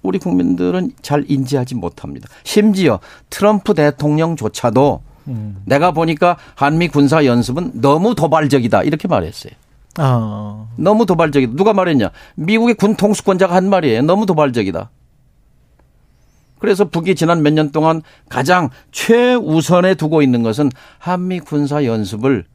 우리 0.01 0.17
국민들은 0.17 0.91
잘 1.01 1.25
인지하지 1.27 1.75
못합니다. 1.75 2.27
심지어 2.43 2.99
트럼프 3.29 3.73
대통령조차도 3.73 5.01
음. 5.27 5.61
내가 5.65 5.91
보니까 5.91 6.37
한미 6.55 6.87
군사 6.87 7.25
연습은 7.25 7.81
너무 7.81 8.15
도발적이다 8.15 8.83
이렇게 8.83 9.07
말했어요. 9.07 9.53
아. 9.97 10.67
너무 10.77 11.05
도발적이다. 11.05 11.53
누가 11.55 11.73
말했냐? 11.73 12.11
미국의 12.35 12.75
군 12.75 12.95
통수권자가 12.95 13.53
한 13.53 13.69
말이에요. 13.69 14.01
너무 14.03 14.25
도발적이다. 14.25 14.89
그래서 16.59 16.85
북이 16.85 17.15
지난 17.15 17.41
몇 17.41 17.53
년 17.53 17.71
동안 17.71 18.01
가장 18.29 18.69
최우선에 18.91 19.95
두고 19.95 20.21
있는 20.21 20.43
것은 20.43 20.69
한미 20.99 21.39
군사 21.39 21.83
연습을 21.85 22.45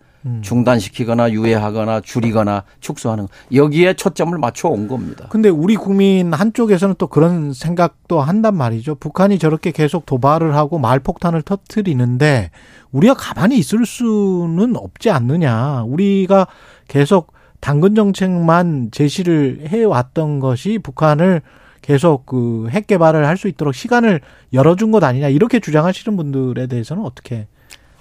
중단시키거나 0.41 1.33
유예하거나 1.33 2.01
줄이거나 2.01 2.63
축소하는 2.81 3.25
것. 3.25 3.31
여기에 3.53 3.93
초점을 3.93 4.39
맞춰 4.39 4.69
온 4.69 4.89
겁니다. 4.89 5.27
근데 5.29 5.51
우리 5.51 5.77
국민 5.77 6.33
한쪽에서는 6.33 6.95
또 6.97 7.09
그런 7.09 7.53
생각도 7.53 8.23
한단 8.23 8.57
말이죠. 8.57 8.95
북한이 8.95 9.39
저렇게 9.39 9.71
계속 9.71 10.07
도발을 10.07 10.57
하고 10.57 10.79
말폭탄을 10.79 11.43
터뜨리는데 11.43 12.51
우리가 12.91 13.13
가만히 13.13 13.59
있을 13.59 13.85
수는 13.85 14.77
없지 14.77 15.11
않느냐. 15.11 15.83
우리가 15.87 16.47
계속 16.89 17.35
당근 17.61 17.95
정책만 17.95 18.93
제시를 18.93 19.67
해 19.69 19.85
왔던 19.85 20.41
것이 20.41 20.79
북한을 20.83 21.43
계속 21.85 22.25
그 22.27 22.69
핵 22.73 22.87
개발을 22.87 23.27
할 23.27 23.37
수 23.37 23.49
있도록 23.49 23.75
시간을 23.75 24.21
열어준 24.53 24.91
것 24.91 25.03
아니냐 25.05 25.29
이렇게 25.29 25.61
주장하시는 25.61 26.17
분들에 26.17 26.67
대해서는 26.67 27.05
어떻게? 27.05 27.47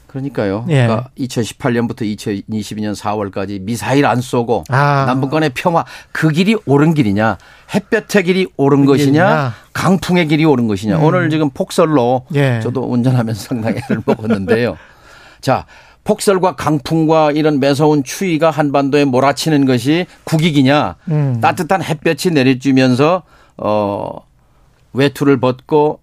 그러니까요. 0.07 0.65
예. 0.69 0.85
그러니까 0.85 1.09
2018년부터 1.17 2.01
2022년 2.15 2.95
4월까지 2.95 3.61
미사일 3.61 4.05
안 4.05 4.21
쏘고 4.21 4.63
아. 4.69 5.05
남북 5.07 5.31
간의 5.31 5.49
평화 5.55 5.83
그 6.11 6.29
길이 6.29 6.55
옳은 6.67 6.93
길이냐 6.93 7.37
햇볕의 7.73 8.23
길이 8.23 8.47
옳은 8.57 8.85
그 8.85 8.91
것이냐. 8.91 9.53
강풍의 9.73 10.27
길이 10.27 10.45
옳은 10.45 10.67
것이냐 10.67 10.97
음. 10.97 11.03
오늘 11.03 11.29
지금 11.31 11.49
폭설로 11.49 12.27
예. 12.35 12.59
저도 12.61 12.83
운전하면서 12.83 13.41
상당히 13.49 13.77
애를 13.89 14.03
먹었는데요. 14.05 14.77
자 15.41 15.65
폭설과 16.03 16.55
강풍과 16.55 17.31
이런 17.31 17.59
매서운 17.59 18.03
추위가 18.03 18.51
한반도에 18.51 19.05
몰아치는 19.05 19.65
것이 19.65 20.05
국익이냐 20.25 20.95
음. 21.09 21.39
따뜻한 21.41 21.81
햇볕이 21.83 22.29
내려주면서 22.31 23.23
어 23.57 24.17
외투를 24.93 25.39
벗고 25.39 25.99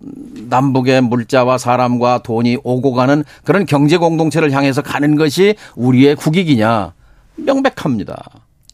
남북의 0.48 1.00
물자와 1.02 1.58
사람과 1.58 2.18
돈이 2.22 2.58
오고 2.64 2.92
가는 2.92 3.22
그런 3.44 3.64
경제 3.66 3.96
공동체를 3.96 4.52
향해서 4.52 4.82
가는 4.82 5.16
것이 5.16 5.54
우리의 5.76 6.16
국익이냐 6.16 6.92
명백합니다. 7.36 8.22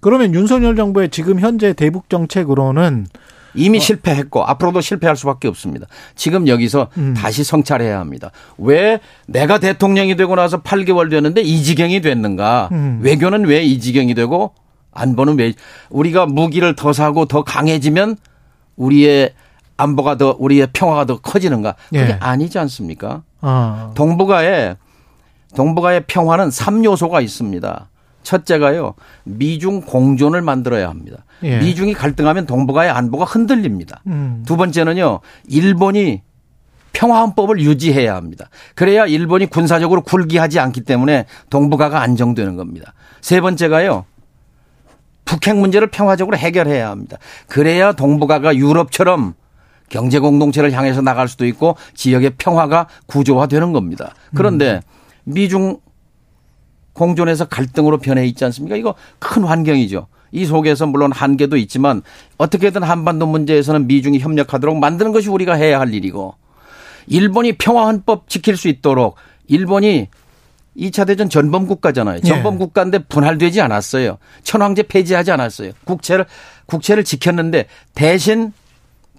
그러면 0.00 0.34
윤석열 0.34 0.76
정부의 0.76 1.10
지금 1.10 1.40
현재 1.40 1.72
대북 1.72 2.08
정책으로는 2.08 3.06
이미 3.54 3.80
실패했고 3.80 4.44
앞으로도 4.44 4.80
실패할 4.82 5.16
수밖에 5.16 5.48
없습니다. 5.48 5.86
지금 6.14 6.46
여기서 6.46 6.88
음. 6.98 7.14
다시 7.16 7.42
성찰해야 7.42 7.98
합니다. 7.98 8.30
왜 8.58 9.00
내가 9.26 9.58
대통령이 9.58 10.16
되고 10.16 10.34
나서 10.36 10.62
8개월 10.62 11.10
됐는데 11.10 11.40
이 11.40 11.62
지경이 11.62 12.02
됐는가? 12.02 12.68
음. 12.72 13.00
외교는 13.02 13.44
왜 13.46 13.64
이 13.64 13.80
지경이 13.80 14.14
되고 14.14 14.52
안보는 14.92 15.38
왜 15.38 15.54
우리가 15.90 16.26
무기를 16.26 16.76
더 16.76 16.92
사고 16.92 17.24
더 17.24 17.42
강해지면 17.44 18.16
우리의 18.76 19.32
안보가 19.76 20.16
더 20.16 20.36
우리의 20.38 20.68
평화가 20.72 21.04
더 21.04 21.18
커지는가? 21.20 21.74
그게 21.88 22.00
예. 22.00 22.16
아니지 22.20 22.58
않습니까? 22.58 23.22
어. 23.42 23.92
동북아에 23.94 24.76
동북아의 25.54 26.04
평화는 26.06 26.48
3요소가 26.48 27.22
있습니다. 27.22 27.88
첫째가요. 28.22 28.94
미중 29.24 29.82
공존을 29.82 30.42
만들어야 30.42 30.88
합니다. 30.88 31.24
예. 31.44 31.58
미중이 31.58 31.94
갈등하면 31.94 32.46
동북아의 32.46 32.90
안보가 32.90 33.24
흔들립니다. 33.24 34.00
음. 34.06 34.42
두 34.46 34.56
번째는요. 34.56 35.20
일본이 35.48 36.22
평화헌법을 36.92 37.60
유지해야 37.60 38.16
합니다. 38.16 38.48
그래야 38.74 39.06
일본이 39.06 39.46
군사적으로 39.46 40.00
굴기하지 40.02 40.58
않기 40.58 40.80
때문에 40.80 41.26
동북아가 41.50 42.00
안정되는 42.00 42.56
겁니다. 42.56 42.94
세 43.20 43.40
번째가요. 43.40 44.06
북핵 45.26 45.56
문제를 45.56 45.88
평화적으로 45.88 46.38
해결해야 46.38 46.88
합니다. 46.88 47.18
그래야 47.48 47.92
동북아가 47.92 48.56
유럽처럼 48.56 49.34
경제 49.90 50.18
공동체를 50.18 50.72
향해서 50.72 51.02
나갈 51.02 51.28
수도 51.28 51.44
있고 51.46 51.76
지역의 51.94 52.34
평화가 52.38 52.86
구조화되는 53.06 53.72
겁니다. 53.72 54.14
그런데 54.34 54.80
미중 55.24 55.78
공존에서 56.94 57.44
갈등으로 57.46 57.98
변해 57.98 58.24
있지 58.26 58.44
않습니까? 58.46 58.76
이거 58.76 58.94
큰 59.18 59.44
환경이죠. 59.44 60.06
이 60.32 60.44
속에서 60.44 60.86
물론 60.86 61.12
한계도 61.12 61.56
있지만 61.58 62.02
어떻게든 62.38 62.82
한반도 62.82 63.26
문제에서는 63.26 63.86
미중이 63.86 64.18
협력하도록 64.18 64.78
만드는 64.78 65.12
것이 65.12 65.28
우리가 65.28 65.54
해야 65.54 65.78
할 65.78 65.92
일이고 65.92 66.34
일본이 67.06 67.52
평화헌법 67.52 68.28
지킬 68.28 68.56
수 68.56 68.68
있도록 68.68 69.16
일본이 69.46 70.08
2차 70.78 71.06
대전 71.06 71.28
전범 71.28 71.66
국가잖아요. 71.66 72.20
예. 72.24 72.28
전범 72.28 72.58
국가인데 72.58 73.00
분할되지 73.00 73.60
않았어요. 73.60 74.18
천황제 74.42 74.84
폐지하지 74.84 75.32
않았어요. 75.32 75.72
국채를 75.84 76.24
국채를 76.66 77.04
지켰는데 77.04 77.66
대신 77.94 78.52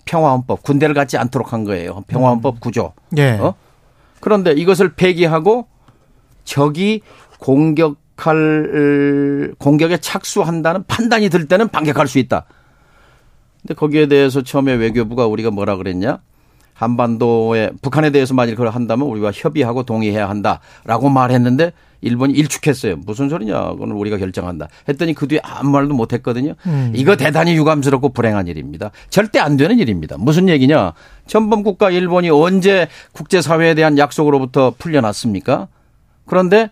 평화헌법 0.05 0.63
군대를 0.63 0.95
갖지 0.95 1.17
않도록 1.17 1.53
한 1.53 1.63
거예요. 1.63 2.03
평화헌법 2.07 2.59
구조. 2.59 2.93
예. 3.17 3.31
어? 3.31 3.55
그런데 4.19 4.51
이것을 4.51 4.93
폐기하고 4.93 5.67
적이 6.43 7.01
공격할 7.39 9.55
공격에 9.57 9.97
착수한다는 9.97 10.83
판단이 10.87 11.29
들 11.29 11.47
때는 11.47 11.69
반격할 11.69 12.07
수 12.07 12.19
있다. 12.19 12.45
근데 13.61 13.73
거기에 13.73 14.07
대해서 14.07 14.43
처음에 14.43 14.73
외교부가 14.73 15.27
우리가 15.27 15.51
뭐라 15.51 15.75
그랬냐? 15.75 16.19
한반도에 16.77 17.71
북한에 17.81 18.11
대해서 18.11 18.33
만일 18.35 18.55
그걸 18.55 18.69
한다면 18.69 19.07
우리가 19.07 19.31
협의하고 19.33 19.83
동의해야 19.83 20.29
한다라고 20.29 21.09
말했는데 21.09 21.73
일본이 22.01 22.33
일축했어요. 22.33 22.97
무슨 22.97 23.27
소리냐? 23.29 23.71
그건 23.71 23.91
우리가 23.91 24.17
결정한다. 24.17 24.67
했더니 24.87 25.15
그 25.15 25.27
뒤에 25.27 25.39
아무 25.41 25.71
말도 25.71 25.95
못 25.95 26.13
했거든요. 26.13 26.53
음. 26.67 26.93
이거 26.95 27.15
대단히 27.15 27.55
유감스럽고 27.55 28.09
불행한 28.09 28.45
일입니다. 28.47 28.91
절대 29.09 29.39
안 29.39 29.57
되는 29.57 29.79
일입니다. 29.79 30.17
무슨 30.19 30.47
얘기냐? 30.47 30.93
전범 31.25 31.63
국가 31.63 31.89
일본이 31.89 32.29
언제 32.29 32.87
국제 33.11 33.41
사회에 33.41 33.73
대한 33.73 33.97
약속으로부터 33.97 34.75
풀려났습니까? 34.77 35.67
그런데 36.27 36.69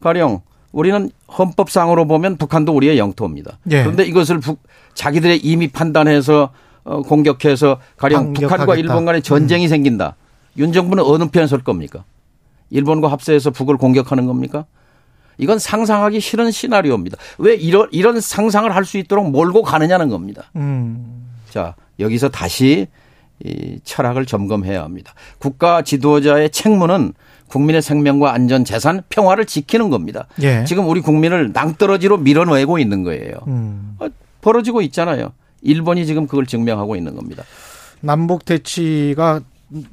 가령 0.00 0.40
우리는 0.72 1.10
헌법상으로 1.38 2.08
보면 2.08 2.36
북한도 2.36 2.74
우리의 2.74 2.98
영토입니다. 2.98 3.58
예. 3.70 3.82
그런데 3.84 4.04
이것을 4.04 4.40
북, 4.40 4.60
자기들의 4.94 5.38
이미 5.38 5.68
판단해서 5.68 6.42
어, 6.44 6.48
공격해서 6.86 7.78
가령 7.96 8.32
북한과 8.32 8.48
반격하겠다. 8.56 8.78
일본 8.78 9.04
간에 9.04 9.20
전쟁이 9.20 9.68
생긴다. 9.68 10.16
윤 10.58 10.72
정부는 10.72 11.02
어느 11.04 11.24
편에 11.28 11.46
설 11.46 11.62
겁니까? 11.62 12.04
일본과 12.70 13.08
합세해서 13.10 13.50
북을 13.50 13.76
공격하는 13.76 14.26
겁니까? 14.26 14.64
이건 15.38 15.58
상상하기 15.58 16.18
싫은 16.20 16.50
시나리오입니다. 16.50 17.18
왜 17.38 17.54
이런 17.54 17.88
이런 17.92 18.20
상상을 18.20 18.74
할 18.74 18.84
수 18.84 18.96
있도록 18.98 19.30
몰고 19.30 19.62
가느냐는 19.62 20.08
겁니다. 20.08 20.44
음. 20.56 21.26
자, 21.50 21.74
여기서 21.98 22.30
다시 22.30 22.86
이 23.44 23.78
철학을 23.84 24.24
점검해야 24.24 24.82
합니다. 24.82 25.12
국가 25.38 25.82
지도자의 25.82 26.50
책무는 26.50 27.12
국민의 27.48 27.82
생명과 27.82 28.32
안전, 28.32 28.64
재산, 28.64 29.02
평화를 29.10 29.44
지키는 29.44 29.90
겁니다. 29.90 30.26
예. 30.42 30.64
지금 30.64 30.88
우리 30.88 31.00
국민을 31.00 31.52
낭떠러지로 31.52 32.16
밀어내고 32.18 32.78
있는 32.78 33.02
거예요. 33.02 33.34
음. 33.46 33.96
어, 34.00 34.08
벌어지고 34.40 34.80
있잖아요. 34.82 35.32
일본이 35.66 36.06
지금 36.06 36.26
그걸 36.26 36.46
증명하고 36.46 36.96
있는 36.96 37.14
겁니다. 37.14 37.42
남북 38.00 38.44
대치가 38.44 39.40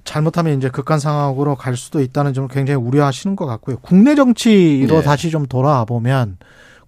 잘못하면 0.04 0.58
이제 0.58 0.70
극한 0.70 1.00
상황으로 1.00 1.56
갈 1.56 1.76
수도 1.76 2.02
있다는 2.02 2.34
점을 2.34 2.48
굉장히 2.50 2.80
우려하시는 2.80 3.36
것 3.36 3.46
같고요. 3.46 3.78
국내 3.82 4.16
정치로 4.16 4.98
네. 4.98 5.02
다시 5.02 5.32
좀 5.32 5.46
돌아와 5.48 5.84
보면 5.86 6.38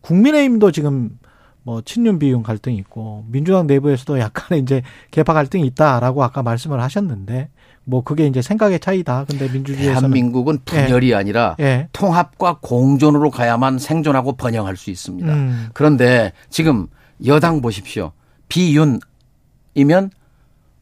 국민의힘도 0.01 0.71
지금 0.71 1.17
뭐 1.63 1.81
친윤 1.81 2.19
비윤 2.19 2.43
갈등이 2.43 2.77
있고 2.77 3.25
민주당 3.27 3.65
내부에서도 3.65 4.19
약간의 4.19 4.61
이제 4.61 4.83
개파 5.09 5.33
갈등이 5.33 5.65
있다라고 5.65 6.23
아까 6.23 6.43
말씀을 6.43 6.79
하셨는데 6.79 7.49
뭐 7.85 8.03
그게 8.03 8.27
이제 8.27 8.43
생각의 8.43 8.79
차이다. 8.79 9.25
근데 9.27 9.49
민주주의에서는 9.49 10.01
대한민국은 10.01 10.59
분열이 10.63 11.15
아니라 11.15 11.55
예. 11.59 11.87
통합과 11.91 12.59
공존으로 12.61 13.31
가야만 13.31 13.79
생존하고 13.79 14.33
번영할 14.33 14.77
수 14.77 14.91
있습니다. 14.91 15.33
음. 15.33 15.69
그런데 15.73 16.33
지금 16.51 16.87
여당 17.25 17.61
보십시오. 17.61 18.11
비윤이면 18.49 20.11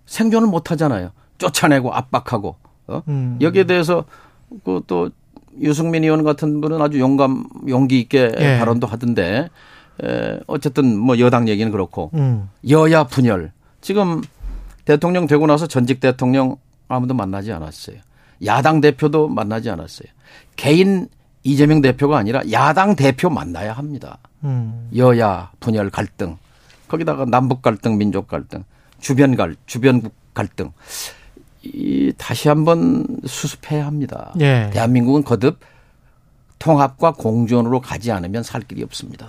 생존을 0.05 0.47
못 0.47 0.72
하잖아요. 0.72 1.11
쫓아내고 1.38 1.93
압박하고. 1.93 2.55
어? 2.88 3.01
음. 3.07 3.38
여기에 3.41 3.66
대해서 3.66 4.05
그또 4.64 5.09
유승민 5.59 6.03
의원 6.03 6.24
같은 6.24 6.61
분은 6.61 6.82
아주 6.82 6.99
용감 6.99 7.45
용기 7.68 7.99
있게 7.99 8.32
예. 8.38 8.59
발언도 8.59 8.88
하던데 8.88 9.49
에, 10.03 10.39
어쨌든 10.47 10.97
뭐 10.97 11.20
여당 11.20 11.47
얘기는 11.47 11.72
그렇고 11.72 12.11
음. 12.16 12.49
여야 12.70 13.03
분열 13.05 13.51
지금 13.82 14.22
대통령 14.86 15.28
되고 15.28 15.45
나서 15.45 15.68
전직 15.68 15.99
대통령 15.99 16.57
아무도 16.88 17.14
만나지 17.14 17.51
않았어요. 17.51 17.97
야당 18.45 18.82
대표도 18.82 19.30
만나지 19.30 19.70
않았어요. 19.70 20.07
개인 20.55 21.07
이재명 21.43 21.82
대표가 21.82 22.18
아니라 22.18 22.41
야당 22.51 22.95
대표 22.95 23.30
만나야 23.30 23.74
합니다. 23.74 24.18
음. 24.43 24.89
여야 24.95 25.51
분열 25.59 25.89
갈등 25.89 26.38
거기다가 26.94 27.26
남북 27.26 27.62
갈등 27.64 27.98
민족 27.98 28.28
갈등 28.28 28.64
주변 29.00 29.36
갈 29.36 29.56
주변국 29.66 30.14
갈등 30.36 30.72
이 31.64 32.14
다시 32.18 32.50
한번 32.50 33.06
수습해야 33.26 33.86
합니다. 33.88 34.34
예. 34.39 34.70
대한민국은 34.74 35.24
거듭 35.24 35.60
통합과 36.60 37.14
공존으로 37.14 37.82
가지 37.82 38.12
않으면 38.12 38.44
살 38.44 38.62
길이 38.62 38.84
없습니다. 38.84 39.28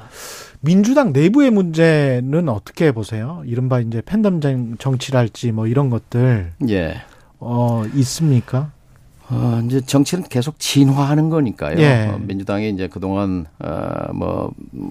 민주당 0.60 1.12
내부의 1.12 1.50
문제는 1.50 2.48
어떻게 2.48 2.92
보세요? 2.92 3.42
이른바 3.46 3.80
이제 3.80 4.02
팬덤 4.04 4.40
정- 4.40 4.76
정치랄지 4.78 5.52
뭐 5.52 5.66
이런 5.66 5.88
것들 5.90 6.52
예. 6.68 6.96
어 7.38 7.84
있습니까? 7.94 8.72
어, 9.30 9.62
이제 9.64 9.80
정치는 9.80 10.24
계속 10.24 10.58
진화하는 10.58 11.30
거니까요. 11.30 11.78
예. 11.78 12.08
어, 12.12 12.18
민주당이 12.18 12.68
이제 12.70 12.88
그동안 12.88 13.46
어, 13.58 14.12
뭐, 14.12 14.52
음, 14.74 14.90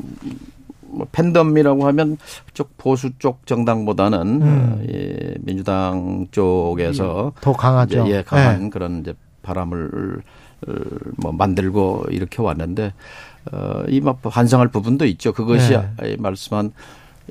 뭐 0.93 1.07
팬덤이라고 1.11 1.85
하면 1.87 2.17
쪽 2.53 2.77
보수 2.77 3.11
쪽 3.19 3.45
정당보다는 3.45 4.41
음. 4.41 4.77
어, 4.79 4.83
예, 4.93 5.33
민주당 5.41 6.27
쪽에서 6.31 7.33
더 7.41 7.53
강하죠. 7.53 8.05
예, 8.07 8.21
강한 8.23 8.65
예. 8.65 8.69
그런 8.69 8.99
이제 9.01 9.13
바람을 9.41 10.21
어, 10.67 10.71
뭐 11.17 11.31
만들고 11.31 12.05
이렇게 12.11 12.41
왔는데 12.41 12.93
어, 13.51 13.83
이막 13.89 14.21
반성할 14.21 14.69
부분도 14.69 15.05
있죠. 15.05 15.33
그것이 15.33 15.71
네. 15.71 15.89
아- 15.97 16.05
이 16.05 16.15
말씀한 16.17 16.71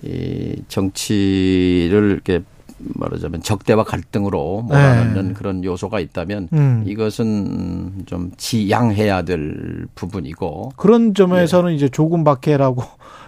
이 0.03 0.63
정치를 0.69 2.11
이렇게 2.13 2.43
말하자면 2.79 3.43
적대와 3.43 3.85
갈등으로 3.85 4.63
몰아넣는 4.63 5.35
그런 5.35 5.63
요소가 5.63 6.01
있다면 6.01 6.49
네. 6.51 6.59
음. 6.59 6.83
이것은 6.87 8.05
좀 8.07 8.33
지양해야 8.37 9.23
될 9.23 9.87
부분이고 9.95 10.73
그런 10.77 11.15
점에서는 11.15 11.73
이제 11.75 11.89
조금 11.89 12.25
박해라고 12.25 12.83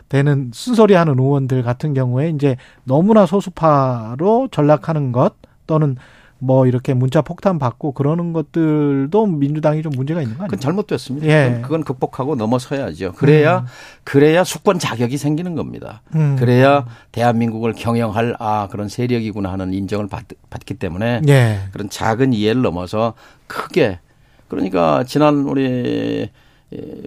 되는 0.09 0.51
쓴소리 0.55 0.95
하는 0.95 1.19
의원들 1.19 1.63
같은 1.63 1.95
경우에 1.95 2.31
이제 2.31 2.57
너무나 2.85 3.27
소수파로 3.27 4.49
전락하는 4.51 5.13
것 5.13 5.35
또는 5.67 5.97
뭐 6.41 6.67
이렇게 6.67 6.93
문자 6.93 7.23
폭탄 7.23 7.59
받고 7.59 7.93
그러는 7.93 8.35
것들도 8.35 9.27
민주당이 9.27 9.83
좀 9.83 9.93
문제가 9.97 10.21
있는 10.21 10.37
거 10.37 10.45
그건 10.45 10.59
아니에요? 10.59 10.61
잘못됐습니다. 10.61 11.27
예. 11.27 11.45
그건- 11.49 11.63
그건 11.63 11.85
극복하고 11.85 12.35
넘어서야죠. 12.37 13.13
그래야 13.13 13.61
음. 13.61 13.65
그래야 14.03 14.45
수권 14.45 14.79
자격이 14.79 15.17
생기는 15.17 15.55
겁니다. 15.55 16.03
음. 16.15 16.37
그래야 16.39 16.85
대한민국을 17.13 17.73
경영할 17.73 18.37
아 18.41 18.69
그런 18.71 18.89
세력이구나 18.89 19.51
하는 19.53 19.73
인정을 19.73 20.09
받, 20.09 20.25
받기 20.51 20.75
때문에 20.75 21.23
예. 21.29 21.61
그런 21.73 21.89
작은 21.89 22.35
이해를 22.35 22.61
넘어서 22.61 23.15
크게 23.47 24.01
그러니까 24.49 25.05
지난 25.05 25.45
우리 25.45 25.65
예, 25.65 26.31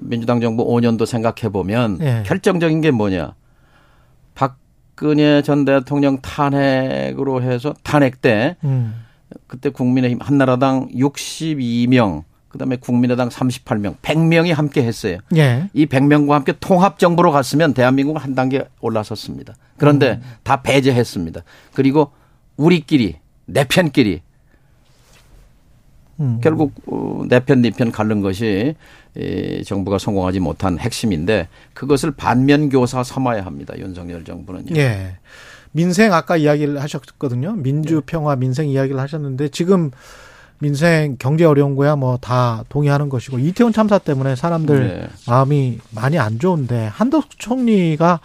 민주당 0.01 0.39
정부 0.39 0.65
5년도 0.65 1.05
생각해 1.05 1.51
보면 1.51 1.99
예. 2.01 2.23
결정적인 2.25 2.81
게 2.81 2.91
뭐냐 2.91 3.33
박근혜 4.35 5.41
전 5.41 5.65
대통령 5.65 6.19
탄핵으로 6.21 7.41
해서 7.41 7.73
탄핵 7.83 8.21
때 8.21 8.55
음. 8.63 9.03
그때 9.47 9.69
국민의힘 9.69 10.19
한나라당 10.21 10.89
62명 10.89 12.23
그다음에 12.49 12.77
국민의당 12.77 13.29
38명 13.29 13.97
100명이 14.01 14.53
함께 14.53 14.83
했어요. 14.83 15.19
예. 15.35 15.69
이 15.73 15.85
100명과 15.85 16.31
함께 16.31 16.53
통합 16.59 16.97
정부로 16.97 17.31
갔으면 17.31 17.73
대한민국은 17.73 18.21
한 18.21 18.35
단계 18.35 18.67
올라섰습니다. 18.79 19.55
그런데 19.77 20.21
다 20.43 20.61
배제했습니다. 20.61 21.41
그리고 21.73 22.11
우리끼리 22.55 23.17
내 23.45 23.63
편끼리 23.65 24.21
음. 26.19 26.39
결국 26.41 26.73
어, 26.87 27.23
내편 27.27 27.61
네편 27.61 27.91
가른 27.91 28.21
것이 28.21 28.75
이 29.15 29.63
정부가 29.65 29.97
성공하지 29.97 30.39
못한 30.39 30.77
핵심인데 30.79 31.47
그것을 31.73 32.11
반면 32.11 32.69
교사 32.69 33.03
삼아야 33.03 33.45
합니다. 33.45 33.73
윤석열 33.77 34.23
정부는요. 34.23 34.75
예. 34.77 35.17
민생 35.71 36.13
아까 36.13 36.37
이야기를 36.37 36.81
하셨거든요. 36.81 37.53
민주 37.53 38.01
평화 38.05 38.35
민생 38.35 38.69
이야기를 38.69 38.99
하셨는데 38.99 39.49
지금 39.49 39.91
민생 40.59 41.17
경제 41.19 41.45
어려운 41.45 41.75
거야 41.75 41.95
뭐 41.95 42.17
다 42.17 42.63
동의하는 42.69 43.09
것이고 43.09 43.37
이태원 43.39 43.73
참사 43.73 43.99
때문에 43.99 44.35
사람들 44.35 44.87
네. 44.87 45.07
마음이 45.27 45.79
많이 45.91 46.17
안 46.17 46.39
좋은데 46.39 46.87
한덕수 46.87 47.37
총리가 47.37 48.19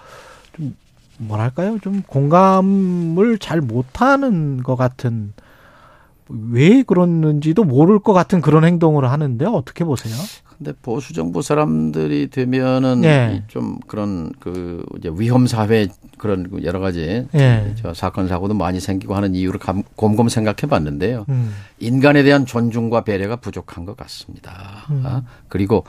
좀 0.57 0.75
뭐랄까요? 1.19 1.79
좀 1.83 2.03
공감을 2.07 3.39
잘 3.39 3.61
못하는 3.61 4.63
것 4.63 4.77
같은 4.77 5.35
왜 6.51 6.83
그러는지도 6.83 7.65
모를 7.65 7.99
것 7.99 8.13
같은 8.13 8.41
그런 8.41 8.65
행동을 8.65 9.11
하는데 9.11 9.45
어떻게 9.47 9.85
보세요? 9.85 10.15
근데 10.57 10.73
보수 10.81 11.13
정부 11.13 11.43
사람들이 11.43 12.29
되면은 12.31 13.03
예. 13.05 13.43
이좀 13.49 13.79
그런 13.89 14.33
그 14.39 14.85
이제 14.99 15.11
위험 15.13 15.47
사회 15.47 15.89
그런 16.19 16.49
그 16.49 16.63
여러 16.63 16.79
가지 16.79 17.27
예. 17.35 17.75
저 17.77 17.93
사건 17.95 18.29
사고도 18.29 18.55
많이 18.55 18.79
생기고 18.79 19.15
하는 19.15 19.35
이유를 19.35 19.59
감- 19.59 19.83
곰곰 19.97 20.29
생각해 20.29 20.69
봤는데요. 20.71 21.25
음. 21.31 21.53
인간에 21.81 22.23
대한 22.23 22.47
존중과 22.47 23.03
배려가 23.03 23.37
부족한 23.37 23.85
것 23.85 23.97
같습니다. 23.97 24.85
음. 24.91 25.03
아, 25.05 25.23
그리고 25.49 25.85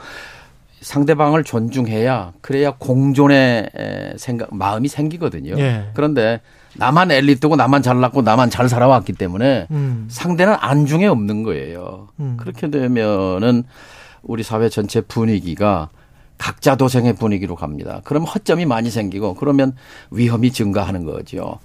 상대방을 0.80 1.44
존중해야 1.44 2.32
그래야 2.40 2.72
공존의 2.72 3.70
에, 3.74 4.14
생각 4.16 4.54
마음이 4.54 4.88
생기거든요. 4.88 5.54
예. 5.58 5.90
그런데 5.94 6.40
나만 6.76 7.10
엘리트고 7.10 7.56
나만 7.56 7.82
잘났고 7.82 8.22
나만 8.22 8.50
잘 8.50 8.68
살아왔기 8.68 9.12
때문에 9.14 9.66
음. 9.70 10.06
상대는 10.10 10.54
안중에 10.58 11.06
없는 11.06 11.42
거예요. 11.42 12.08
음. 12.20 12.36
그렇게 12.38 12.70
되면은 12.70 13.64
우리 14.22 14.42
사회 14.42 14.68
전체 14.68 15.00
분위기가 15.00 15.90
각자 16.38 16.76
도생의 16.76 17.14
분위기로 17.14 17.54
갑니다. 17.54 18.00
그럼 18.04 18.24
허점이 18.24 18.66
많이 18.66 18.90
생기고 18.90 19.34
그러면 19.34 19.74
위험이 20.10 20.50
증가하는 20.50 21.04
거죠. 21.04 21.58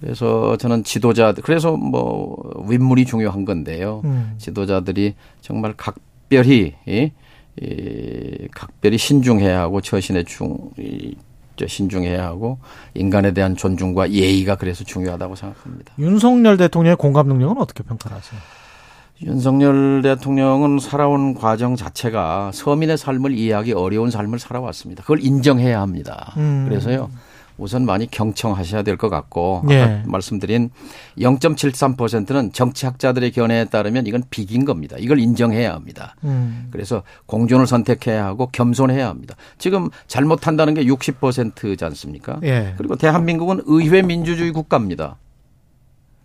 그래서 0.00 0.56
저는 0.56 0.82
지도자 0.82 1.32
그래서 1.32 1.76
뭐 1.76 2.36
윗물이 2.68 3.06
중요한 3.06 3.44
건데요. 3.44 4.02
음. 4.04 4.34
지도자들이 4.38 5.14
정말 5.40 5.74
각별히 5.76 6.74
이, 6.86 7.12
이 7.60 8.48
각별히 8.50 8.98
신중해야 8.98 9.60
하고 9.60 9.80
처신에 9.80 10.24
중 10.24 10.58
이, 10.78 11.14
저 11.14 11.31
신중해야 11.66 12.24
하고 12.24 12.58
인간에 12.94 13.32
대한 13.32 13.56
존중과 13.56 14.10
예의가 14.10 14.56
그래서 14.56 14.84
중요하다고 14.84 15.36
생각합니다. 15.36 15.92
윤석열 15.98 16.56
대통령의 16.56 16.96
공감 16.96 17.28
능력은 17.28 17.58
어떻게 17.58 17.82
평가하세요? 17.82 18.40
윤석열 19.24 20.02
대통령은 20.02 20.80
살아온 20.80 21.34
과정 21.34 21.76
자체가 21.76 22.50
서민의 22.52 22.98
삶을 22.98 23.32
이해하기 23.32 23.72
어려운 23.72 24.10
삶을 24.10 24.38
살아왔습니다. 24.38 25.02
그걸 25.02 25.24
인정해야 25.24 25.80
합니다. 25.80 26.32
음. 26.38 26.66
그래서요. 26.68 27.10
우선 27.58 27.84
많이 27.84 28.10
경청하셔야 28.10 28.82
될 28.82 28.96
것 28.96 29.08
같고 29.08 29.62
아까 29.64 29.74
예. 29.74 30.02
말씀드린 30.06 30.70
0.73%는 31.18 32.52
정치학자들의 32.52 33.30
견해에 33.32 33.64
따르면 33.66 34.06
이건 34.06 34.22
비긴 34.30 34.64
겁니다. 34.64 34.96
이걸 34.98 35.18
인정해야 35.18 35.72
합니다. 35.74 36.14
음. 36.24 36.68
그래서 36.70 37.02
공존을 37.26 37.66
선택해야 37.66 38.24
하고 38.24 38.48
겸손해야 38.52 39.08
합니다. 39.08 39.34
지금 39.58 39.90
잘못한다는 40.06 40.74
게 40.74 40.84
60%지 40.84 41.84
않습니까? 41.84 42.38
예. 42.44 42.74
그리고 42.76 42.96
대한민국은 42.96 43.62
의회 43.66 44.02
민주주의 44.02 44.52
국가입니다. 44.52 45.16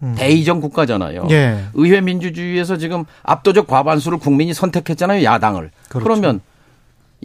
음. 0.03 0.13
대의정 0.17 0.61
국가잖아요. 0.61 1.27
예. 1.31 1.63
의회 1.73 2.01
민주주의에서 2.01 2.77
지금 2.77 3.05
압도적 3.23 3.65
과반수를 3.67 4.19
국민이 4.19 4.53
선택했잖아요. 4.53 5.23
야당을. 5.23 5.71
그렇죠. 5.89 6.03
그러면 6.03 6.41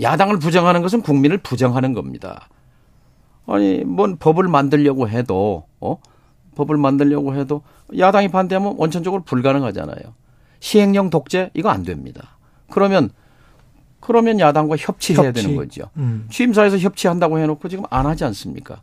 야당을 0.01 0.39
부정하는 0.39 0.81
것은 0.81 1.03
국민을 1.03 1.39
부정하는 1.39 1.93
겁니다. 1.93 2.49
아니, 3.47 3.85
뭔 3.85 4.17
법을 4.17 4.49
만들려고 4.49 5.09
해도, 5.09 5.65
어? 5.81 5.99
법을 6.55 6.77
만들려고 6.77 7.35
해도 7.35 7.63
야당이 7.97 8.29
반대하면 8.29 8.75
원천적으로 8.77 9.23
불가능하잖아요. 9.23 9.97
시행령 10.61 11.11
독재 11.11 11.51
이거 11.55 11.71
안 11.71 11.83
됩니다. 11.83 12.37
그러면 12.71 13.11
그러면 14.01 14.39
야당과 14.39 14.77
협치해야 14.79 15.29
협치. 15.29 15.43
되는 15.43 15.57
거죠. 15.57 15.85
음. 15.97 16.27
취임사에서 16.31 16.79
협치한다고 16.79 17.39
해놓고 17.39 17.69
지금 17.69 17.85
안 17.91 18.07
하지 18.07 18.25
않습니까? 18.25 18.83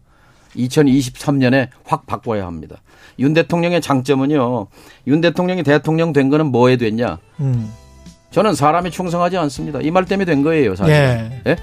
2023년에 0.55 1.69
확 1.85 2.05
바꿔야 2.05 2.45
합니다. 2.47 2.77
윤 3.19 3.33
대통령의 3.33 3.81
장점은요. 3.81 4.67
윤 5.07 5.21
대통령이 5.21 5.63
대통령 5.63 6.11
된 6.13 6.29
거는 6.29 6.47
뭐에 6.47 6.77
됐냐? 6.77 7.19
음. 7.39 7.71
저는 8.31 8.53
사람이 8.55 8.91
충성하지 8.91 9.37
않습니다. 9.37 9.79
이 9.81 9.91
말 9.91 10.05
때문에 10.05 10.25
된 10.25 10.43
거예요, 10.43 10.75
사실. 10.75 10.93
예. 10.93 11.41
예? 11.47 11.55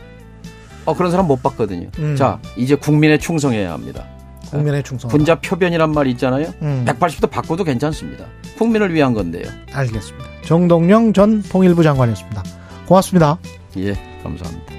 어, 0.86 0.94
그런 0.94 1.10
사람 1.10 1.26
못 1.26 1.42
봤거든요. 1.42 1.88
음. 1.98 2.16
자, 2.16 2.40
이제 2.56 2.74
국민에 2.74 3.18
충성해야 3.18 3.72
합니다. 3.72 4.04
국민의 4.50 4.82
충성. 4.84 5.10
분자 5.10 5.40
표변이란 5.40 5.92
말이 5.92 6.10
있잖아요. 6.12 6.52
음. 6.62 6.84
180도 6.86 7.28
바꿔도 7.30 7.64
괜찮습니다. 7.64 8.24
국민을 8.56 8.94
위한 8.94 9.12
건데요. 9.12 9.44
알겠습니다. 9.72 10.24
정동영 10.42 11.12
전 11.12 11.42
통일부 11.42 11.82
장관이었습니다. 11.82 12.42
고맙습니다. 12.86 13.38
예, 13.76 13.92
감사합니다. 14.22 14.75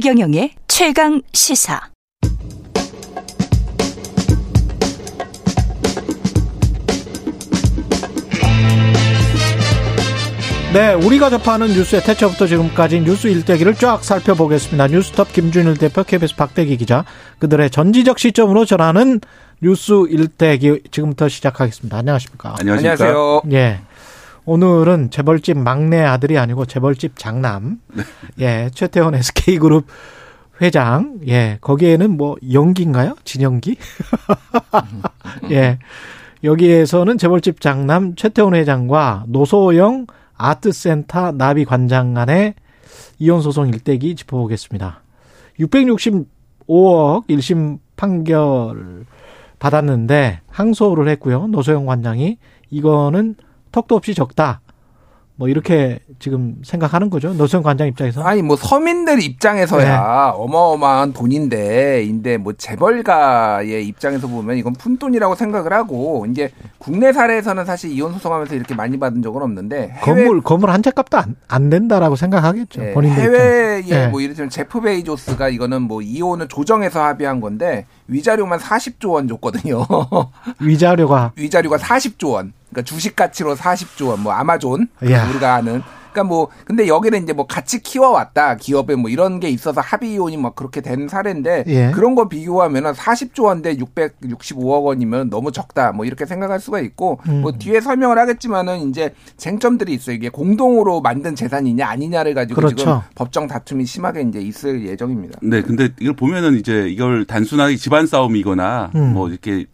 최경영의 0.00 0.52
최강 0.68 1.20
시사. 1.32 1.80
네, 10.72 10.94
우리가 10.94 11.30
접하는 11.30 11.66
뉴스의 11.66 12.02
태초부터 12.02 12.46
지금까지 12.46 13.00
뉴스 13.00 13.26
일대기를 13.26 13.74
쫙 13.74 14.04
살펴보겠습니다. 14.04 14.86
뉴스톱 14.86 15.32
김준일 15.32 15.76
대표, 15.78 16.04
KBS 16.04 16.36
박대기 16.36 16.76
기자, 16.76 17.04
그들의 17.40 17.68
전지적 17.70 18.20
시점으로 18.20 18.66
전하는 18.66 19.20
뉴스 19.60 20.04
일대기 20.10 20.82
지금부터 20.92 21.28
시작하겠습니다. 21.28 21.96
안녕하십니까? 21.98 22.54
안녕하세요. 22.60 23.42
예. 23.50 23.80
오늘은 24.48 25.10
재벌집 25.10 25.58
막내 25.58 26.00
아들이 26.02 26.38
아니고 26.38 26.64
재벌집 26.64 27.18
장남. 27.18 27.82
예, 28.40 28.70
최태원 28.72 29.14
SK그룹 29.14 29.84
회장. 30.62 31.18
예, 31.28 31.58
거기에는 31.60 32.16
뭐 32.16 32.36
연기인가요? 32.50 33.14
진연기? 33.24 33.76
예. 35.52 35.78
여기에서는 36.42 37.18
재벌집 37.18 37.60
장남 37.60 38.14
최태원 38.14 38.54
회장과 38.54 39.24
노소영 39.28 40.06
아트센터 40.38 41.32
나비 41.32 41.66
관장 41.66 42.14
간의 42.14 42.54
이혼 43.18 43.42
소송 43.42 43.68
일대기 43.68 44.14
짚어보겠습니다. 44.14 45.02
665억 45.60 46.24
5억 46.66 47.28
1심 47.28 47.80
판결 47.96 49.04
받았는데 49.58 50.40
항소를 50.48 51.06
했고요. 51.08 51.48
노소영 51.48 51.84
관장이 51.84 52.38
이거는 52.70 53.34
턱도 53.72 53.94
없이 53.96 54.14
적다. 54.14 54.60
뭐 55.36 55.48
이렇게 55.48 56.00
지금 56.18 56.56
생각하는 56.64 57.10
거죠. 57.10 57.32
노소영 57.32 57.62
관장 57.62 57.86
입장에서. 57.86 58.24
아니 58.24 58.42
뭐 58.42 58.56
서민들 58.56 59.22
입장에서야 59.22 59.84
네. 59.84 60.32
어마어마한 60.34 61.12
돈인데 61.12 62.02
인데 62.02 62.36
뭐 62.38 62.54
재벌가의 62.54 63.86
입장에서 63.86 64.26
보면 64.26 64.56
이건 64.56 64.72
푼돈이라고 64.72 65.36
생각을 65.36 65.72
하고 65.72 66.26
이제 66.28 66.50
국내 66.78 67.12
사례에서는 67.12 67.64
사실 67.66 67.92
이혼 67.92 68.14
소송하면서 68.14 68.52
이렇게 68.56 68.74
많이 68.74 68.98
받은 68.98 69.22
적은 69.22 69.40
없는데 69.40 69.94
건물 70.02 70.40
건물 70.40 70.70
한 70.70 70.82
채 70.82 70.90
값도 70.90 71.16
안, 71.18 71.36
안 71.46 71.70
된다라고 71.70 72.16
생각하겠죠. 72.16 72.82
예, 72.82 72.92
본인들 72.92 73.22
해외에. 73.22 73.82
예. 73.86 74.06
뭐 74.08 74.20
이를테면 74.20 74.50
제프 74.50 74.80
베이조스가 74.80 75.50
이거는 75.50 75.82
뭐 75.82 76.02
이혼을 76.02 76.48
조정해서 76.48 77.00
합의한 77.00 77.40
건데 77.40 77.86
위자료만 78.08 78.58
40조 78.58 79.10
원 79.12 79.28
줬거든요. 79.28 79.86
위자료가 80.58 81.32
위자료가 81.36 81.76
40조 81.76 82.32
원. 82.32 82.52
그러니까 82.70 82.82
주식 82.82 83.16
가치로 83.16 83.56
40조 83.56 84.08
원. 84.08 84.22
뭐 84.22 84.32
아마존 84.32 84.88
이야. 85.02 85.28
우리가 85.28 85.54
아는. 85.54 85.82
그러니까 86.12 86.24
뭐 86.24 86.48
근데 86.64 86.88
여기는 86.88 87.22
이제 87.22 87.32
뭐 87.32 87.46
같이 87.46 87.82
키워왔다 87.82 88.56
기업에 88.56 88.94
뭐 88.96 89.10
이런 89.10 89.40
게 89.40 89.48
있어서 89.48 89.80
합의 89.80 90.12
이혼이 90.12 90.36
막 90.36 90.54
그렇게 90.56 90.80
된 90.80 91.08
사례인데 91.08 91.64
예. 91.66 91.90
그런 91.92 92.14
거 92.14 92.28
비교하면은 92.28 92.92
40조 92.92 93.44
원대 93.44 93.76
665억 93.76 94.84
원이면 94.84 95.30
너무 95.30 95.52
적다 95.52 95.92
뭐 95.92 96.04
이렇게 96.04 96.26
생각할 96.26 96.60
수가 96.60 96.80
있고 96.80 97.20
음. 97.28 97.42
뭐 97.42 97.52
뒤에 97.52 97.80
설명을 97.80 98.18
하겠지만은 98.18 98.88
이제 98.88 99.14
쟁점들이 99.36 99.92
있어요 99.94 100.16
이게 100.16 100.28
공동으로 100.28 101.00
만든 101.00 101.34
재산이냐 101.34 101.86
아니냐를 101.86 102.34
가지고 102.34 102.56
그렇죠. 102.56 102.76
지금 102.76 102.98
법정 103.14 103.46
다툼이 103.46 103.84
심하게 103.84 104.22
이제 104.22 104.40
있을 104.40 104.86
예정입니다. 104.86 105.38
네, 105.42 105.62
근데 105.62 105.90
이걸 106.00 106.16
보면은 106.16 106.56
이제 106.56 106.88
이걸 106.88 107.24
단순하게 107.24 107.76
집안 107.76 108.06
싸움이거나 108.06 108.90
음. 108.94 109.12
뭐 109.12 109.28
이렇게 109.28 109.66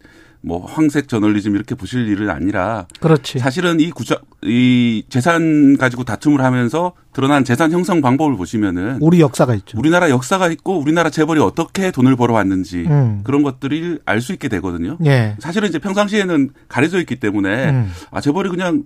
뭐 0.45 0.63
황색 0.63 1.07
저널리즘 1.07 1.55
이렇게 1.55 1.73
보실 1.73 2.07
일은 2.07 2.29
아니라 2.29 2.85
그렇지. 2.99 3.39
사실은 3.39 3.79
이 3.79 3.89
구자 3.89 4.17
이 4.43 5.03
재산 5.09 5.75
가지고 5.75 6.03
다툼을 6.03 6.41
하면서 6.43 6.93
드러난 7.13 7.43
재산 7.43 7.71
형성 7.71 7.99
방법을 7.99 8.37
보시면은 8.37 8.99
우리 9.01 9.21
역사가 9.21 9.55
있죠. 9.55 9.79
우리나라 9.79 10.09
역사가 10.11 10.49
있고 10.49 10.79
우리나라 10.79 11.09
재벌이 11.09 11.39
어떻게 11.41 11.89
돈을 11.89 12.15
벌어왔는지 12.15 12.85
음. 12.87 13.21
그런 13.23 13.41
것들을 13.41 14.01
알 14.05 14.21
수 14.21 14.33
있게 14.33 14.47
되거든요. 14.49 14.97
예. 15.05 15.35
사실은 15.39 15.69
이제 15.69 15.77
평상시에는 15.79 16.49
가려져 16.67 16.99
있기 16.99 17.15
때문에 17.19 17.69
음. 17.69 17.91
아 18.11 18.21
재벌이 18.21 18.49
그냥 18.49 18.83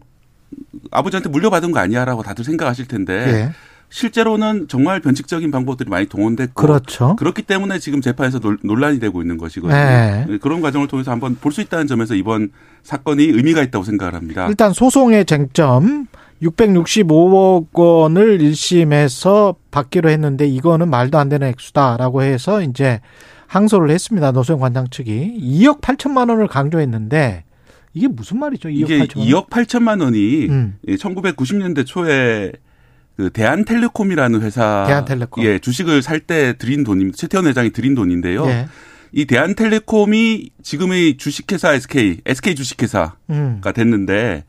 아버지한테 0.91 1.29
물려받은 1.29 1.71
거 1.71 1.79
아니야라고 1.79 2.23
다들 2.23 2.43
생각하실 2.45 2.87
텐데 2.87 3.13
예. 3.27 3.51
실제로는 3.89 4.67
정말 4.67 4.99
변칙적인 4.99 5.49
방법들이 5.51 5.89
많이 5.89 6.05
동원됐고 6.07 6.53
그렇죠. 6.53 7.15
그렇기 7.15 7.41
때문에 7.41 7.79
지금 7.79 8.01
재판에서 8.01 8.39
논- 8.39 8.59
논란이 8.63 8.99
되고 8.99 9.21
있는 9.21 9.37
것이거든요. 9.37 9.75
네. 9.75 10.37
그런 10.41 10.61
과정을 10.61 10.87
통해서 10.87 11.11
한번 11.11 11.35
볼 11.35 11.51
수 11.51 11.61
있다는 11.61 11.87
점에서 11.87 12.13
이번 12.13 12.49
사건이 12.83 13.23
의미가 13.23 13.63
있다고 13.63 13.83
생각을 13.83 14.13
합니다. 14.13 14.47
일단 14.47 14.71
소송의 14.73 15.25
쟁점 15.25 16.05
665억 16.43 17.67
원을 17.73 18.37
1심에서 18.39 19.55
받기로 19.71 20.09
했는데 20.09 20.45
이거는 20.47 20.89
말도 20.89 21.17
안 21.17 21.29
되는 21.29 21.47
액수다라고 21.47 22.21
해서 22.23 22.61
이제 22.61 23.01
항소를 23.47 23.89
했습니다. 23.89 24.31
노소영 24.31 24.59
관장 24.59 24.87
측이 24.89 25.39
2억 25.41 25.81
8천만 25.81 26.29
원을 26.29 26.47
강조했는데 26.47 27.43
이게 27.93 28.07
무슨 28.07 28.39
말이죠? 28.39 28.69
2억 28.69 28.73
이게 28.83 28.99
8천만 28.99 29.17
원? 29.17 29.27
2억 29.27 29.49
8천만 29.49 30.01
원이 30.03 30.47
음. 30.49 30.75
1990년대 30.87 31.85
초에 31.85 32.51
그 33.19 33.29
대한텔레콤이라는 33.31 34.41
회사 34.43 34.85
대한텔레콤. 34.87 35.43
예, 35.43 35.59
주식을 35.59 36.01
살때 36.01 36.53
드린 36.57 36.85
돈입니다. 36.85 37.17
최태원 37.17 37.47
회장이 37.47 37.71
드린 37.71 37.93
돈인데요. 37.93 38.45
예. 38.47 38.67
이 39.11 39.25
대한텔레콤이 39.25 40.51
지금의 40.63 41.17
주식회사 41.17 41.73
SK, 41.73 42.21
SK 42.25 42.55
주식회사가 42.55 43.15
음. 43.31 43.59
됐는데 43.75 44.45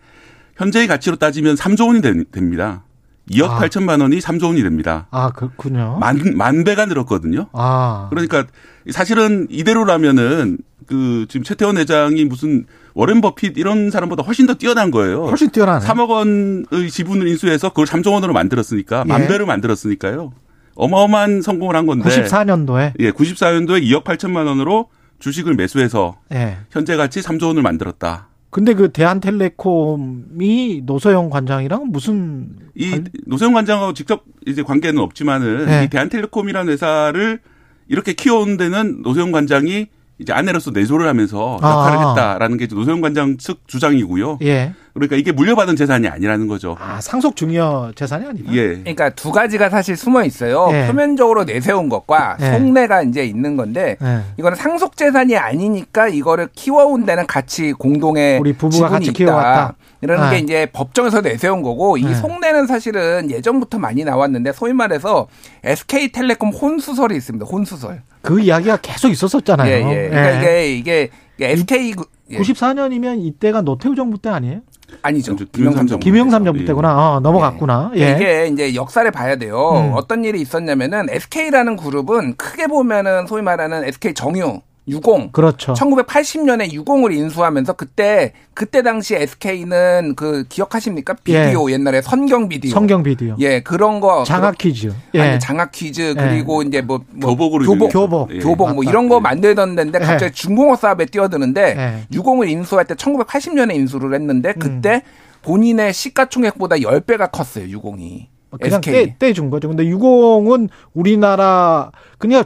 현재의 0.56 0.86
가치로 0.86 1.16
따지면 1.16 1.56
3조 1.56 1.88
원이 1.88 2.00
되- 2.00 2.22
됩니다. 2.30 2.84
2억 3.30 3.50
아. 3.50 3.60
8천만 3.60 4.00
원이 4.00 4.18
3조 4.18 4.46
원이 4.46 4.62
됩니다. 4.62 5.06
아, 5.10 5.30
그렇군요. 5.30 5.98
만, 6.00 6.36
만 6.36 6.64
배가 6.64 6.86
늘었거든요. 6.86 7.46
아. 7.52 8.08
그러니까 8.10 8.44
사실은 8.90 9.46
이대로라면은 9.50 10.58
그 10.86 11.26
지금 11.28 11.44
최태원 11.44 11.78
회장이 11.78 12.24
무슨 12.24 12.66
워렌 12.94 13.20
버핏 13.20 13.56
이런 13.56 13.90
사람보다 13.90 14.24
훨씬 14.24 14.46
더 14.46 14.54
뛰어난 14.54 14.90
거예요. 14.90 15.26
훨씬 15.26 15.50
뛰어나네. 15.50 15.86
3억 15.86 16.08
원의 16.08 16.90
지분을 16.90 17.28
인수해서 17.28 17.68
그걸 17.68 17.86
3조 17.86 18.12
원으로 18.12 18.32
만들었으니까 18.32 19.04
예. 19.06 19.08
만 19.08 19.28
배로 19.28 19.46
만들었으니까요. 19.46 20.32
어마어마한 20.74 21.42
성공을 21.42 21.76
한 21.76 21.86
건데. 21.86 22.08
94년도에 22.08 22.94
예, 22.98 23.12
94년도에 23.12 23.82
2억 23.84 24.02
8천만 24.02 24.46
원으로 24.46 24.88
주식을 25.20 25.54
매수해서 25.54 26.16
예. 26.32 26.58
현재 26.70 26.96
가치 26.96 27.20
3조 27.20 27.48
원을 27.48 27.62
만들었다. 27.62 28.29
근데 28.50 28.74
그 28.74 28.90
대한텔레콤이 28.90 30.82
노소영 30.84 31.30
관장이랑 31.30 31.90
무슨 31.90 32.56
이 32.74 32.90
관- 32.90 33.06
노세훈 33.26 33.52
관장하고 33.54 33.92
직접 33.94 34.24
이제 34.46 34.62
관계는 34.62 35.00
없지만은 35.00 35.66
네. 35.66 35.84
이 35.84 35.88
대한텔레콤이라는 35.88 36.72
회사를 36.72 37.40
이렇게 37.88 38.12
키워온 38.12 38.56
데는 38.56 39.02
노세훈 39.02 39.32
관장이 39.32 39.86
이제 40.20 40.34
아내로서 40.34 40.70
내조를 40.70 41.08
하면서 41.08 41.54
역할을 41.62 41.98
아. 41.98 42.08
했다라는 42.10 42.58
게 42.58 42.66
이제 42.66 42.74
노세훈 42.74 43.00
관장 43.00 43.38
측 43.38 43.66
주장이고요. 43.66 44.38
예. 44.42 44.74
그러니까 44.92 45.16
이게 45.16 45.32
물려받은 45.32 45.76
재산이 45.76 46.08
아니라는 46.08 46.46
거죠. 46.46 46.76
아, 46.78 47.00
상속 47.00 47.36
증여 47.36 47.92
재산이 47.94 48.26
아니다. 48.26 48.52
예. 48.52 48.76
그러니까 48.80 49.08
두 49.10 49.32
가지가 49.32 49.70
사실 49.70 49.96
숨어 49.96 50.24
있어요. 50.24 50.68
예. 50.72 50.86
표면적으로 50.86 51.44
내세운 51.44 51.88
것과 51.88 52.36
예. 52.40 52.50
속내가 52.50 53.02
이제 53.02 53.24
있는 53.24 53.56
건데 53.56 53.96
예. 54.02 54.20
이거는 54.36 54.56
상속 54.56 54.96
재산이 54.96 55.36
아니니까 55.36 56.08
이거를 56.08 56.48
키워온 56.54 57.06
데는 57.06 57.26
같이 57.26 57.72
공동의 57.72 58.40
우리 58.40 58.52
부부가 58.52 58.88
지분이 58.88 58.90
같이 58.90 59.10
있다. 59.10 59.16
키워왔다. 59.16 59.74
이러는 60.02 60.30
네. 60.30 60.36
게 60.36 60.42
이제 60.42 60.66
법정에서 60.72 61.22
내세운 61.22 61.62
거고 61.62 61.96
이 61.96 62.04
네. 62.04 62.14
속내는 62.14 62.66
사실은 62.66 63.30
예전부터 63.30 63.78
많이 63.78 64.04
나왔는데 64.04 64.52
소위 64.52 64.72
말해서 64.72 65.28
SK텔레콤 65.64 66.50
혼수설이 66.50 67.16
있습니다. 67.16 67.46
혼수설. 67.46 68.02
그 68.22 68.40
이야기가 68.40 68.78
계속 68.78 69.08
있었었잖아요. 69.10 69.70
예, 69.70 70.04
예. 70.04 70.08
그러니까 70.08 70.46
예. 70.52 70.68
이게 70.72 70.76
이게 70.76 71.10
이게 71.38 71.50
SK 71.52 71.92
구- 71.94 72.06
예. 72.30 72.38
94년이면 72.38 73.24
이때가 73.24 73.62
노태우 73.62 73.94
정부 73.94 74.18
때 74.18 74.28
아니에요? 74.28 74.60
아니죠. 75.02 75.34
김영삼 75.36 75.48
김영삼 75.52 75.86
정부. 75.86 76.04
김영삼 76.04 76.44
정부 76.44 76.60
예. 76.60 76.64
때구나. 76.64 77.14
어, 77.16 77.20
넘어갔구나. 77.20 77.92
예. 77.96 78.12
이게 78.12 78.48
이제 78.52 78.74
역사를 78.74 79.08
봐야 79.10 79.36
돼요. 79.36 79.70
음. 79.72 79.92
어떤 79.94 80.24
일이 80.24 80.40
있었냐면은 80.40 81.06
SK라는 81.10 81.76
그룹은 81.76 82.36
크게 82.36 82.66
보면은 82.66 83.26
소위 83.26 83.42
말하는 83.42 83.84
SK 83.84 84.14
정유, 84.14 84.60
유공. 84.90 85.30
그렇죠. 85.32 85.72
1980년에 85.74 86.72
유공을 86.72 87.12
인수하면서 87.12 87.74
그때 87.74 88.32
그때 88.54 88.82
당시 88.82 89.14
SK는 89.14 90.14
그 90.16 90.44
기억하십니까? 90.48 91.14
비디오 91.24 91.70
옛날에 91.70 92.02
선경 92.02 92.48
비디오. 92.48 92.70
성경 92.70 93.02
비디오. 93.02 93.36
예, 93.38 93.60
그런 93.60 94.00
거 94.00 94.24
장학 94.24 94.58
퀴즈. 94.58 94.92
예. 95.14 95.20
아니, 95.20 95.40
장학 95.40 95.72
퀴즈 95.72 96.14
그리고 96.14 96.62
이제 96.62 96.82
뭐, 96.82 97.00
뭐 97.10 97.30
교복으로 97.30 97.64
교복, 97.64 97.92
교복. 97.92 98.34
예. 98.34 98.38
교복 98.40 98.74
뭐 98.74 98.82
맞다. 98.82 98.90
이런 98.90 99.08
거 99.08 99.20
만들던 99.20 99.76
데인데 99.76 99.98
갑자기 100.00 100.24
예. 100.24 100.30
중공업 100.30 100.78
사업에 100.78 101.06
뛰어드는데 101.06 101.74
예. 101.76 102.06
유공을 102.12 102.48
인수할 102.48 102.84
때 102.84 102.94
1980년에 102.94 103.74
인수를 103.74 104.14
했는데 104.14 104.50
음. 104.50 104.58
그때 104.58 105.02
본인의 105.42 105.94
시가총액보다 105.94 106.76
10배가 106.76 107.30
컸어요, 107.32 107.66
유공이. 107.66 108.28
그냥 108.58 108.80
SK. 108.84 108.92
떼, 108.92 109.16
떼준 109.18 109.50
거죠. 109.50 109.68
근데 109.68 109.86
유공은 109.86 110.68
우리나라 110.92 111.92
그냥 112.18 112.44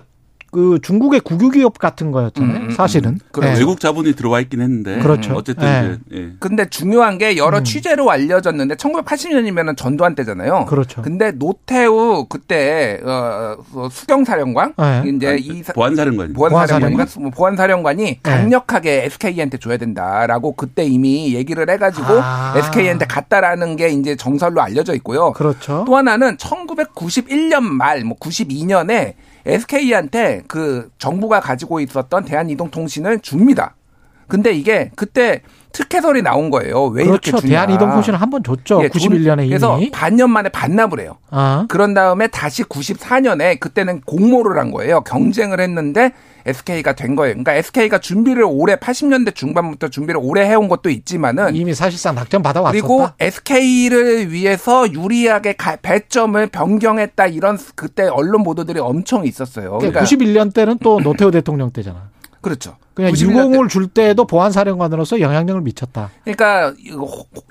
그 0.55 0.79
중국의 0.81 1.19
국유기업 1.19 1.79
같은 1.79 2.13
거였잖아요. 2.13 2.57
음, 2.57 2.63
음, 2.67 2.71
사실은. 2.71 3.11
음. 3.15 3.19
그래, 3.33 3.53
예. 3.53 3.59
외국 3.59 3.81
자본이 3.81 4.15
들어와 4.15 4.39
있긴 4.39 4.61
했는데 4.61 5.01
그렇죠. 5.01 5.35
어쨌든 5.35 5.67
예. 5.67 5.99
이제 6.13 6.21
예. 6.21 6.33
근데 6.39 6.69
중요한 6.71 7.19
게 7.19 7.37
여러 7.37 7.59
음. 7.59 7.65
취재로 7.65 8.09
알려졌는데 8.09 8.77
1980년이면 8.77 9.77
전두환 9.77 10.15
때잖아요. 10.15 10.67
그렇죠. 10.67 11.03
근데 11.03 11.33
노태우 11.33 12.27
그때 12.29 13.01
어, 13.05 13.57
어, 13.75 13.89
수경사령관 13.91 14.75
예. 14.81 15.11
이제 15.11 15.37
이 15.41 15.65
사- 15.65 15.73
보안사령관. 15.73 16.35
보안사령관 16.35 17.09
뭐 17.19 17.31
보안사령관이 17.31 18.05
네. 18.05 18.21
강력하게 18.23 19.07
SK한테 19.07 19.59
줘야 19.59 19.77
된다라고 19.77 20.53
그때 20.53 20.85
이미 20.85 21.35
얘기를 21.35 21.69
해가지고 21.69 22.07
아. 22.23 22.55
SK한테 22.57 23.07
갔다라는 23.07 23.75
게 23.75 23.89
이제 23.89 24.15
정설로 24.15 24.61
알려져 24.63 24.95
있고요. 24.95 25.33
그렇죠. 25.33 25.83
또 25.85 25.97
하나는 25.97 26.37
1991년 26.37 27.63
말, 27.63 28.05
뭐 28.05 28.17
92년에 28.19 29.15
SK한테 29.47 30.42
그 30.49 30.90
정부가 30.99 31.40
가지고 31.40 31.80
있었던 31.80 32.24
대한이동통신을 32.24 33.20
줍니다. 33.20 33.76
근데 34.35 34.53
이게 34.53 34.91
그때 34.97 35.43
특혜설이 35.70 36.22
나온 36.22 36.51
거예요. 36.51 36.87
왜 36.87 37.05
그렇죠. 37.05 37.30
이렇게 37.30 37.30
주냐. 37.41 37.51
대한 37.66 37.70
이동통신을 37.70 38.20
한번 38.20 38.43
줬죠. 38.43 38.82
예, 38.82 38.89
91년에 38.89 39.41
이미. 39.41 39.49
그래서 39.51 39.78
반년 39.93 40.30
만에 40.30 40.49
반납을 40.49 40.99
해요. 41.01 41.18
아. 41.30 41.66
그런 41.68 41.95
다음에 41.95 42.26
다시 42.26 42.64
94년에 42.64 43.59
그때는 43.61 44.01
공모를 44.03 44.59
한 44.59 44.72
거예요. 44.72 45.03
경쟁을 45.03 45.61
했는데 45.61 46.12
SK가 46.47 46.95
된 46.95 47.14
거예요. 47.16 47.35
그러니까 47.35 47.55
SK가 47.55 47.99
준비를 47.99 48.45
올해 48.45 48.74
80년대 48.76 49.35
중반부터 49.37 49.89
준비를 49.89 50.20
오래 50.22 50.45
해온 50.49 50.68
것도 50.68 50.91
있지만은 50.91 51.55
이미 51.55 51.74
사실상 51.74 52.14
낙점 52.16 52.43
받아왔었다. 52.43 52.72
그리고 52.72 53.09
SK를 53.18 54.32
위해서 54.32 54.93
유리하게 54.93 55.53
가- 55.55 55.76
배점을 55.76 56.45
변경했다 56.49 57.26
이런 57.28 57.57
그때 57.74 58.05
언론 58.09 58.43
보도들이 58.43 58.78
엄청 58.80 59.24
있었어요. 59.26 59.78
그러니까 59.78 60.01
그러니까 60.05 60.05
91년 60.05 60.53
때는 60.55 60.78
또 60.82 61.01
노태우 61.01 61.30
대통령 61.30 61.70
때잖아. 61.70 62.14
그렇죠. 62.45 62.76
그냥 62.92 63.12
91년 63.12 63.18
때. 63.18 63.24
유공을 63.24 63.68
줄 63.68 63.88
때도 63.88 64.26
보안사령관으로서 64.26 65.20
영향력을 65.20 65.62
미쳤다. 65.62 66.11
그러니까 66.24 66.74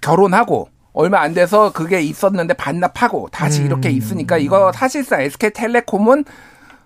결혼하고 0.01 0.69
얼마 0.93 1.21
안 1.21 1.33
돼서 1.33 1.71
그게 1.73 2.01
있었는데 2.01 2.53
반납하고 2.53 3.29
다시 3.31 3.61
음. 3.61 3.65
이렇게 3.65 3.89
있으니까 3.89 4.37
이거 4.37 4.71
사실상 4.71 5.21
SK텔레콤은 5.21 6.25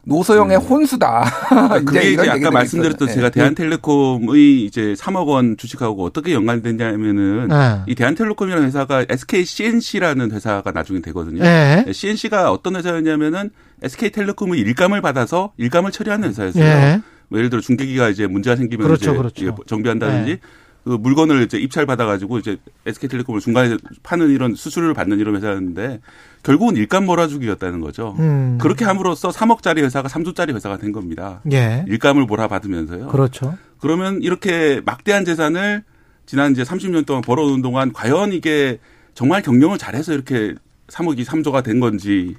노소영의 0.06 0.58
혼수다. 0.58 1.26
그러니까 1.50 1.80
그게 1.80 2.00
이제 2.14 2.24
이런 2.24 2.30
아까 2.30 2.50
말씀드렸던 2.50 3.10
있어요. 3.10 3.16
제가 3.16 3.30
네. 3.30 3.40
대한텔레콤의 3.42 4.64
이제 4.64 4.94
3억 4.94 5.28
원 5.28 5.58
주식하고 5.58 6.06
어떻게 6.06 6.34
연관됐냐면은 6.34 7.50
네. 7.50 7.82
이 7.88 7.94
대한텔레콤이라는 7.96 8.66
회사가 8.68 9.06
SK 9.10 9.44
CNC라는 9.44 10.32
회사가 10.32 10.72
나중에 10.72 11.02
되거든요. 11.02 11.44
예. 11.44 11.86
CNC가 11.92 12.54
어떤 12.54 12.78
회사였냐면은 12.78 13.50
SK텔레콤의 13.84 14.62
일감을 14.62 15.02
받아서 15.02 15.52
일감을 15.58 15.92
처리하는 15.92 16.30
회사였어요. 16.30 16.64
예. 16.64 17.02
뭐 17.30 17.40
예를 17.40 17.50
들어 17.50 17.62
중계기가 17.62 18.10
이제 18.10 18.28
문제가 18.28 18.56
생기면 18.56 18.88
그렇죠, 18.88 19.12
이제 19.12 19.18
그렇죠. 19.46 19.64
정비한다든지 19.66 20.32
네. 20.32 20.40
그 20.84 20.92
물건을 20.92 21.44
이제 21.44 21.58
입찰 21.58 21.86
받아가지고 21.86 22.40
이제 22.40 22.58
SK텔레콤을 22.86 23.42
중간에 23.42 23.76
파는 24.04 24.30
이런 24.30 24.56
수수료를 24.56 24.94
받는 24.94 25.20
이런 25.20 25.36
회사였는데 25.36 26.00
결국은 26.44 26.78
일감 26.78 27.06
몰아주기였다는 27.06 27.82
거죠. 27.82 28.16
음. 28.20 28.58
그렇게 28.62 28.86
함으로써 28.86 29.30
3억짜리 29.30 29.80
회사가 29.80 30.08
3조짜리 30.08 30.56
회사가 30.56 30.78
된 30.78 30.94
겁니다. 30.94 31.42
예. 31.52 31.84
일감을 31.90 32.24
몰아받으면서요. 32.24 33.08
그렇죠. 33.08 33.58
그러면 33.82 34.22
이렇게 34.22 34.82
막대한 34.86 35.26
재산을 35.26 35.84
지난 36.26 36.54
이제 36.54 36.64
30년 36.64 37.06
동안 37.06 37.22
벌어온 37.22 37.62
동안 37.62 37.92
과연 37.92 38.32
이게 38.32 38.80
정말 39.14 39.42
경영을 39.42 39.78
잘해서 39.78 40.14
이렇게 40.14 40.56
3억이 40.88 41.26
3조가 41.26 41.66
된 41.66 41.82
건지 41.82 42.36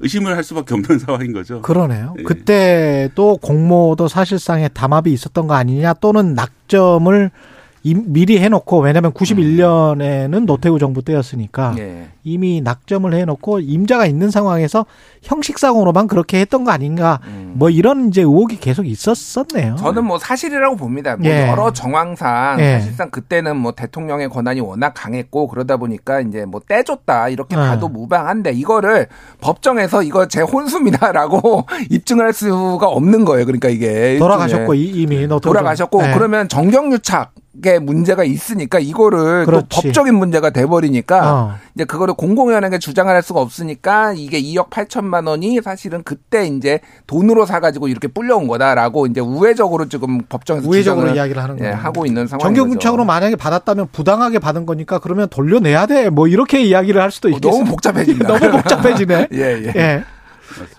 의심을 0.00 0.36
할 0.36 0.44
수밖에 0.44 0.74
없는 0.74 0.98
상황인 1.00 1.32
거죠. 1.32 1.60
그러네요. 1.62 2.14
예. 2.18 2.22
그때도 2.22 3.38
공모도 3.38 4.08
사실상의 4.08 4.70
담합이 4.72 5.12
있었던 5.12 5.46
거 5.46 5.54
아니냐 5.54 5.94
또는 5.94 6.34
낙점을 6.34 7.30
이- 7.34 7.57
미리 7.82 8.38
해놓고 8.38 8.80
왜냐하면 8.80 9.12
91년에는 9.12 10.44
노태우 10.46 10.78
정부 10.78 11.02
때였으니까 11.02 11.74
예. 11.78 12.08
이미 12.24 12.60
낙점을 12.60 13.12
해놓고 13.14 13.60
임자가 13.60 14.06
있는 14.06 14.30
상황에서 14.30 14.84
형식상으로만 15.22 16.06
그렇게 16.08 16.40
했던 16.40 16.64
거 16.64 16.70
아닌가 16.70 17.20
뭐 17.52 17.70
이런 17.70 18.08
이제 18.08 18.22
의혹이 18.22 18.58
계속 18.58 18.86
있었었네요. 18.86 19.72
음. 19.72 19.76
저는 19.76 20.04
뭐 20.04 20.18
사실이라고 20.18 20.76
봅니다. 20.76 21.16
뭐 21.16 21.26
예. 21.30 21.48
여러 21.48 21.72
정황상 21.72 22.60
예. 22.60 22.78
사실상 22.80 23.10
그때는 23.10 23.56
뭐 23.56 23.72
대통령의 23.72 24.28
권한이 24.28 24.60
워낙 24.60 24.92
강했고 24.94 25.48
그러다 25.48 25.76
보니까 25.76 26.20
이제 26.20 26.44
뭐 26.44 26.60
떼줬다 26.66 27.28
이렇게 27.30 27.56
예. 27.56 27.60
봐도 27.60 27.88
무방한데 27.88 28.52
이거를 28.52 29.06
법정에서 29.40 30.02
이거 30.02 30.26
제 30.28 30.40
혼수입니다라고 30.42 31.64
입증을 31.90 32.24
할 32.26 32.32
수가 32.32 32.88
없는 32.88 33.24
거예요. 33.24 33.46
그러니까 33.46 33.68
이게 33.68 34.16
돌아가셨고 34.18 34.74
이- 34.74 34.88
이미 35.02 35.26
돌아가셨고. 35.28 36.04
예. 36.06 36.12
그러면 36.14 36.48
정경유착 36.48 37.32
의 37.64 37.80
문제가 37.80 38.22
있으니까 38.22 38.78
이거를 38.78 39.44
또 39.44 39.50
그렇지. 39.50 39.68
법적인 39.68 40.14
문제가 40.14 40.50
돼버리니까 40.50 41.34
어. 41.34 41.54
이제 41.74 41.84
그거를 41.84 42.14
공공연하게 42.14 42.78
주장을 42.78 43.12
할 43.12 43.20
수가 43.22 43.40
없으니까 43.40 44.12
이게 44.16 44.40
2억 44.40 44.70
8천만 44.70 45.26
원이 45.26 45.60
사실은 45.62 46.02
그때 46.04 46.46
이제 46.46 46.80
돈으로 47.08 47.46
사가지고 47.46 47.88
이렇게 47.88 48.06
불려온 48.06 48.46
거다라고 48.46 49.06
이제 49.06 49.20
우회적으로 49.20 49.88
지금 49.88 50.22
법정에서 50.28 50.68
우회적으로 50.68 51.10
이야기를 51.10 51.42
하는 51.42 51.56
예, 51.58 51.62
거예요. 51.64 51.76
하고 51.76 52.06
있는 52.06 52.26
상황이죠. 52.28 52.46
정경유착으로 52.46 53.04
만약에 53.04 53.34
받았다면 53.36 53.88
부당하게 53.92 54.38
받은 54.38 54.64
거니까 54.64 54.98
그러면 54.98 55.28
돌려내야 55.28 55.86
돼. 55.86 56.10
뭐 56.10 56.28
이렇게 56.28 56.62
이야기를 56.62 57.00
할 57.00 57.10
수도 57.10 57.28
있겠어요. 57.28 57.52
어, 57.52 57.58
너무 57.58 57.70
복잡해진다. 57.70 58.38
너무 58.38 58.52
복잡해지네. 58.52 59.28
예, 59.34 59.38
예. 59.38 59.72
예. 59.74 60.04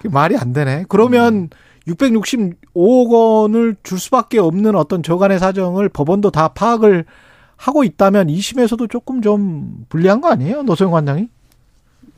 말이 0.03 0.37
안 0.37 0.53
되네. 0.53 0.85
그러면 0.87 1.49
665억 1.87 3.09
원을 3.09 3.75
줄 3.83 3.99
수밖에 3.99 4.39
없는 4.39 4.75
어떤 4.75 5.03
저간의 5.03 5.39
사정을 5.39 5.89
법원도 5.89 6.31
다 6.31 6.49
파악을 6.49 7.05
하고 7.55 7.83
있다면 7.83 8.27
2심에서도 8.27 8.89
조금 8.89 9.21
좀 9.21 9.85
불리한 9.89 10.21
거 10.21 10.29
아니에요? 10.29 10.63
노소영 10.63 10.91
관장이? 10.91 11.27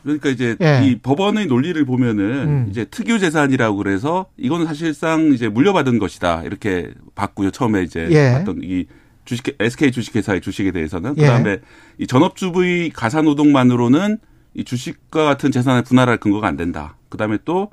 그러니까 0.03 0.29
이제 0.29 0.55
예. 0.61 0.81
이 0.83 0.99
법원의 0.99 1.47
논리를 1.47 1.83
보면은 1.85 2.25
음. 2.25 2.67
이제 2.69 2.85
특유 2.85 3.19
재산이라고 3.19 3.77
그래서 3.77 4.25
이거는 4.37 4.65
사실상 4.65 5.31
이제 5.33 5.47
물려받은 5.47 5.99
것이다 5.99 6.43
이렇게 6.43 6.91
봤고요. 7.15 7.51
처음에 7.51 7.83
이제 7.83 8.07
예. 8.11 8.31
봤던 8.33 8.61
이 8.63 8.85
주식 9.25 9.55
SK 9.59 9.91
주식회사의 9.91 10.41
주식에 10.41 10.71
대해서는 10.71 11.15
예. 11.17 11.21
그다음에 11.21 11.59
이 11.99 12.07
전업주부의 12.07 12.89
가사 12.91 13.21
노동만으로는 13.21 14.17
이 14.55 14.63
주식과 14.63 15.23
같은 15.23 15.51
재산을 15.51 15.83
분할할 15.83 16.17
근거가 16.17 16.47
안 16.47 16.57
된다. 16.57 16.97
그다음에 17.09 17.37
또 17.45 17.69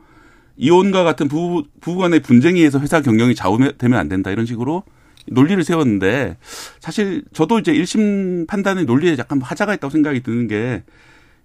이혼과 0.59 1.05
같은 1.05 1.29
부부 1.29 1.65
부부 1.81 2.01
간의 2.01 2.21
분쟁에 2.21 2.59
의해서 2.59 2.79
회사 2.81 3.01
경영이 3.01 3.35
좌우되면 3.35 3.99
안 3.99 4.09
된다 4.09 4.31
이런 4.31 4.45
식으로 4.45 4.83
논리를 5.31 5.63
세웠는데 5.63 6.37
사실 6.81 7.23
저도 7.33 7.59
이제 7.61 7.73
1심 7.73 8.47
판단의 8.47 8.85
논리에 8.85 9.17
약간 9.19 9.41
하자가 9.41 9.75
있다고 9.75 9.91
생각이 9.91 10.23
드는 10.23 10.49
게 10.49 10.83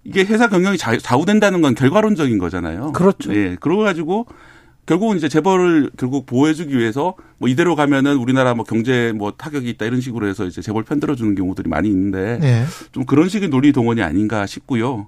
이게 0.04 0.24
회사 0.24 0.48
경영이 0.48 0.76
좌- 0.78 0.98
좌우된다는 0.98 1.62
건 1.62 1.74
결과론적인 1.74 2.38
거잖아요. 2.38 2.92
그렇죠. 2.92 3.34
예. 3.34 3.56
그러 3.60 3.76
가지고 3.78 4.26
결국은 4.86 5.16
이제 5.16 5.28
재벌을 5.30 5.90
결국 5.96 6.26
보호해주기 6.26 6.76
위해서 6.76 7.14
뭐 7.38 7.48
이대로 7.48 7.74
가면은 7.74 8.16
우리나라 8.16 8.52
뭐 8.54 8.64
경제 8.64 9.12
뭐 9.16 9.32
타격이 9.32 9.68
있다 9.70 9.86
이런 9.86 10.02
식으로 10.02 10.26
해서 10.28 10.44
이제 10.44 10.60
재벌 10.60 10.82
편들어주는 10.82 11.34
경우들이 11.36 11.70
많이 11.70 11.88
있는데 11.88 12.38
예. 12.42 12.64
좀 12.92 13.06
그런 13.06 13.28
식의 13.30 13.48
논리 13.48 13.72
동원이 13.72 14.02
아닌가 14.02 14.44
싶고요. 14.44 15.06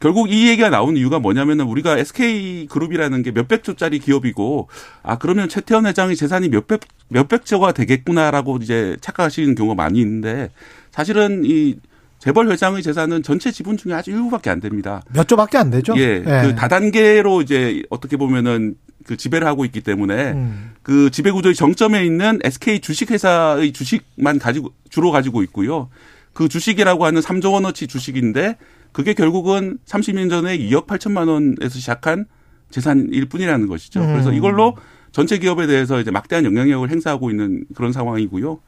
결국 0.00 0.30
이 0.30 0.48
얘기가 0.48 0.70
나오는 0.70 0.96
이유가 0.96 1.18
뭐냐면은 1.18 1.66
우리가 1.66 1.98
SK 1.98 2.66
그룹이라는 2.66 3.22
게 3.22 3.30
몇백 3.30 3.62
조짜리 3.62 3.98
기업이고 3.98 4.68
아 5.02 5.18
그러면 5.18 5.48
최태원 5.48 5.86
회장의 5.86 6.16
재산이 6.16 6.48
몇백 6.48 6.80
몇백 7.08 7.46
조가 7.46 7.72
되겠구나라고 7.72 8.58
이제 8.62 8.96
착각하시는 9.00 9.54
경우가 9.54 9.74
많이 9.74 10.00
있는데 10.00 10.50
사실은 10.90 11.42
이 11.44 11.76
재벌 12.18 12.50
회장의 12.50 12.82
재산은 12.82 13.22
전체 13.22 13.52
지분 13.52 13.76
중에 13.76 13.92
아주 13.92 14.10
일부밖에 14.10 14.50
안 14.50 14.60
됩니다. 14.60 15.02
몇 15.12 15.28
조밖에 15.28 15.58
안 15.58 15.70
되죠? 15.70 15.94
예, 15.96 16.20
그 16.20 16.54
다단계로 16.54 17.42
이제 17.42 17.82
어떻게 17.90 18.16
보면은 18.16 18.74
그 19.06 19.16
지배를 19.16 19.46
하고 19.46 19.64
있기 19.64 19.82
때문에 19.82 20.32
음. 20.32 20.72
그 20.82 21.10
지배 21.10 21.30
구조의 21.30 21.54
정점에 21.54 22.04
있는 22.04 22.40
SK 22.42 22.80
주식회사의 22.80 23.72
주식만 23.72 24.38
가지고 24.40 24.72
주로 24.90 25.12
가지고 25.12 25.42
있고요. 25.44 25.88
그 26.32 26.48
주식이라고 26.48 27.06
하는 27.06 27.20
3조 27.20 27.52
원어치 27.52 27.86
주식인데 27.86 28.56
그게 28.92 29.14
결국은 29.14 29.78
30년 29.86 30.30
전에 30.30 30.56
2억 30.58 30.86
8천만 30.86 31.28
원에서 31.28 31.78
시작한 31.78 32.26
재산일 32.70 33.26
뿐이라는 33.26 33.66
것이죠. 33.66 34.00
음. 34.00 34.06
그래서 34.12 34.32
이걸로 34.32 34.76
전체 35.12 35.38
기업에 35.38 35.66
대해서 35.66 36.00
이제 36.00 36.10
막대한 36.10 36.44
영향력을 36.44 36.90
행사하고 36.90 37.30
있는 37.30 37.64
그런 37.74 37.92
상황이고요. 37.92 38.60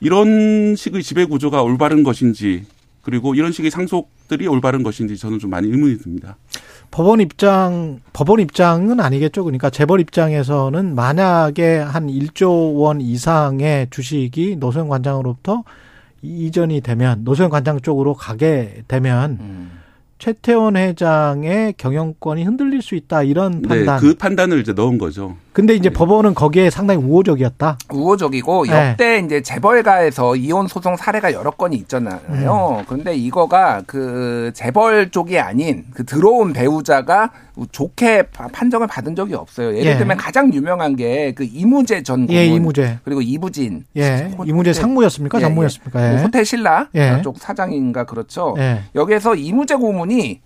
이런 0.00 0.74
식의 0.76 1.02
지배 1.02 1.24
구조가 1.24 1.62
올바른 1.62 2.02
것인지 2.02 2.64
그리고 3.02 3.34
이런 3.34 3.52
식의 3.52 3.70
상속들이 3.70 4.46
올바른 4.48 4.82
것인지 4.82 5.16
저는 5.16 5.38
좀 5.38 5.50
많이 5.50 5.68
의문이 5.68 5.98
듭니다. 5.98 6.36
법원 6.90 7.20
입장, 7.20 8.00
법원 8.12 8.40
입장은 8.40 8.98
아니겠죠. 8.98 9.44
그러니까 9.44 9.68
재벌 9.68 10.00
입장에서는 10.00 10.94
만약에 10.94 11.76
한 11.78 12.06
1조 12.06 12.76
원 12.76 13.00
이상의 13.00 13.88
주식이 13.90 14.56
노소영 14.56 14.88
관장으로부터 14.88 15.64
이전이 16.24 16.80
되면 16.80 17.22
노소영 17.22 17.50
관장 17.50 17.80
쪽으로 17.80 18.14
가게 18.14 18.82
되면 18.88 19.38
음. 19.40 19.70
최태원 20.18 20.76
회장의 20.76 21.74
경영권이 21.76 22.44
흔들릴 22.44 22.80
수 22.80 22.94
있다 22.94 23.22
이런 23.24 23.60
판단. 23.60 24.00
네, 24.00 24.00
그 24.00 24.14
판단을 24.14 24.60
이제 24.60 24.72
넣은 24.72 24.96
거죠. 24.96 25.36
근데 25.52 25.74
이제 25.74 25.90
법원은 25.90 26.34
거기에 26.34 26.70
상당히 26.70 27.02
우호적이었다. 27.02 27.76
우호적이고 27.92 28.66
네. 28.66 28.90
역대 28.90 29.18
이제 29.18 29.42
재벌가에서 29.42 30.36
이혼 30.36 30.66
소송 30.66 30.96
사례가 30.96 31.32
여러 31.34 31.50
건이 31.50 31.76
있잖아요. 31.76 32.20
음. 32.30 32.84
그런데 32.88 33.14
이거가 33.14 33.82
그 33.86 34.50
재벌 34.54 35.10
쪽이 35.10 35.38
아닌 35.38 35.84
그 35.92 36.06
들어온 36.06 36.54
배우자가 36.54 37.30
좋게 37.70 38.22
파- 38.32 38.48
판정을 38.48 38.86
받은 38.88 39.14
적이 39.14 39.34
없어요. 39.34 39.68
예를 39.76 39.92
예. 39.92 39.96
들면 39.96 40.16
가장 40.16 40.52
유명한 40.52 40.96
게 40.96 41.32
그 41.36 41.44
이무재 41.44 42.02
전 42.02 42.26
고문 42.26 42.34
예, 42.40 42.46
이무재. 42.46 42.98
그리고 43.04 43.22
이부진 43.22 43.84
예. 43.96 44.30
호- 44.36 44.44
호텔- 44.72 44.82
상무였습니까? 44.82 45.38
예, 45.38 45.42
전무였습니까? 45.42 46.00
예. 46.02 46.12
예. 46.12 46.16
그 46.16 46.22
호텔 46.24 46.44
신라 46.44 46.88
예. 46.94 47.20
쪽 47.22 47.38
사장인가 47.38 48.04
그렇죠. 48.04 48.54
예. 48.58 48.80
여기에서 48.94 49.34
이무재 49.34 49.76
고문이 49.76 50.40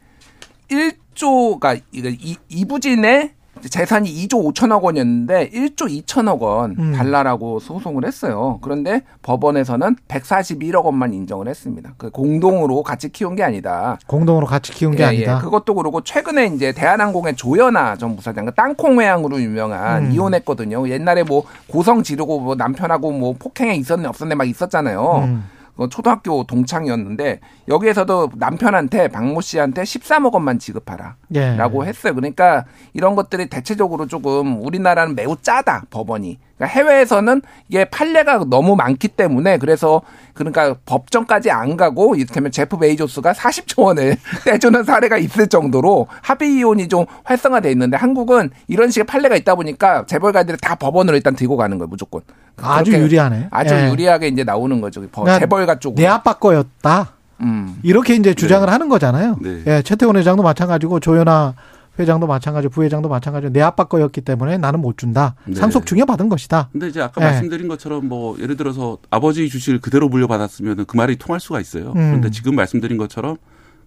1조가 0.70 1.80
이- 1.93 2.36
이부진의 2.48 3.32
재산이 3.60 4.10
2조 4.26 4.52
5천억 4.52 4.82
원이었는데 4.82 5.51
1조 5.51 6.05
2천억 6.05 6.40
원 6.40 6.76
음. 6.78 6.93
달라라고 6.93 7.60
소송을 7.60 8.05
했어요. 8.05 8.59
그런데 8.62 9.02
법원에서는 9.22 9.97
141억 10.09 10.85
원만 10.85 11.14
인정을 11.14 11.48
했습니다. 11.48 11.94
그 11.97 12.10
공동으로 12.10 12.82
같이 12.82 13.09
키운 13.10 13.35
게 13.36 13.43
아니다. 13.43 13.98
공동으로 14.06 14.47
같이 14.47 14.72
키운 14.72 14.94
게 14.94 15.02
예, 15.02 15.06
아니다. 15.06 15.36
예. 15.36 15.40
그것도 15.40 15.74
그러고 15.74 16.02
최근에 16.02 16.47
이제 16.55 16.72
대한항공의 16.72 17.36
조연아 17.36 17.97
전 17.97 18.16
부사장, 18.16 18.47
그 18.47 18.52
땅콩 18.55 19.01
회항으로 19.01 19.40
유명한 19.40 20.06
음. 20.06 20.12
이혼했거든요. 20.12 20.89
옛날에 20.89 21.22
뭐 21.22 21.44
고성 21.68 22.02
지르고 22.02 22.40
뭐 22.40 22.55
남편하고 22.55 23.12
뭐 23.12 23.35
폭행에 23.39 23.74
있었네 23.74 24.09
없었네 24.09 24.35
막 24.35 24.48
있었잖아요. 24.48 25.24
음. 25.24 25.57
그 25.78 25.88
초등학교 25.88 26.44
동창이었는데 26.44 27.38
여기에서도 27.68 28.32
남편한테 28.34 29.09
박모 29.09 29.40
씨한테 29.40 29.82
13억 29.82 30.32
원만 30.34 30.59
지급하라. 30.59 31.14
예. 31.36 31.55
라고 31.55 31.86
했어요. 31.86 32.14
그러니까 32.14 32.64
이런 32.94 33.14
것들이 33.14 33.48
대체적으로 33.48 34.06
조금 34.06 34.60
우리나라는 34.60 35.14
매우 35.14 35.36
짜다 35.40 35.84
법원이. 35.90 36.40
그러니까 36.59 36.66
해외에서는 36.78 37.40
이게 37.68 37.85
판례가 37.86 38.44
너무 38.51 38.74
많기 38.76 39.09
때문에 39.09 39.59
그래서 39.59 40.02
그러니까 40.35 40.74
법정까지 40.86 41.51
안 41.51 41.76
가고 41.76 42.14
이를테면 42.16 42.51
제프 42.51 42.78
베이조스가 42.78 43.32
40조 43.32 43.82
원을 43.82 44.16
떼주는 44.44 44.85
사례가 44.85 45.16
있을 45.18 45.47
정도로 45.47 46.09
합의 46.20 46.55
이혼이 46.56 46.89
좀 46.89 47.06
활성화돼 47.24 47.70
있는데 47.72 47.97
한국은 47.97 48.51
이런 48.66 48.90
식의 48.90 49.06
판례가 49.06 49.36
있다 49.36 49.55
보니까 49.55 50.05
재벌가들이 50.06 50.59
다 50.60 50.74
법원으로 50.74 51.16
일단 51.16 51.35
들고 51.35 51.56
가는 51.56 51.78
거예요 51.78 51.89
무조건. 51.89 52.22
아주 52.60 52.93
유리하네. 52.93 53.48
아주 53.52 53.74
예. 53.74 53.89
유리하게 53.90 54.28
이제 54.28 54.43
나오는 54.43 54.80
거죠. 54.80 55.01
법- 55.12 55.22
그러니까 55.24 55.39
재벌가 55.39 55.78
쪽으로. 55.78 56.02
내 56.02 56.09
아빠 56.09 56.35
거였다. 56.35 57.12
음. 57.40 57.78
이렇게 57.85 58.16
이제 58.16 58.35
주장을 58.35 58.68
하는 58.68 58.89
거잖아요. 58.89 59.36
네. 59.40 59.62
예, 59.68 59.82
최태원 59.82 60.16
회장도 60.16 60.43
마찬가지고 60.43 60.98
조현아 60.98 61.55
회장도 61.99 62.27
마찬가지고 62.27 62.73
부회장도 62.73 63.09
마찬가지고 63.09 63.53
내 63.53 63.61
아빠 63.61 63.85
거였기 63.85 64.20
때문에 64.20 64.59
나는 64.59 64.81
못 64.81 64.99
준다. 64.99 65.35
네. 65.47 65.55
상속 65.55 65.87
중에 65.87 66.05
받은 66.05 66.29
것이다. 66.29 66.69
근데 66.73 66.89
이제 66.89 67.01
아까 67.01 67.20
예. 67.23 67.27
말씀드린 67.27 67.69
것처럼 67.69 68.07
뭐 68.09 68.37
예를 68.41 68.57
들어서 68.57 68.99
아버지 69.11 69.49
주식을 69.49 69.81
그대로 69.81 70.09
물려받았으면 70.09 70.87
그 70.87 70.97
말이 70.97 71.16
통할 71.16 71.41
수가 71.41 71.61
있어요. 71.61 71.89
음. 71.89 71.95
그런데 71.95 72.31
지금 72.31 72.55
말씀드린 72.55 72.99
것처럼 72.99 73.37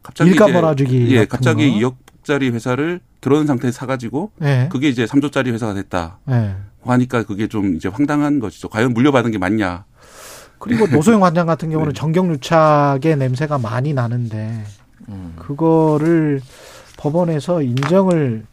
갑자기 0.04 0.32
일가 0.32 0.46
이제 0.46 0.54
몰아주기 0.54 1.08
예, 1.12 1.26
같은 1.26 1.30
갑자기 1.30 1.82
거. 1.82 1.96
2억짜리 2.24 2.52
회사를 2.54 3.00
결혼 3.22 3.48
상태에 3.48 3.72
사가지고 3.72 4.32
예. 4.42 4.68
그게 4.72 4.90
이제 4.90 5.06
3조짜리 5.06 5.52
회사가 5.54 5.74
됐다. 5.74 6.20
예. 6.30 6.56
하니까 6.84 7.24
그게 7.24 7.48
좀 7.48 7.76
이제 7.76 7.88
황당한 7.88 8.40
것이죠. 8.40 8.68
과연 8.70 8.94
물려받은 8.94 9.32
게 9.32 9.38
맞냐? 9.38 9.86
그리고 10.58 10.88
노소영 10.92 11.20
관장 11.20 11.46
같은 11.48 11.70
네. 11.70 11.74
경우는 11.74 11.94
정경유착의 11.94 13.18
냄새가 13.18 13.58
많이 13.58 13.94
나는데 13.94 14.64
음. 15.10 15.34
그거를 15.38 16.42
법원에서 17.02 17.64
인정을 17.64 18.44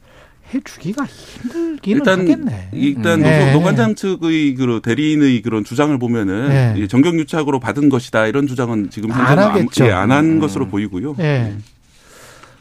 해주기가 0.54 1.04
힘들기는 1.04 1.98
일단 1.98 2.20
하겠네. 2.20 2.68
일단 2.72 3.20
네. 3.20 3.52
노, 3.52 3.58
노관장 3.58 3.94
측의 3.94 4.54
그 4.54 4.80
대리인의 4.82 5.42
그런 5.42 5.62
주장을 5.62 5.96
보면은 5.98 6.48
네. 6.48 6.74
이 6.78 6.88
정경유착으로 6.88 7.60
받은 7.60 7.90
것이다 7.90 8.26
이런 8.26 8.46
주장은 8.46 8.88
지금 8.88 9.12
안 9.12 9.20
현재는 9.20 9.42
하겠죠. 9.42 9.84
예, 9.84 9.90
안한 9.92 10.24
음. 10.24 10.40
것으로 10.40 10.68
보이고요. 10.68 11.16
예. 11.18 11.54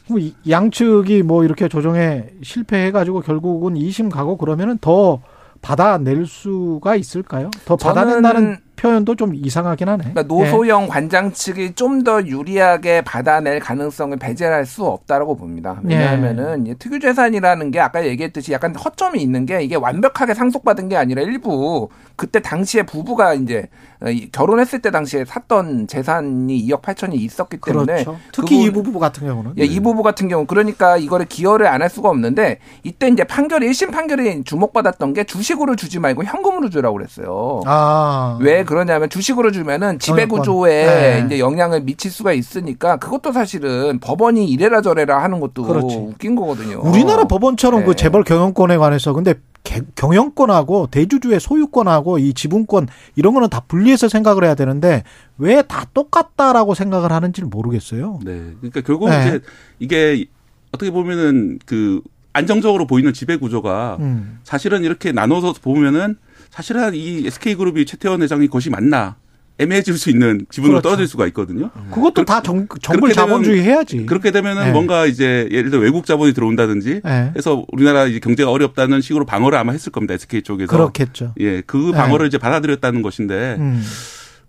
그럼 0.06 0.20
이 0.20 0.34
양측이 0.50 1.24
뭐 1.24 1.46
이렇게 1.46 1.70
조정에 1.70 2.26
실패해가지고 2.44 3.22
결국은 3.22 3.76
2심 3.76 4.12
가고 4.12 4.36
그러면은 4.36 4.78
더 4.80 5.22
받아낼 5.62 6.26
수가 6.26 6.98
있을까요? 6.98 7.50
더 7.64 7.78
받아낸다는 7.78 8.58
표현도 8.78 9.16
좀 9.16 9.34
이상하긴 9.36 9.90
하네. 9.90 10.04
그러니까 10.14 10.24
노소영 10.24 10.88
관장 10.88 11.32
측이 11.34 11.74
좀 11.74 11.98
더 12.04 12.24
유리하게 12.26 13.02
받아낼 13.02 13.60
가능성을 13.60 14.16
배제할 14.18 14.66
수 14.68 14.86
없다라고 14.86 15.36
봅니다. 15.36 15.80
왜냐하면은 15.84 16.68
이 16.68 16.76
특유재산이라는 16.76 17.72
게 17.72 17.80
아까 17.80 18.06
얘기했듯이 18.06 18.54
약간 18.54 18.76
허점이 18.76 19.20
있는 19.22 19.46
게 19.48 19.62
이게 19.64 19.76
완벽하게 19.76 20.36
상속받은 20.36 20.90
게 20.90 20.96
아니라 20.96 21.24
일부 21.24 21.90
그때 22.16 22.40
당시에 22.40 22.84
부부가 22.84 23.34
이제 23.34 23.68
어, 24.00 24.10
이 24.10 24.30
결혼했을 24.32 24.80
때 24.80 24.92
당시에 24.92 25.26
샀던 25.26 25.88
재산이 25.88 26.68
2억 26.68 26.82
8천이 26.84 27.16
있었기 27.16 27.58
때문에 27.66 28.04
그렇죠. 28.04 28.18
특히 28.32 28.58
그이 28.58 28.72
부부 28.72 29.00
같은 29.00 29.26
경우는 29.28 29.54
예, 29.60 29.64
이 29.66 29.80
부부 29.80 30.04
같은 30.04 30.28
경우 30.28 30.46
그러니까 30.46 30.98
이거를 30.98 31.26
기여를 31.26 31.66
안 31.68 31.82
할 31.82 31.90
수가 31.90 32.10
없는데 32.10 32.60
이때 32.84 33.08
이제 33.08 33.24
판결이 33.24 33.68
1심 33.70 33.92
판결이 33.92 34.44
주목받았던 34.44 35.14
게 35.14 35.24
주식으로 35.24 35.76
주지 35.76 36.00
말고 36.00 36.24
현금으로 36.24 36.70
주라고 36.70 36.98
그랬어요. 36.98 37.62
아. 37.66 38.38
왜 38.42 38.64
그러냐면 38.68 39.10
주식으로 39.10 39.52
주면은 39.52 39.98
지배. 39.98 40.28
구조에 40.28 40.86
네. 40.86 41.24
이제 41.26 41.40
영향을 41.40 41.82
미칠 41.82 42.12
수가 42.12 42.34
있으니까 42.34 42.98
그것도 42.98 43.32
사실은 43.32 44.00
법원이 44.00 44.46
이래라 44.48 44.82
저래라 44.82 45.24
하는 45.24 45.40
것도 45.40 45.64
그렇지. 45.64 45.96
웃긴 45.96 46.36
거거든요. 46.36 46.82
우리나라 46.84 47.24
법원처럼 47.24 47.80
네. 47.80 47.86
그 47.88 47.96
재벌 47.96 48.24
경영권에 48.24 48.78
관해서 48.78 49.14
근데 49.14 49.34
개- 49.64 49.82
경영권하고 49.96 50.88
대주주의 50.92 51.40
소유권하고 51.40 52.20
이 52.20 52.34
지분권 52.34 52.88
이런 53.16 53.34
거는 53.34 53.50
다 53.50 53.62
분리해서 53.68 54.08
생각을 54.10 54.44
해야 54.44 54.54
되는데 54.56 55.04
왜 55.38 55.62
다 55.64 55.86
똑같다라고 55.94 56.76
생각을 56.76 57.12
하는지를 57.12 57.50
모르겠어요. 57.50 58.20
네. 58.24 58.52
그러니까 58.60 58.82
결국 58.82 59.10
네. 59.10 59.22
이제 59.28 59.40
이게 59.80 60.26
어떻게 60.72 60.92
보면은 60.92 61.60
그 61.66 62.02
안정적으로 62.34 62.86
보이는 62.86 63.14
지배 63.14 63.38
구조가 63.38 63.98
음. 64.00 64.40
사실은 64.44 64.84
이렇게 64.84 65.12
나눠서 65.12 65.54
보면은 65.62 66.18
사실은 66.58 66.96
이 66.96 67.28
SK그룹이 67.28 67.86
최태원 67.86 68.24
회장이 68.24 68.48
것이 68.48 68.72
맞나 68.72 69.16
애매해질 69.60 69.96
수 69.96 70.10
있는 70.10 70.48
지분으로 70.50 70.78
그렇죠. 70.80 70.90
떨어질 70.90 71.08
수가 71.08 71.28
있거든요. 71.28 71.70
그것도 71.92 72.26
다 72.26 72.42
정, 72.42 72.68
되면- 72.68 73.14
자본주의 73.14 73.62
해야지. 73.62 74.08
그렇게 74.08 74.32
되면은 74.32 74.64
네. 74.66 74.72
뭔가 74.72 75.06
이제 75.06 75.48
예를 75.52 75.70
들어 75.70 75.82
외국 75.84 76.08
자본이 76.08 76.34
들어온다든지 76.34 77.02
네. 77.06 77.32
해서 77.36 77.64
우리나라 77.72 78.06
이제 78.08 78.20
경제가 78.20 78.50
어렵다는 78.50 79.02
식으로 79.02 79.26
방어를 79.26 79.56
아마 79.56 79.72
했을 79.72 79.92
겁니다. 79.92 80.16
SK 80.16 80.42
쪽에서. 80.42 80.72
그렇겠죠. 80.76 81.34
예, 81.40 81.62
그 81.62 81.92
방어를 81.92 82.26
이제 82.26 82.40
받아들였다는 82.40 83.04
것인데 83.04 83.58
음. 83.60 83.84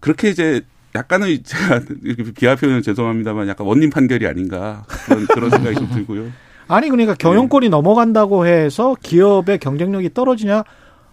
그렇게 0.00 0.30
이제 0.30 0.62
약간의 0.94 1.42
제가 1.42 1.82
이렇게 2.04 2.32
비하 2.32 2.56
표현은 2.56 2.80
죄송합니다만 2.80 3.48
약간 3.48 3.66
원님 3.66 3.90
판결이 3.90 4.26
아닌가 4.26 4.84
그런 5.04 5.26
그런 5.26 5.50
생각이 5.50 5.76
좀 5.76 5.90
들고요. 5.90 6.30
아니 6.68 6.88
그러니까 6.88 7.12
경영권이 7.14 7.68
넘어간다고 7.68 8.46
해서 8.46 8.96
기업의 9.02 9.58
경쟁력이 9.58 10.14
떨어지냐? 10.14 10.64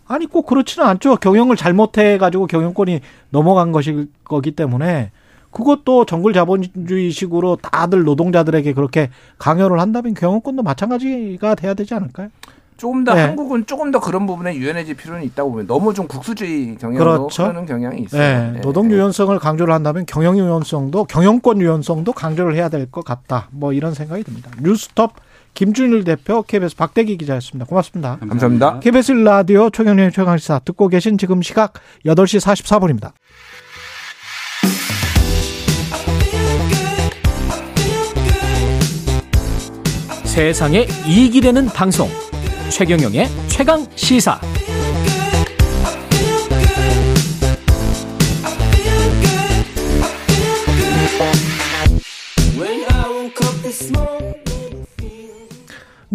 아니 0.08 0.26
꼭 0.28 0.46
그렇지는 0.46 0.88
않죠. 0.88 1.16
경영을 1.18 1.56
잘못해 1.56 2.18
가지고 2.18 2.48
경영권이 2.48 3.02
넘어간 3.30 3.72
것일 3.72 4.08
거기 4.24 4.52
때문에 4.52 5.12
그것도 5.52 6.06
정글 6.06 6.34
자본주의식으로 6.34 7.58
다들 7.62 8.04
노동자들에게 8.04 8.74
그렇게 8.74 9.10
강요를 9.38 9.80
한다면 9.80 10.14
경영권도 10.14 10.64
마찬가지가 10.64 11.56
돼야 11.56 11.74
되지 11.74 11.94
않을까요? 11.94 12.30
조금 12.78 13.06
더 13.06 13.14
네. 13.14 13.22
한국은 13.22 13.66
조금 13.66 13.90
더 13.92 14.02
그런 14.02 14.28
부분에 14.28 14.54
유연해질 14.54 14.96
필요는 14.96 15.24
있다고 15.24 15.50
보면 15.52 15.66
너무 15.66 15.94
좀 15.94 16.08
국수주의 16.10 16.76
경향으로 16.76 17.20
그렇죠. 17.20 17.44
흐르는 17.46 17.66
경향이 17.66 18.02
있어요. 18.02 18.22
네, 18.22 18.52
네. 18.56 18.62
노동 18.62 18.92
유연성을 18.92 19.40
강조를 19.40 19.74
한다면 19.74 20.06
경영 20.06 20.38
유연성도 20.38 21.06
경영권 21.06 21.62
유연성도 21.62 22.12
강조를 22.12 22.54
해야 22.56 22.68
될 22.68 22.86
것 22.92 23.06
같다. 23.06 23.48
뭐 23.52 23.72
이런 23.72 23.94
생각이 23.94 24.24
듭니다. 24.26 24.52
뉴스톱 24.62 25.14
김준일 25.56 26.04
대표 26.04 26.44
KBS 26.44 26.76
박대기 26.76 27.18
기자였습니다. 27.18 27.66
고맙습니다. 27.66 28.18
감사합니다. 28.18 28.80
KBS 28.82 29.14
라디오 29.14 29.70
최경련 29.72 30.12
최강시사 30.12 30.60
듣고 30.60 30.90
계신 30.90 31.18
지금 31.18 31.42
시각 31.42 31.74
8시 32.06 32.40
44분입니다. 32.40 33.14
세상에 40.26 40.86
이익이 41.08 41.40
되는 41.40 41.66
방송 41.68 42.10
최경영의 42.70 43.30
최강 43.48 43.86
시사 43.96 44.38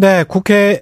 네, 0.00 0.24
국회 0.26 0.80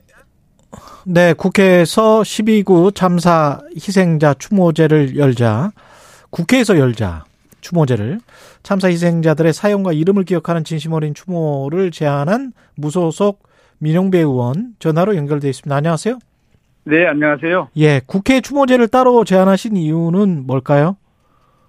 네, 1.05 1.33
국회에서 1.33 2.21
12구 2.21 2.95
참사 2.95 3.59
희생자 3.75 4.33
추모제를 4.33 5.17
열자 5.17 5.73
국회에서 6.31 6.79
열자 6.79 7.25
추모제를 7.61 8.21
참사 8.63 8.87
희생자들의 8.87 9.53
사연과 9.53 9.93
이름을 9.93 10.23
기억하는 10.23 10.63
진심 10.63 10.93
어린 10.93 11.15
추모를 11.15 11.91
제안한 11.91 12.53
무소속 12.77 13.43
민용배 13.79 14.19
의원 14.19 14.75
전화로 14.79 15.17
연결돼 15.17 15.49
있습니다. 15.49 15.75
안녕하세요. 15.75 16.21
네, 16.85 17.09
안녕하세요. 17.09 17.71
예, 17.77 18.01
국회 18.07 18.41
추모제를 18.41 18.87
따로 18.87 19.25
제안하신 19.25 19.75
이유는 19.77 20.47
뭘까요? 20.47 20.97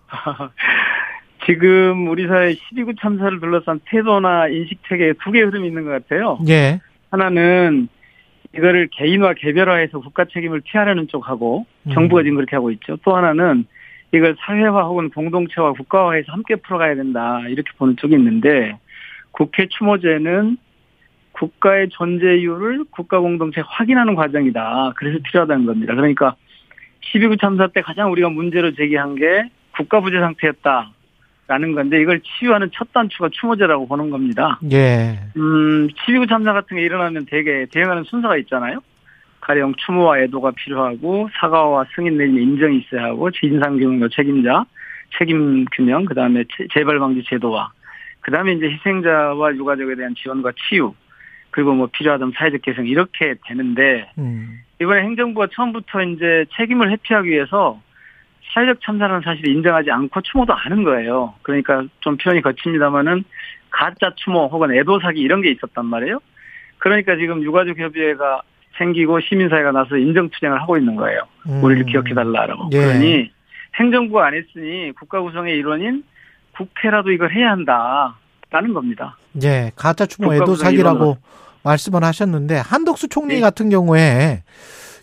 지금 1.48 2.10
우리 2.10 2.28
사회 2.28 2.54
12구 2.54 2.96
참사를 3.02 3.40
둘러싼 3.40 3.80
태도나 3.86 4.50
인식 4.50 4.78
체계에 4.88 5.14
두 5.24 5.32
개의 5.32 5.46
흐름이 5.46 5.68
있는 5.68 5.84
것 5.86 5.90
같아요. 5.90 6.38
예. 6.48 6.80
하나는 7.12 7.88
이거를 8.56 8.88
개인화 8.92 9.34
개별화해서 9.34 10.00
국가 10.00 10.26
책임을 10.26 10.62
피하려는 10.62 11.08
쪽하고 11.08 11.66
음. 11.84 11.92
정부가 11.94 12.24
지금 12.24 12.36
그렇게 12.36 12.56
하고 12.56 12.72
있죠. 12.72 12.98
또 13.04 13.16
하나는 13.16 13.66
이걸 14.12 14.36
사회화 14.40 14.84
혹은 14.84 15.10
공동체와 15.10 15.74
국가화해서 15.74 16.32
함께 16.32 16.56
풀어가야 16.56 16.96
된다 16.96 17.42
이렇게 17.48 17.70
보는 17.78 17.96
쪽이 17.98 18.16
있는데 18.16 18.78
국회 19.32 19.68
추모제는 19.68 20.58
국가의 21.34 21.90
존재 21.90 22.38
이유를 22.38 22.86
국가 22.90 23.20
공동체 23.20 23.62
확인하는 23.66 24.16
과정이다. 24.16 24.94
그래서 24.96 25.20
필요하다는 25.24 25.66
겁니다. 25.66 25.96
그러니까 25.96 26.36
12구 27.14 27.40
참사 27.40 27.68
때 27.68 27.82
가장 27.82 28.12
우리가 28.12 28.30
문제를 28.30 28.76
제기한 28.76 29.16
게 29.16 29.50
국가 29.76 30.02
부재 30.02 30.20
상태였다. 30.20 30.92
라는 31.50 31.74
건데 31.74 32.00
이걸 32.00 32.22
치유하는 32.22 32.70
첫 32.72 32.94
단추가 32.94 33.28
추모제라고 33.32 33.88
보는 33.88 34.12
겁니다. 34.12 34.60
예. 34.72 35.20
음, 35.36 35.88
12구 35.88 36.30
참사 36.30 36.54
같은 36.54 36.78
게 36.78 36.84
일어나면 36.84 37.26
대개 37.26 37.66
대응하는 37.72 38.04
순서가 38.04 38.38
있잖아요. 38.38 38.82
가령 39.42 39.74
추모와 39.78 40.20
애도가 40.20 40.52
필요하고 40.52 41.28
사과와 41.34 41.86
승인 41.96 42.20
내지 42.20 42.34
인정이 42.34 42.78
있어야 42.78 43.06
하고 43.06 43.32
진상 43.32 43.80
규명 43.80 44.08
책임자, 44.16 44.64
책임 45.18 45.66
규명, 45.74 46.06
그 46.06 46.14
다음에 46.14 46.44
재발 46.72 47.00
방지 47.00 47.24
제도와 47.28 47.72
그 48.22 48.30
다음에 48.30 48.54
이제 48.54 48.70
희생자와 48.70 49.56
유가족에 49.56 49.96
대한 49.96 50.14
지원과 50.14 50.52
치유, 50.70 50.94
그리고 51.50 51.74
뭐 51.74 51.90
필요하다면 51.92 52.34
사회적 52.38 52.62
개선 52.62 52.86
이렇게 52.86 53.34
되는데 53.48 54.12
음. 54.20 54.60
이번에 54.80 55.02
행정부가 55.02 55.48
처음부터 55.52 56.04
이제 56.04 56.46
책임을 56.56 56.92
회피하기 56.92 57.28
위해서 57.28 57.82
사회적 58.54 58.80
참사라는 58.84 59.22
사실을 59.22 59.50
인정하지 59.50 59.92
않고 59.92 60.22
추모도 60.22 60.54
하는 60.54 60.84
거예요. 60.84 61.36
그러니까 61.44 61.84
좀 62.00 62.18
표현이 62.18 62.42
거칩니다만은 62.42 63.24
가짜 63.70 64.12
추모 64.16 64.48
혹은 64.48 64.76
애도 64.76 65.00
사기 65.00 65.22
이런 65.22 65.42
게 65.42 65.52
있었단 65.52 65.86
말이에요. 65.86 66.20
그러니까 66.80 67.16
지금 67.18 67.44
유가족 67.44 67.78
협의회가 67.78 68.42
생기고 68.78 69.20
시민사회가 69.22 69.72
나서 69.72 69.98
인정 69.98 70.30
투쟁을 70.30 70.62
하고 70.62 70.78
있는 70.78 70.96
거예요. 70.96 71.22
음. 71.48 71.64
우리를 71.64 71.86
기억해 71.86 72.14
달라라고. 72.14 72.70
예. 72.72 72.78
그러니 72.78 73.32
행정부가 73.76 74.28
안 74.28 74.34
했으니 74.34 74.92
국가 74.94 75.22
구성의 75.22 75.56
일원인 75.56 76.04
국회라도 76.56 77.12
이걸 77.12 77.32
해야 77.32 77.52
한다라는 77.52 78.74
겁니다. 78.74 79.18
예, 79.44 79.72
가짜 79.76 80.06
추모 80.06 80.34
애도 80.34 80.56
사기라고. 80.56 81.18
말씀을 81.64 82.04
하셨는데 82.04 82.56
한덕수 82.58 83.10
총리 83.10 83.36
네. 83.36 83.42
같은 83.42 83.70
경우에 83.70 84.44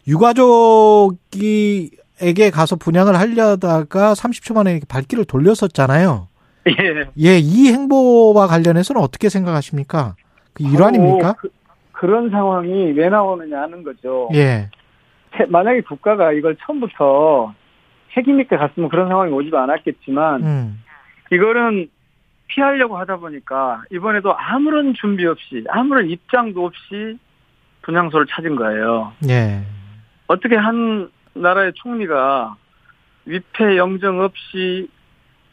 유가족이 0.08 1.90
에게 2.20 2.50
가서 2.50 2.76
분양을 2.76 3.18
하려다가 3.18 4.14
30초 4.14 4.54
만에 4.54 4.80
발길을 4.88 5.24
돌렸었잖아요. 5.26 6.28
예. 6.68 7.06
예, 7.18 7.38
이 7.38 7.68
행보와 7.72 8.46
관련해서는 8.46 9.00
어떻게 9.00 9.28
생각하십니까? 9.28 10.16
그 10.52 10.64
일환입니까? 10.64 11.34
그, 11.34 11.48
그런 11.92 12.30
상황이 12.30 12.92
왜 12.92 13.08
나오느냐 13.08 13.60
하는 13.62 13.82
거죠. 13.82 14.28
예, 14.34 14.70
태- 15.32 15.46
만약에 15.46 15.82
국가가 15.82 16.32
이걸 16.32 16.56
처음부터 16.64 17.54
책임 18.14 18.40
있게 18.40 18.56
갔으면 18.56 18.88
그런 18.88 19.08
상황이 19.08 19.30
오지도 19.32 19.58
않았겠지만 19.58 20.42
음, 20.42 20.82
이거는 21.30 21.88
피하려고 22.48 22.96
하다 22.98 23.16
보니까 23.18 23.82
이번에도 23.92 24.34
아무런 24.36 24.94
준비 24.94 25.26
없이 25.26 25.64
아무런 25.68 26.08
입장도 26.08 26.64
없이 26.64 27.18
분향소를 27.82 28.26
찾은 28.30 28.56
거예요. 28.56 29.12
예, 29.28 29.62
어떻게 30.26 30.56
한 30.56 31.10
나라의 31.40 31.72
총리가 31.74 32.56
위패 33.26 33.76
영정 33.76 34.20
없이 34.20 34.88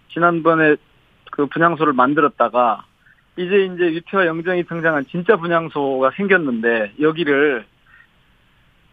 지난번에 0.10 0.76
그 1.31 1.47
분향소를 1.47 1.93
만들었다가 1.93 2.85
이제 3.35 3.65
이제 3.65 3.85
위패와 3.85 4.27
영정이 4.27 4.64
등장한 4.65 5.07
진짜 5.07 5.35
분향소가 5.35 6.11
생겼는데 6.11 6.93
여기를 7.01 7.65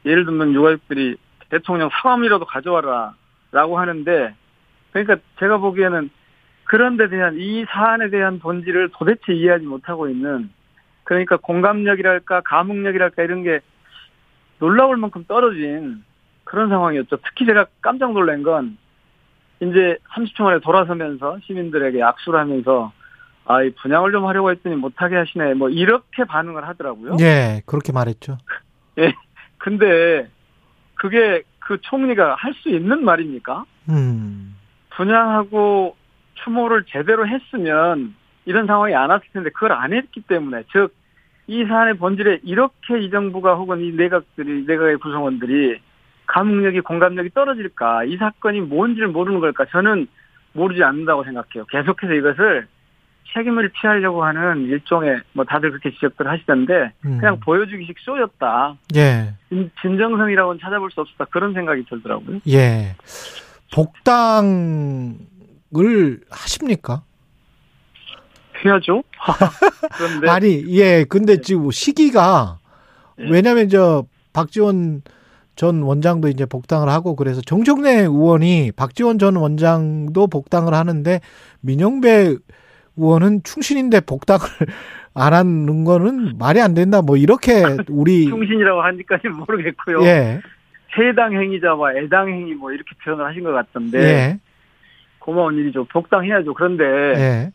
예를 0.06 0.24
들면 0.24 0.54
유가족들이 0.54 1.16
대통령 1.50 1.90
사과이라도 1.90 2.46
가져와라 2.46 3.14
라고 3.52 3.78
하는데 3.78 4.34
그러니까 4.92 5.16
제가 5.38 5.58
보기에는 5.58 6.08
그런 6.64 6.96
데 6.96 7.08
대한 7.08 7.36
이 7.36 7.64
사안에 7.68 8.10
대한 8.10 8.38
본질을 8.38 8.90
도대체 8.92 9.34
이해하지 9.34 9.66
못하고 9.66 10.08
있는 10.08 10.50
그러니까 11.04 11.36
공감력이랄까 11.36 12.42
감흥력이랄까 12.42 13.22
이런 13.24 13.42
게 13.42 13.60
놀라울 14.58 14.96
만큼 14.96 15.24
떨어진 15.26 16.04
그런 16.50 16.68
상황이었죠. 16.68 17.16
특히 17.18 17.46
제가 17.46 17.66
깜짝 17.80 18.12
놀란 18.12 18.42
건 18.42 18.76
이제 19.60 19.96
30초 20.14 20.42
만에 20.42 20.58
돌아서면서 20.58 21.38
시민들에게 21.46 22.02
악수를 22.02 22.40
하면서 22.40 22.92
아, 23.44 23.62
이 23.62 23.70
분양을 23.70 24.10
좀 24.10 24.26
하려고 24.26 24.50
했더니 24.50 24.74
못하게 24.74 25.14
하시네. 25.14 25.54
뭐 25.54 25.68
이렇게 25.70 26.24
반응을 26.24 26.66
하더라고요. 26.66 27.18
예, 27.20 27.62
그렇게 27.66 27.92
말했죠. 27.92 28.38
예. 28.98 29.12
근데 29.58 30.28
그게 30.94 31.44
그 31.60 31.80
총리가 31.82 32.34
할 32.34 32.52
수 32.54 32.68
있는 32.68 33.04
말입니까? 33.04 33.64
음, 33.90 34.56
분양하고 34.96 35.94
추모를 36.42 36.84
제대로 36.88 37.28
했으면 37.28 38.16
이런 38.44 38.66
상황이 38.66 38.92
안 38.96 39.10
왔을 39.10 39.24
텐데 39.32 39.50
그걸 39.50 39.70
안 39.72 39.92
했기 39.92 40.20
때문에 40.22 40.64
즉 40.72 41.00
이 41.50 41.64
사안의 41.64 41.94
본질에 41.94 42.40
이렇게 42.44 43.00
이 43.00 43.10
정부가 43.10 43.56
혹은 43.56 43.80
이 43.80 43.90
내각들이 43.90 44.66
내각의 44.68 44.98
구성원들이 44.98 45.80
감흥력이 46.32 46.80
공감력이 46.80 47.30
떨어질까 47.34 48.04
이 48.04 48.16
사건이 48.16 48.60
뭔지를 48.62 49.08
모르는 49.08 49.40
걸까 49.40 49.64
저는 49.70 50.06
모르지 50.52 50.82
않는다고 50.82 51.24
생각해요. 51.24 51.64
계속해서 51.66 52.12
이것을 52.14 52.66
책임을 53.34 53.68
피하려고 53.70 54.24
하는 54.24 54.62
일종의 54.66 55.20
뭐 55.34 55.44
다들 55.44 55.70
그렇게 55.70 55.92
지적들 55.92 56.26
하시던데 56.28 56.92
음. 57.06 57.18
그냥 57.18 57.38
보여주기식 57.40 57.96
쇼였다. 58.00 58.76
예, 58.96 59.34
진- 59.48 59.70
진정성이라고는 59.82 60.60
찾아볼 60.60 60.90
수 60.90 61.00
없었다. 61.00 61.26
그런 61.26 61.52
생각이 61.52 61.84
들더라고요. 61.88 62.40
예. 62.48 62.96
복당을 63.72 65.14
하십니까? 66.30 67.02
해야죠. 68.64 69.02
그런데 69.96 70.28
아니, 70.28 70.64
예, 70.76 71.04
근데 71.08 71.40
지금 71.40 71.70
시기가, 71.70 72.58
예. 73.20 73.28
왜냐면 73.30 73.68
저, 73.68 74.04
박지원 74.32 75.02
전 75.60 75.82
원장도 75.82 76.28
이제 76.28 76.46
복당을 76.46 76.88
하고 76.88 77.14
그래서 77.14 77.42
정청래 77.42 77.90
의원이 78.00 78.72
박지원 78.76 79.18
전 79.18 79.36
원장도 79.36 80.28
복당을 80.28 80.72
하는데 80.72 81.20
민영배 81.60 82.34
의원은 82.96 83.42
충신인데 83.42 84.00
복당을 84.00 84.40
안 85.12 85.34
하는 85.34 85.84
거는 85.84 86.38
말이 86.38 86.62
안 86.62 86.72
된다. 86.72 87.02
뭐 87.02 87.18
이렇게 87.18 87.62
우리 87.90 88.24
충신이라고 88.24 88.80
하니까는 88.80 89.36
모르겠고요. 89.36 90.02
예, 90.04 90.40
해당 90.96 91.34
행위자와 91.34 91.94
애당 91.96 92.30
행위 92.30 92.54
뭐 92.54 92.72
이렇게 92.72 92.92
표현을 93.04 93.26
하신 93.26 93.42
것 93.42 93.52
같던데 93.52 93.98
예, 93.98 94.38
고마운 95.18 95.56
일이죠. 95.56 95.84
복당해야죠. 95.92 96.54
그런데 96.54 96.84
예, 97.20 97.52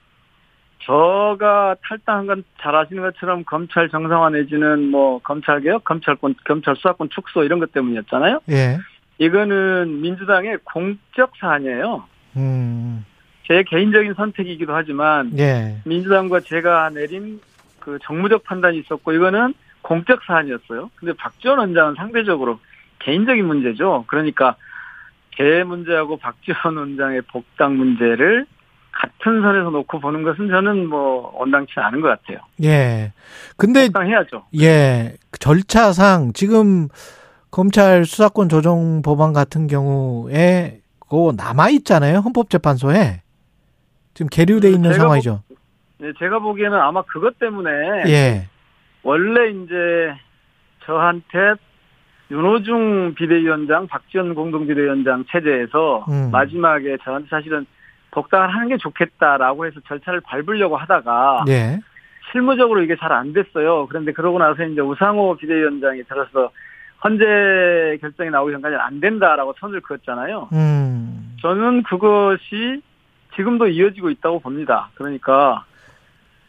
저가 0.85 1.75
탈당한 1.83 2.27
건 2.27 2.43
잘 2.65 2.75
아시는 2.75 3.03
것처럼 3.03 3.43
검찰 3.43 3.89
정상화 3.89 4.31
내지는 4.31 4.89
뭐 4.89 5.19
검찰 5.19 5.61
개혁, 5.61 5.83
검찰권, 5.83 6.33
검찰 6.45 6.75
수사권 6.75 7.09
축소 7.09 7.43
이런 7.43 7.59
것 7.59 7.71
때문이었잖아요. 7.71 8.41
예, 8.49 8.79
이거는 9.19 10.01
민주당의 10.01 10.57
공적 10.63 11.33
사안이에요. 11.39 12.03
음, 12.37 13.05
제 13.47 13.61
개인적인 13.61 14.15
선택이기도 14.15 14.73
하지만 14.73 15.31
예, 15.37 15.77
민주당과 15.85 16.39
제가 16.39 16.89
내린 16.89 17.39
그 17.79 17.99
정무적 18.01 18.43
판단이 18.45 18.79
있었고 18.79 19.13
이거는 19.13 19.53
공적 19.83 20.23
사안이었어요. 20.23 20.89
근데 20.95 21.13
박지원 21.13 21.59
원장은 21.59 21.93
상대적으로 21.95 22.59
개인적인 22.97 23.45
문제죠. 23.45 24.05
그러니까 24.07 24.55
개 25.29 25.63
문제하고 25.63 26.17
박지원 26.17 26.77
원장의 26.77 27.21
복당 27.31 27.77
문제를 27.77 28.47
같은 28.95 29.41
선에서 29.41 29.69
놓고 29.69 29.99
보는 29.99 30.23
것은 30.23 30.47
저는 30.47 30.87
뭐 30.87 31.31
온당치 31.37 31.73
않은 31.75 31.99
것 32.01 32.07
같아요. 32.07 32.39
예. 32.63 33.11
근데 33.57 33.87
복당해야죠. 33.87 34.45
예, 34.61 35.17
그 35.31 35.39
절차상 35.39 36.31
지금 36.33 36.87
검찰 37.51 38.05
수사권 38.05 38.47
조정 38.47 39.01
법안 39.01 39.33
같은 39.33 39.67
경우에 39.67 40.79
그거 40.99 41.33
남아 41.35 41.69
있잖아요 41.69 42.19
헌법재판소에 42.19 43.21
지금 44.13 44.29
계류돼 44.29 44.69
있는 44.69 44.91
제가 44.91 45.03
상황이죠. 45.03 45.43
네, 45.97 46.11
제가 46.17 46.39
보기에는 46.39 46.79
아마 46.79 47.01
그것 47.03 47.37
때문에 47.37 47.69
예, 48.07 48.47
원래 49.03 49.49
이제 49.49 50.13
저한테 50.85 51.55
윤호중 52.31 53.15
비대위원장, 53.15 53.87
박지원 53.87 54.35
공동비대위원장 54.35 55.25
체제에서 55.29 56.05
음. 56.09 56.31
마지막에 56.31 56.97
저한테 57.03 57.27
사실은 57.29 57.65
복당을 58.15 58.53
하는 58.53 58.69
게 58.69 58.77
좋겠다라고 58.77 59.67
해서 59.67 59.79
절차를 59.87 60.21
밟으려고 60.21 60.77
하다가 60.77 61.45
예, 61.49 61.79
실무적으로 62.31 62.81
이게 62.81 62.95
잘 62.95 63.11
안 63.11 63.33
됐어요. 63.33 63.85
그런데 63.87 64.11
그러고 64.13 64.39
나서 64.39 64.63
이제 64.63 64.81
우상호 64.81 65.35
비대위원장이 65.37 66.03
들어서 66.03 66.49
헌재 67.03 67.97
결정이 68.01 68.31
나오기 68.31 68.53
전까지는 68.53 68.81
안 68.81 68.99
된다라고 68.99 69.53
선을 69.59 69.81
그었잖아요. 69.81 70.49
음, 70.53 71.35
저는 71.41 71.83
그것이 71.83 72.81
지금도 73.35 73.67
이어지고 73.67 74.09
있다고 74.09 74.39
봅니다. 74.39 74.89
그러니까 74.95 75.65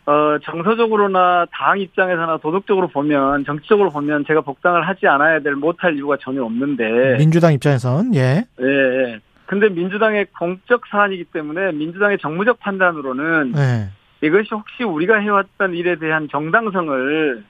어 0.07 0.39
정서적으로나 0.45 1.47
당 1.51 1.81
입장에서나 1.81 2.39
도덕적으로 2.39 2.87
보면 2.89 3.45
정치적으로 3.45 3.91
보면 3.91 4.25
제가 4.25 4.41
복당을 4.43 4.87
하지 4.87 5.09
않아야 5.09 5.41
될 5.41 5.57
못할 5.57 5.97
이유가 5.97 6.17
전혀 6.21 6.45
없는데 6.45 7.17
민주당 7.19 7.53
입장에선 7.53 8.15
예, 8.15 8.45
예, 8.61 8.65
예. 8.65 9.19
근데 9.47 9.69
민주당의 9.69 10.27
공적 10.39 10.87
사안이기 10.89 11.25
때문에 11.25 11.73
민주당의 11.73 12.19
정무적 12.19 12.61
판단으로는 12.61 13.53
예, 13.57 14.27
이것이 14.27 14.49
혹시 14.53 14.83
우리가 14.83 15.17
해왔던 15.19 15.75
일에 15.75 15.97
대한 15.97 16.29
정당성을 16.31 17.45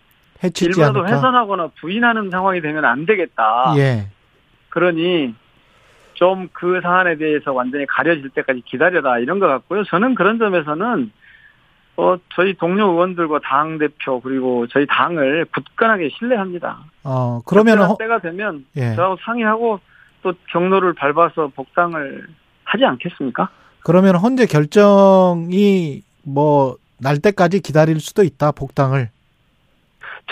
일부라도 0.61 1.01
않을까. 1.01 1.17
훼손하거나 1.17 1.71
부인하는 1.81 2.31
상황이 2.31 2.61
되면 2.61 2.85
안 2.85 3.07
되겠다. 3.07 3.75
예. 3.79 4.09
그러니 4.69 5.35
좀 6.17 6.49
그 6.53 6.81
사안에 6.83 7.17
대해서 7.17 7.53
완전히 7.53 7.87
가려질 7.87 8.31
때까지 8.31 8.63
기다려라 8.67 9.19
이런 9.19 9.39
것 9.39 9.47
같고요. 9.47 9.85
저는 9.85 10.15
그런 10.15 10.39
점에서는 10.39 11.13
어 11.99 12.17
저희 12.35 12.55
동료 12.55 12.91
의원들과 12.91 13.41
당 13.43 13.79
대표 13.79 14.21
그리고 14.21 14.67
저희 14.67 14.87
당을 14.87 15.47
굳건하게 15.55 16.11
신뢰합니다. 16.19 16.79
어, 17.05 17.41
그러면 17.47 17.79
그때가 17.79 17.93
은 17.93 17.97
때가 17.99 18.19
되면 18.19 18.67
예. 18.77 18.95
저하고 18.95 19.17
상의하고 19.25 19.81
또 20.33 20.39
경로를 20.51 20.93
밟아서 20.95 21.49
복당을 21.55 22.27
하지 22.65 22.85
않겠습니까? 22.85 23.49
그러면 23.85 24.17
헌재 24.17 24.47
결정이 24.47 26.03
뭐 26.25 26.77
날 26.99 27.19
때까지 27.19 27.61
기다릴 27.61 28.01
수도 28.01 28.23
있다. 28.23 28.53
복당을 28.53 29.11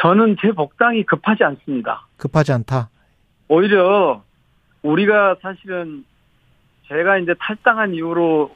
저는 0.00 0.36
제 0.40 0.50
복당이 0.52 1.04
급하지 1.04 1.44
않습니다. 1.44 2.06
급하지 2.16 2.52
않다. 2.52 2.90
오히려 3.48 4.22
우리가 4.82 5.36
사실은 5.40 6.04
제가 6.88 7.18
이제 7.18 7.34
탈당한 7.38 7.94
이후로 7.94 8.54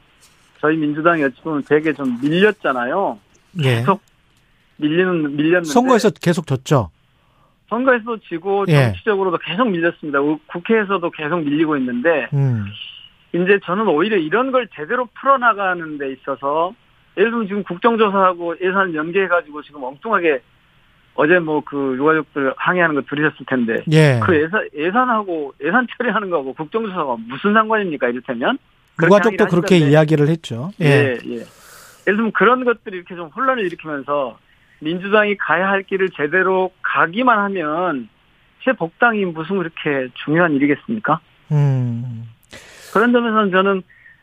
저희 0.59 0.75
민주당이 0.75 1.23
어찌 1.23 1.41
보면 1.41 1.63
되게 1.67 1.93
좀 1.93 2.19
밀렸잖아요. 2.21 3.19
예. 3.63 3.75
계속 3.75 4.01
밀리는 4.77 5.35
밀렸는데 5.35 5.69
선거에서 5.71 6.09
계속 6.09 6.45
졌죠. 6.45 6.89
선거에서도 7.69 8.17
지고 8.27 8.65
예. 8.67 8.73
정치적으로도 8.85 9.37
계속 9.37 9.69
밀렸습니다. 9.69 10.19
우- 10.21 10.39
국회에서도 10.47 11.09
계속 11.11 11.39
밀리고 11.43 11.77
있는데 11.77 12.27
음. 12.33 12.65
이제 13.33 13.59
저는 13.63 13.87
오히려 13.87 14.17
이런 14.17 14.51
걸 14.51 14.67
제대로 14.75 15.07
풀어나가는 15.19 15.97
데 15.97 16.11
있어서 16.13 16.73
예를 17.17 17.31
들면 17.31 17.47
지금 17.47 17.63
국정조사하고 17.63 18.55
예산 18.61 18.93
연계해가지고 18.95 19.61
지금 19.61 19.83
엉뚱하게 19.83 20.41
어제 21.15 21.37
뭐 21.39 21.61
그 21.61 21.95
유가족들 21.97 22.53
항의하는 22.57 22.95
거 22.95 23.01
들으셨을 23.01 23.45
텐데 23.45 23.83
예. 23.91 24.19
그 24.23 24.35
예산 24.41 24.67
예산하고 24.75 25.53
예산 25.63 25.85
처리하는 25.97 26.29
거하고 26.29 26.53
국정조사가 26.53 27.17
무슨 27.27 27.53
상관입니까 27.53 28.07
이를테면 28.09 28.57
유가족도 29.03 29.45
그렇게. 29.47 29.77
이야기를 29.77 30.27
했죠. 30.29 30.71
예. 30.81 30.85
예, 30.85 31.17
예. 31.25 31.33
예를 32.07 32.15
들면 32.17 32.31
그런 32.31 32.63
것들이 32.65 32.97
이렇게 32.97 33.15
좀 33.15 33.27
혼란을 33.27 33.65
일으키면서 33.65 34.37
민주당이 34.79 35.37
가야 35.37 35.69
할 35.69 35.83
길을 35.83 36.09
제대로 36.15 36.71
가기만 36.81 37.37
하면 37.37 38.09
새 38.63 38.73
복당이 38.73 39.25
무슨 39.25 39.57
그렇게 39.57 40.09
중요한 40.25 40.53
일이겠습니까? 40.53 41.19
음. 41.51 42.29
그런 42.93 43.11
점에서는 43.11 43.51
저는 43.51 43.81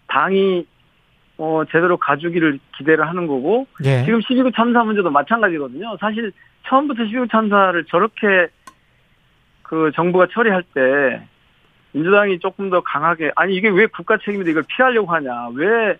당이 0.09 0.67
어 1.39 1.63
제대로 1.71 1.97
가주기를 1.99 2.59
기대를 2.79 3.07
하는 3.07 3.27
거고 3.27 3.67
예. 3.85 4.05
지금 4.05 4.21
12구 4.21 4.55
참사 4.55 4.83
문제도 4.85 5.11
마찬가지거든요. 5.11 5.97
사실 6.01 6.33
처음부터 6.67 7.05
12구 7.05 7.31
참사를 7.31 7.85
저렇게 7.85 8.49
그 9.63 9.91
정부가 9.95 10.29
처리할 10.33 10.63
때 10.75 11.27
민주당이 11.93 12.39
조금 12.39 12.71
더 12.71 12.81
강하게 12.81 13.33
아니 13.37 13.55
이게 13.55 13.69
왜 13.69 13.87
국가 13.87 14.17
책임인데 14.19 14.51
이걸 14.51 14.63
피하려고 14.67 15.13
하냐 15.13 15.49
왜 15.55 15.99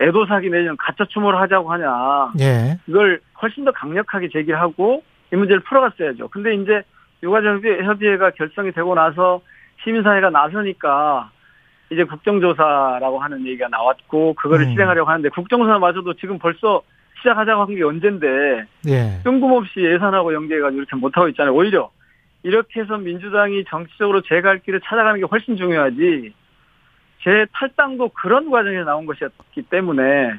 애도사기 0.00 0.50
내년 0.50 0.76
가짜 0.76 1.04
추모를 1.08 1.38
하자고 1.40 1.70
하냐 1.72 2.32
예. 2.40 2.78
이걸 2.86 3.20
훨씬 3.40 3.64
더 3.64 3.72
강력하게 3.72 4.28
제기하고 4.28 5.02
이 5.32 5.36
문제를 5.36 5.60
풀어갔어야죠. 5.62 6.28
근데 6.28 6.54
이제 6.54 6.82
유가협의회가 7.22 8.30
결성이 8.30 8.72
되고 8.72 8.94
나서 8.94 9.40
시민사회가 9.82 10.30
나서니까 10.30 11.30
이제 11.90 12.04
국정조사라고 12.04 13.18
하는 13.18 13.46
얘기가 13.46 13.68
나왔고 13.68 14.34
그거를 14.34 14.66
음. 14.66 14.70
실행하려고 14.72 15.08
하는데 15.10 15.28
국정조사마저도 15.28 16.14
지금 16.14 16.38
벌써 16.38 16.82
시작하자고 17.18 17.62
한 17.62 17.68
게 17.74 17.82
언젠데 17.82 18.26
예. 18.88 19.20
뜬금없이 19.24 19.80
예산하고 19.80 20.34
연계해가지고 20.34 20.78
이렇게 20.78 20.96
못하고 20.96 21.28
있잖아요. 21.28 21.54
오히려 21.54 21.90
이렇게 22.42 22.80
해서 22.80 22.98
민주당이 22.98 23.64
정치적으로 23.68 24.20
제 24.22 24.40
갈 24.42 24.58
길을 24.58 24.80
찾아가는 24.84 25.18
게 25.20 25.26
훨씬 25.30 25.56
중요하지 25.56 26.34
제 27.24 27.46
탈당도 27.52 28.10
그런 28.10 28.50
과정에서 28.50 28.84
나온 28.84 29.06
것이었기 29.06 29.62
때문에 29.70 30.32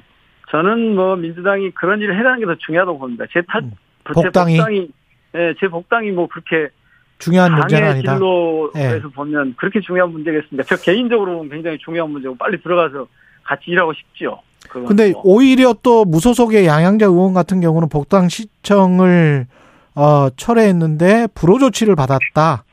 저는 0.52 0.96
뭐 0.96 1.16
민주당이 1.16 1.72
그런 1.72 2.00
일을 2.02 2.18
해가는 2.20 2.40
게 2.40 2.46
더 2.46 2.56
중요하다고 2.56 3.00
봅니다. 3.00 3.26
제 3.34 3.42
탈, 3.48 3.64
음. 3.64 3.72
제 4.08 4.14
복당이? 4.14 4.58
복당이, 4.58 4.88
예, 5.36 5.56
제 5.60 5.68
복당이 5.68 6.12
뭐 6.12 6.28
그렇게 6.28 6.70
중요한 7.18 7.54
문제는 7.54 7.90
아니다. 7.90 8.14
진로에서 8.14 9.10
보면 9.10 9.56
그렇게 9.58 9.82
중요한 9.82 10.12
문제겠습니다. 10.12 10.64
저 10.64 10.76
개인적으로 10.76 11.38
보면 11.38 11.50
굉장히 11.50 11.78
중요한 11.80 12.12
문제고 12.12 12.36
빨리 12.36 12.62
들어가서 12.62 13.08
같이 13.44 13.64
일하고 13.68 13.94
싶지요. 13.94 14.40
근데 14.70 15.12
뭐. 15.12 15.22
오히려 15.24 15.74
또 15.82 16.06
무소속의 16.06 16.66
양양자 16.68 17.06
의원 17.06 17.34
같은 17.34 17.62
경우는 17.62 17.90
복당 17.90 18.30
시청을 18.30 19.48
어, 19.96 20.30
철회했는데 20.36 21.28
불호 21.34 21.58
조치를 21.60 21.96
받았다. 21.96 22.64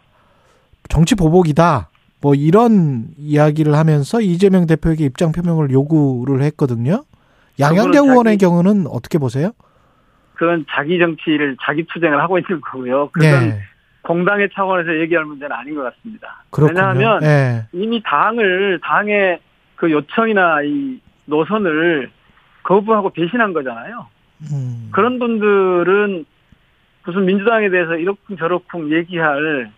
정치 0.89 1.15
보복이다. 1.15 1.89
뭐 2.23 2.35
이런 2.35 3.09
이야기를 3.19 3.75
하면서 3.75 4.21
이재명 4.21 4.67
대표에게 4.67 5.05
입장 5.05 5.33
표명을 5.33 5.71
요구를 5.71 6.41
했거든요. 6.43 7.05
그거는 7.59 7.95
의원의 7.95 8.39
경우는 8.39 8.87
어떻게 8.87 9.19
보세요? 9.19 9.51
그건 10.35 10.65
자기 10.71 10.99
정치를 10.99 11.57
자기 11.63 11.85
투쟁을 11.93 12.21
하고 12.21 12.39
있는 12.39 12.61
거고요. 12.61 13.11
그건 13.11 13.29
예. 13.29 13.61
공당의 14.03 14.51
차원에서 14.55 15.01
얘기할 15.01 15.25
문제는 15.25 15.55
아닌 15.55 15.75
것 15.75 15.83
같습니다. 15.83 16.45
그렇군요. 16.51 16.79
왜냐하면 16.79 17.23
예. 17.23 17.67
이미 17.73 18.03
당을 18.05 18.81
당의 18.83 19.41
그 19.77 19.91
요청이나 19.91 20.63
이 20.63 21.01
노선을 21.27 22.11
거부하고 22.63 23.11
배신한 23.11 23.53
거잖아요. 23.53 24.07
음. 24.53 24.89
그런 24.93 25.19
분들은 25.19 26.25
무슨 27.05 27.25
민주당에 27.25 27.69
대해서 27.69 27.97
이렇쿵 27.97 28.37
저렇쿵 28.37 28.93
얘기할 28.93 29.73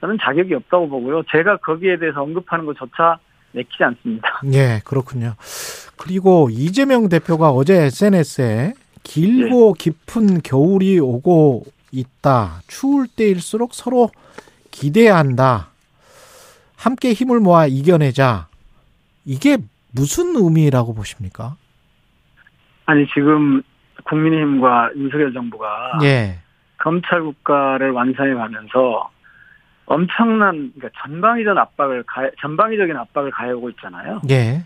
저는 0.00 0.18
자격이 0.20 0.54
없다고 0.54 0.88
보고요. 0.88 1.22
제가 1.30 1.58
거기에 1.58 1.98
대해서 1.98 2.22
언급하는 2.22 2.66
것조차 2.66 3.18
내키지 3.52 3.84
않습니다. 3.84 4.40
예, 4.52 4.80
그렇군요. 4.84 5.34
그리고 5.96 6.48
이재명 6.50 7.08
대표가 7.08 7.50
어제 7.50 7.84
SNS에 7.84 8.72
길고 9.02 9.74
예. 9.78 9.82
깊은 9.82 10.42
겨울이 10.42 10.98
오고 10.98 11.64
있다. 11.92 12.62
추울 12.68 13.06
때일수록 13.08 13.74
서로 13.74 14.10
기대야 14.70 15.16
한다. 15.16 15.68
함께 16.76 17.12
힘을 17.12 17.40
모아 17.40 17.66
이겨내자. 17.66 18.48
이게 19.24 19.58
무슨 19.92 20.34
의미라고 20.36 20.94
보십니까? 20.94 21.56
아니 22.86 23.06
지금 23.08 23.62
국민의힘과 24.04 24.90
윤석열 24.96 25.32
정부가 25.32 25.98
예. 26.02 26.38
검찰 26.78 27.22
국가를 27.22 27.90
완성해 27.90 28.34
가면서 28.34 29.10
엄청난 29.90 30.72
그러니까 30.76 30.88
전방위적 31.02 31.58
압박을 31.58 32.04
가, 32.04 32.30
전방위적인 32.40 32.96
압박을 32.96 33.32
가해오고 33.32 33.70
있잖아요. 33.70 34.20
예. 34.30 34.64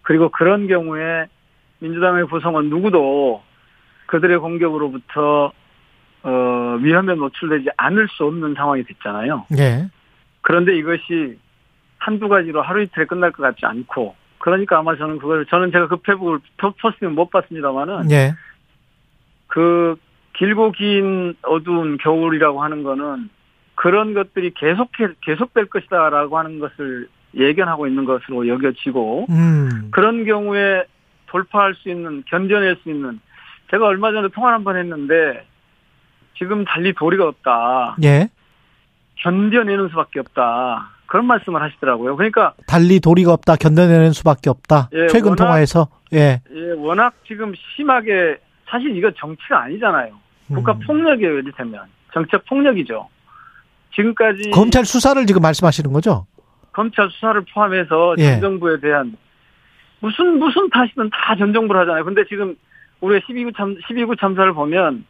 그리고 0.00 0.30
그런 0.30 0.66
경우에 0.66 1.26
민주당의 1.80 2.24
구성원 2.24 2.70
누구도 2.70 3.42
그들의 4.06 4.38
공격으로부터 4.38 5.52
어, 6.22 6.78
위험에 6.80 7.14
노출되지 7.16 7.68
않을 7.76 8.08
수 8.08 8.24
없는 8.24 8.54
상황이 8.54 8.82
됐잖아요. 8.84 9.44
예. 9.58 9.90
그런데 10.40 10.74
이것이 10.74 11.38
한두 11.98 12.30
가지로 12.30 12.62
하루 12.62 12.82
이틀에 12.82 13.04
끝날 13.04 13.30
것 13.30 13.42
같지 13.42 13.66
않고 13.66 14.16
그러니까 14.38 14.78
아마 14.78 14.96
저는 14.96 15.18
그걸 15.18 15.44
저는 15.50 15.70
제가 15.70 15.88
그 15.88 15.96
페북을 15.96 16.38
포스팅은 16.80 17.14
못 17.14 17.28
봤습니다만은 17.28 18.10
예. 18.10 18.32
그 19.48 19.96
길고 20.32 20.72
긴 20.72 21.34
어두운 21.42 21.98
겨울이라고 21.98 22.62
하는 22.62 22.82
거는 22.82 23.28
그런 23.74 24.14
것들이 24.14 24.52
계속해 24.54 25.14
계속될 25.22 25.66
것이다라고 25.66 26.38
하는 26.38 26.58
것을 26.58 27.08
예견하고 27.34 27.86
있는 27.86 28.04
것으로 28.04 28.46
여겨지고 28.48 29.26
음. 29.30 29.88
그런 29.90 30.24
경우에 30.24 30.84
돌파할 31.26 31.74
수 31.76 31.88
있는 31.88 32.22
견뎌낼 32.28 32.76
수 32.82 32.90
있는 32.90 33.18
제가 33.70 33.86
얼마 33.86 34.12
전에 34.12 34.28
통화를 34.28 34.56
한 34.56 34.64
번 34.64 34.76
했는데 34.76 35.46
지금 36.36 36.64
달리 36.64 36.92
도리가 36.92 37.26
없다 37.26 37.96
예. 38.04 38.28
견뎌내는 39.22 39.88
수밖에 39.88 40.20
없다 40.20 40.90
그런 41.06 41.26
말씀을 41.26 41.60
하시더라고요. 41.62 42.16
그러니까 42.16 42.54
달리 42.66 42.98
도리가 42.98 43.32
없다. 43.34 43.56
견뎌내는 43.56 44.12
수밖에 44.12 44.48
없다. 44.48 44.88
예, 44.94 45.06
최근 45.08 45.30
워낙- 45.30 45.44
통화에서 45.44 45.88
예. 46.14 46.40
예, 46.54 46.70
워낙 46.78 47.12
지금 47.26 47.52
심하게 47.76 48.38
사실 48.66 48.96
이거 48.96 49.10
정치가 49.12 49.62
아니잖아요. 49.64 50.14
국가 50.48 50.72
음. 50.72 50.80
폭력이에요, 50.86 51.38
이를테면. 51.40 51.82
정치적 52.14 52.46
폭력이죠. 52.46 53.06
지금까지 53.94 54.50
검찰 54.50 54.84
수사를 54.84 55.24
지금 55.26 55.42
말씀하시는 55.42 55.92
거죠? 55.92 56.26
검찰 56.72 57.10
수사를 57.10 57.40
포함해서 57.52 58.14
예. 58.18 58.32
전 58.32 58.40
정부에 58.40 58.80
대한 58.80 59.16
무슨 60.00 60.38
무슨 60.38 60.68
탓이든 60.70 61.10
다 61.10 61.34
전 61.36 61.52
정부를 61.52 61.80
하잖아요. 61.82 62.04
근데 62.04 62.24
지금 62.28 62.56
우리가 63.00 63.24
12구 63.26 63.56
참 63.56 63.76
12구 63.88 64.18
참사를 64.18 64.52
보면 64.52 65.04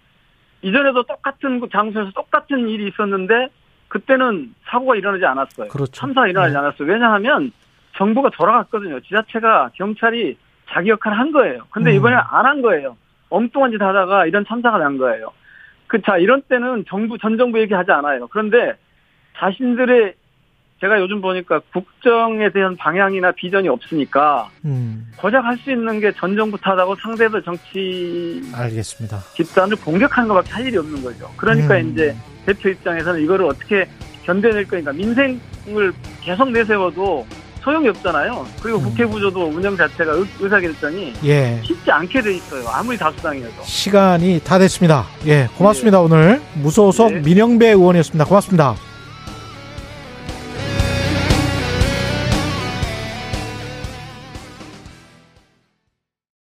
이전에도 0.62 1.02
똑같은 1.04 1.60
그 1.60 1.68
장소에서 1.70 2.10
똑같은 2.12 2.68
일이 2.68 2.88
있었는데 2.88 3.48
그때는 3.88 4.54
사고가 4.66 4.96
일어나지 4.96 5.24
않았어요. 5.24 5.68
그렇죠. 5.68 5.92
참사가 5.92 6.26
일어나지 6.28 6.52
네. 6.54 6.58
않았어요. 6.58 6.88
왜냐하면 6.88 7.52
정부가 7.96 8.30
돌아갔거든요. 8.30 9.00
지자체가 9.00 9.70
경찰이 9.74 10.36
자기 10.70 10.88
역할을 10.90 11.18
한 11.18 11.30
거예요. 11.32 11.64
근데 11.70 11.90
음. 11.92 11.96
이번에 11.96 12.16
안한 12.16 12.62
거예요. 12.62 12.96
엉뚱한 13.28 13.70
짓 13.70 13.80
하다가 13.82 14.26
이런 14.26 14.44
참사가 14.46 14.78
난 14.78 14.96
거예요. 14.98 15.30
그 15.92 16.00
자 16.00 16.16
이런 16.16 16.40
때는 16.48 16.84
정부 16.88 17.18
전 17.18 17.36
정부 17.36 17.60
얘기하지 17.60 17.92
않아요. 17.92 18.26
그런데 18.28 18.72
자신들의 19.36 20.14
제가 20.80 20.98
요즘 21.00 21.20
보니까 21.20 21.60
국정에 21.72 22.50
대한 22.50 22.76
방향이나 22.76 23.30
비전이 23.32 23.68
없으니까 23.68 24.48
음, 24.64 25.06
고작 25.18 25.44
할 25.44 25.56
수 25.58 25.70
있는 25.70 26.00
게 26.00 26.10
전 26.12 26.34
정부 26.34 26.56
탓하고 26.58 26.96
상대들 26.96 27.42
정치 27.42 28.40
알겠습니다. 28.54 29.18
집단을 29.34 29.76
공격하는 29.76 30.28
것밖에 30.30 30.50
할 30.50 30.66
일이 30.66 30.78
없는 30.78 31.02
거죠. 31.02 31.30
그러니까 31.36 31.76
음. 31.76 31.90
이제 31.90 32.16
대표 32.46 32.70
입장에서는 32.70 33.20
이거를 33.20 33.44
어떻게 33.44 33.86
견뎌낼 34.24 34.66
거니까 34.66 34.92
민생을 34.92 35.92
계속 36.22 36.50
내세워도 36.50 37.26
소용이 37.62 37.88
없잖아요. 37.88 38.44
그리고 38.62 38.78
음. 38.78 38.84
국회 38.84 39.04
구조도 39.04 39.46
운영 39.48 39.76
자체가 39.76 40.12
의- 40.14 40.26
의사결정이 40.40 41.12
예. 41.24 41.60
쉽지 41.64 41.90
않게 41.90 42.20
돼 42.20 42.34
있어요. 42.34 42.66
아무리 42.68 42.96
다수당이어도. 42.98 43.62
시간이 43.64 44.40
다 44.44 44.58
됐습니다. 44.58 45.04
예, 45.26 45.48
고맙습니다. 45.56 46.00
오늘 46.00 46.40
무소속 46.54 47.12
네. 47.12 47.20
민영배 47.20 47.68
의원이었습니다. 47.68 48.24
고맙습니다. 48.24 48.74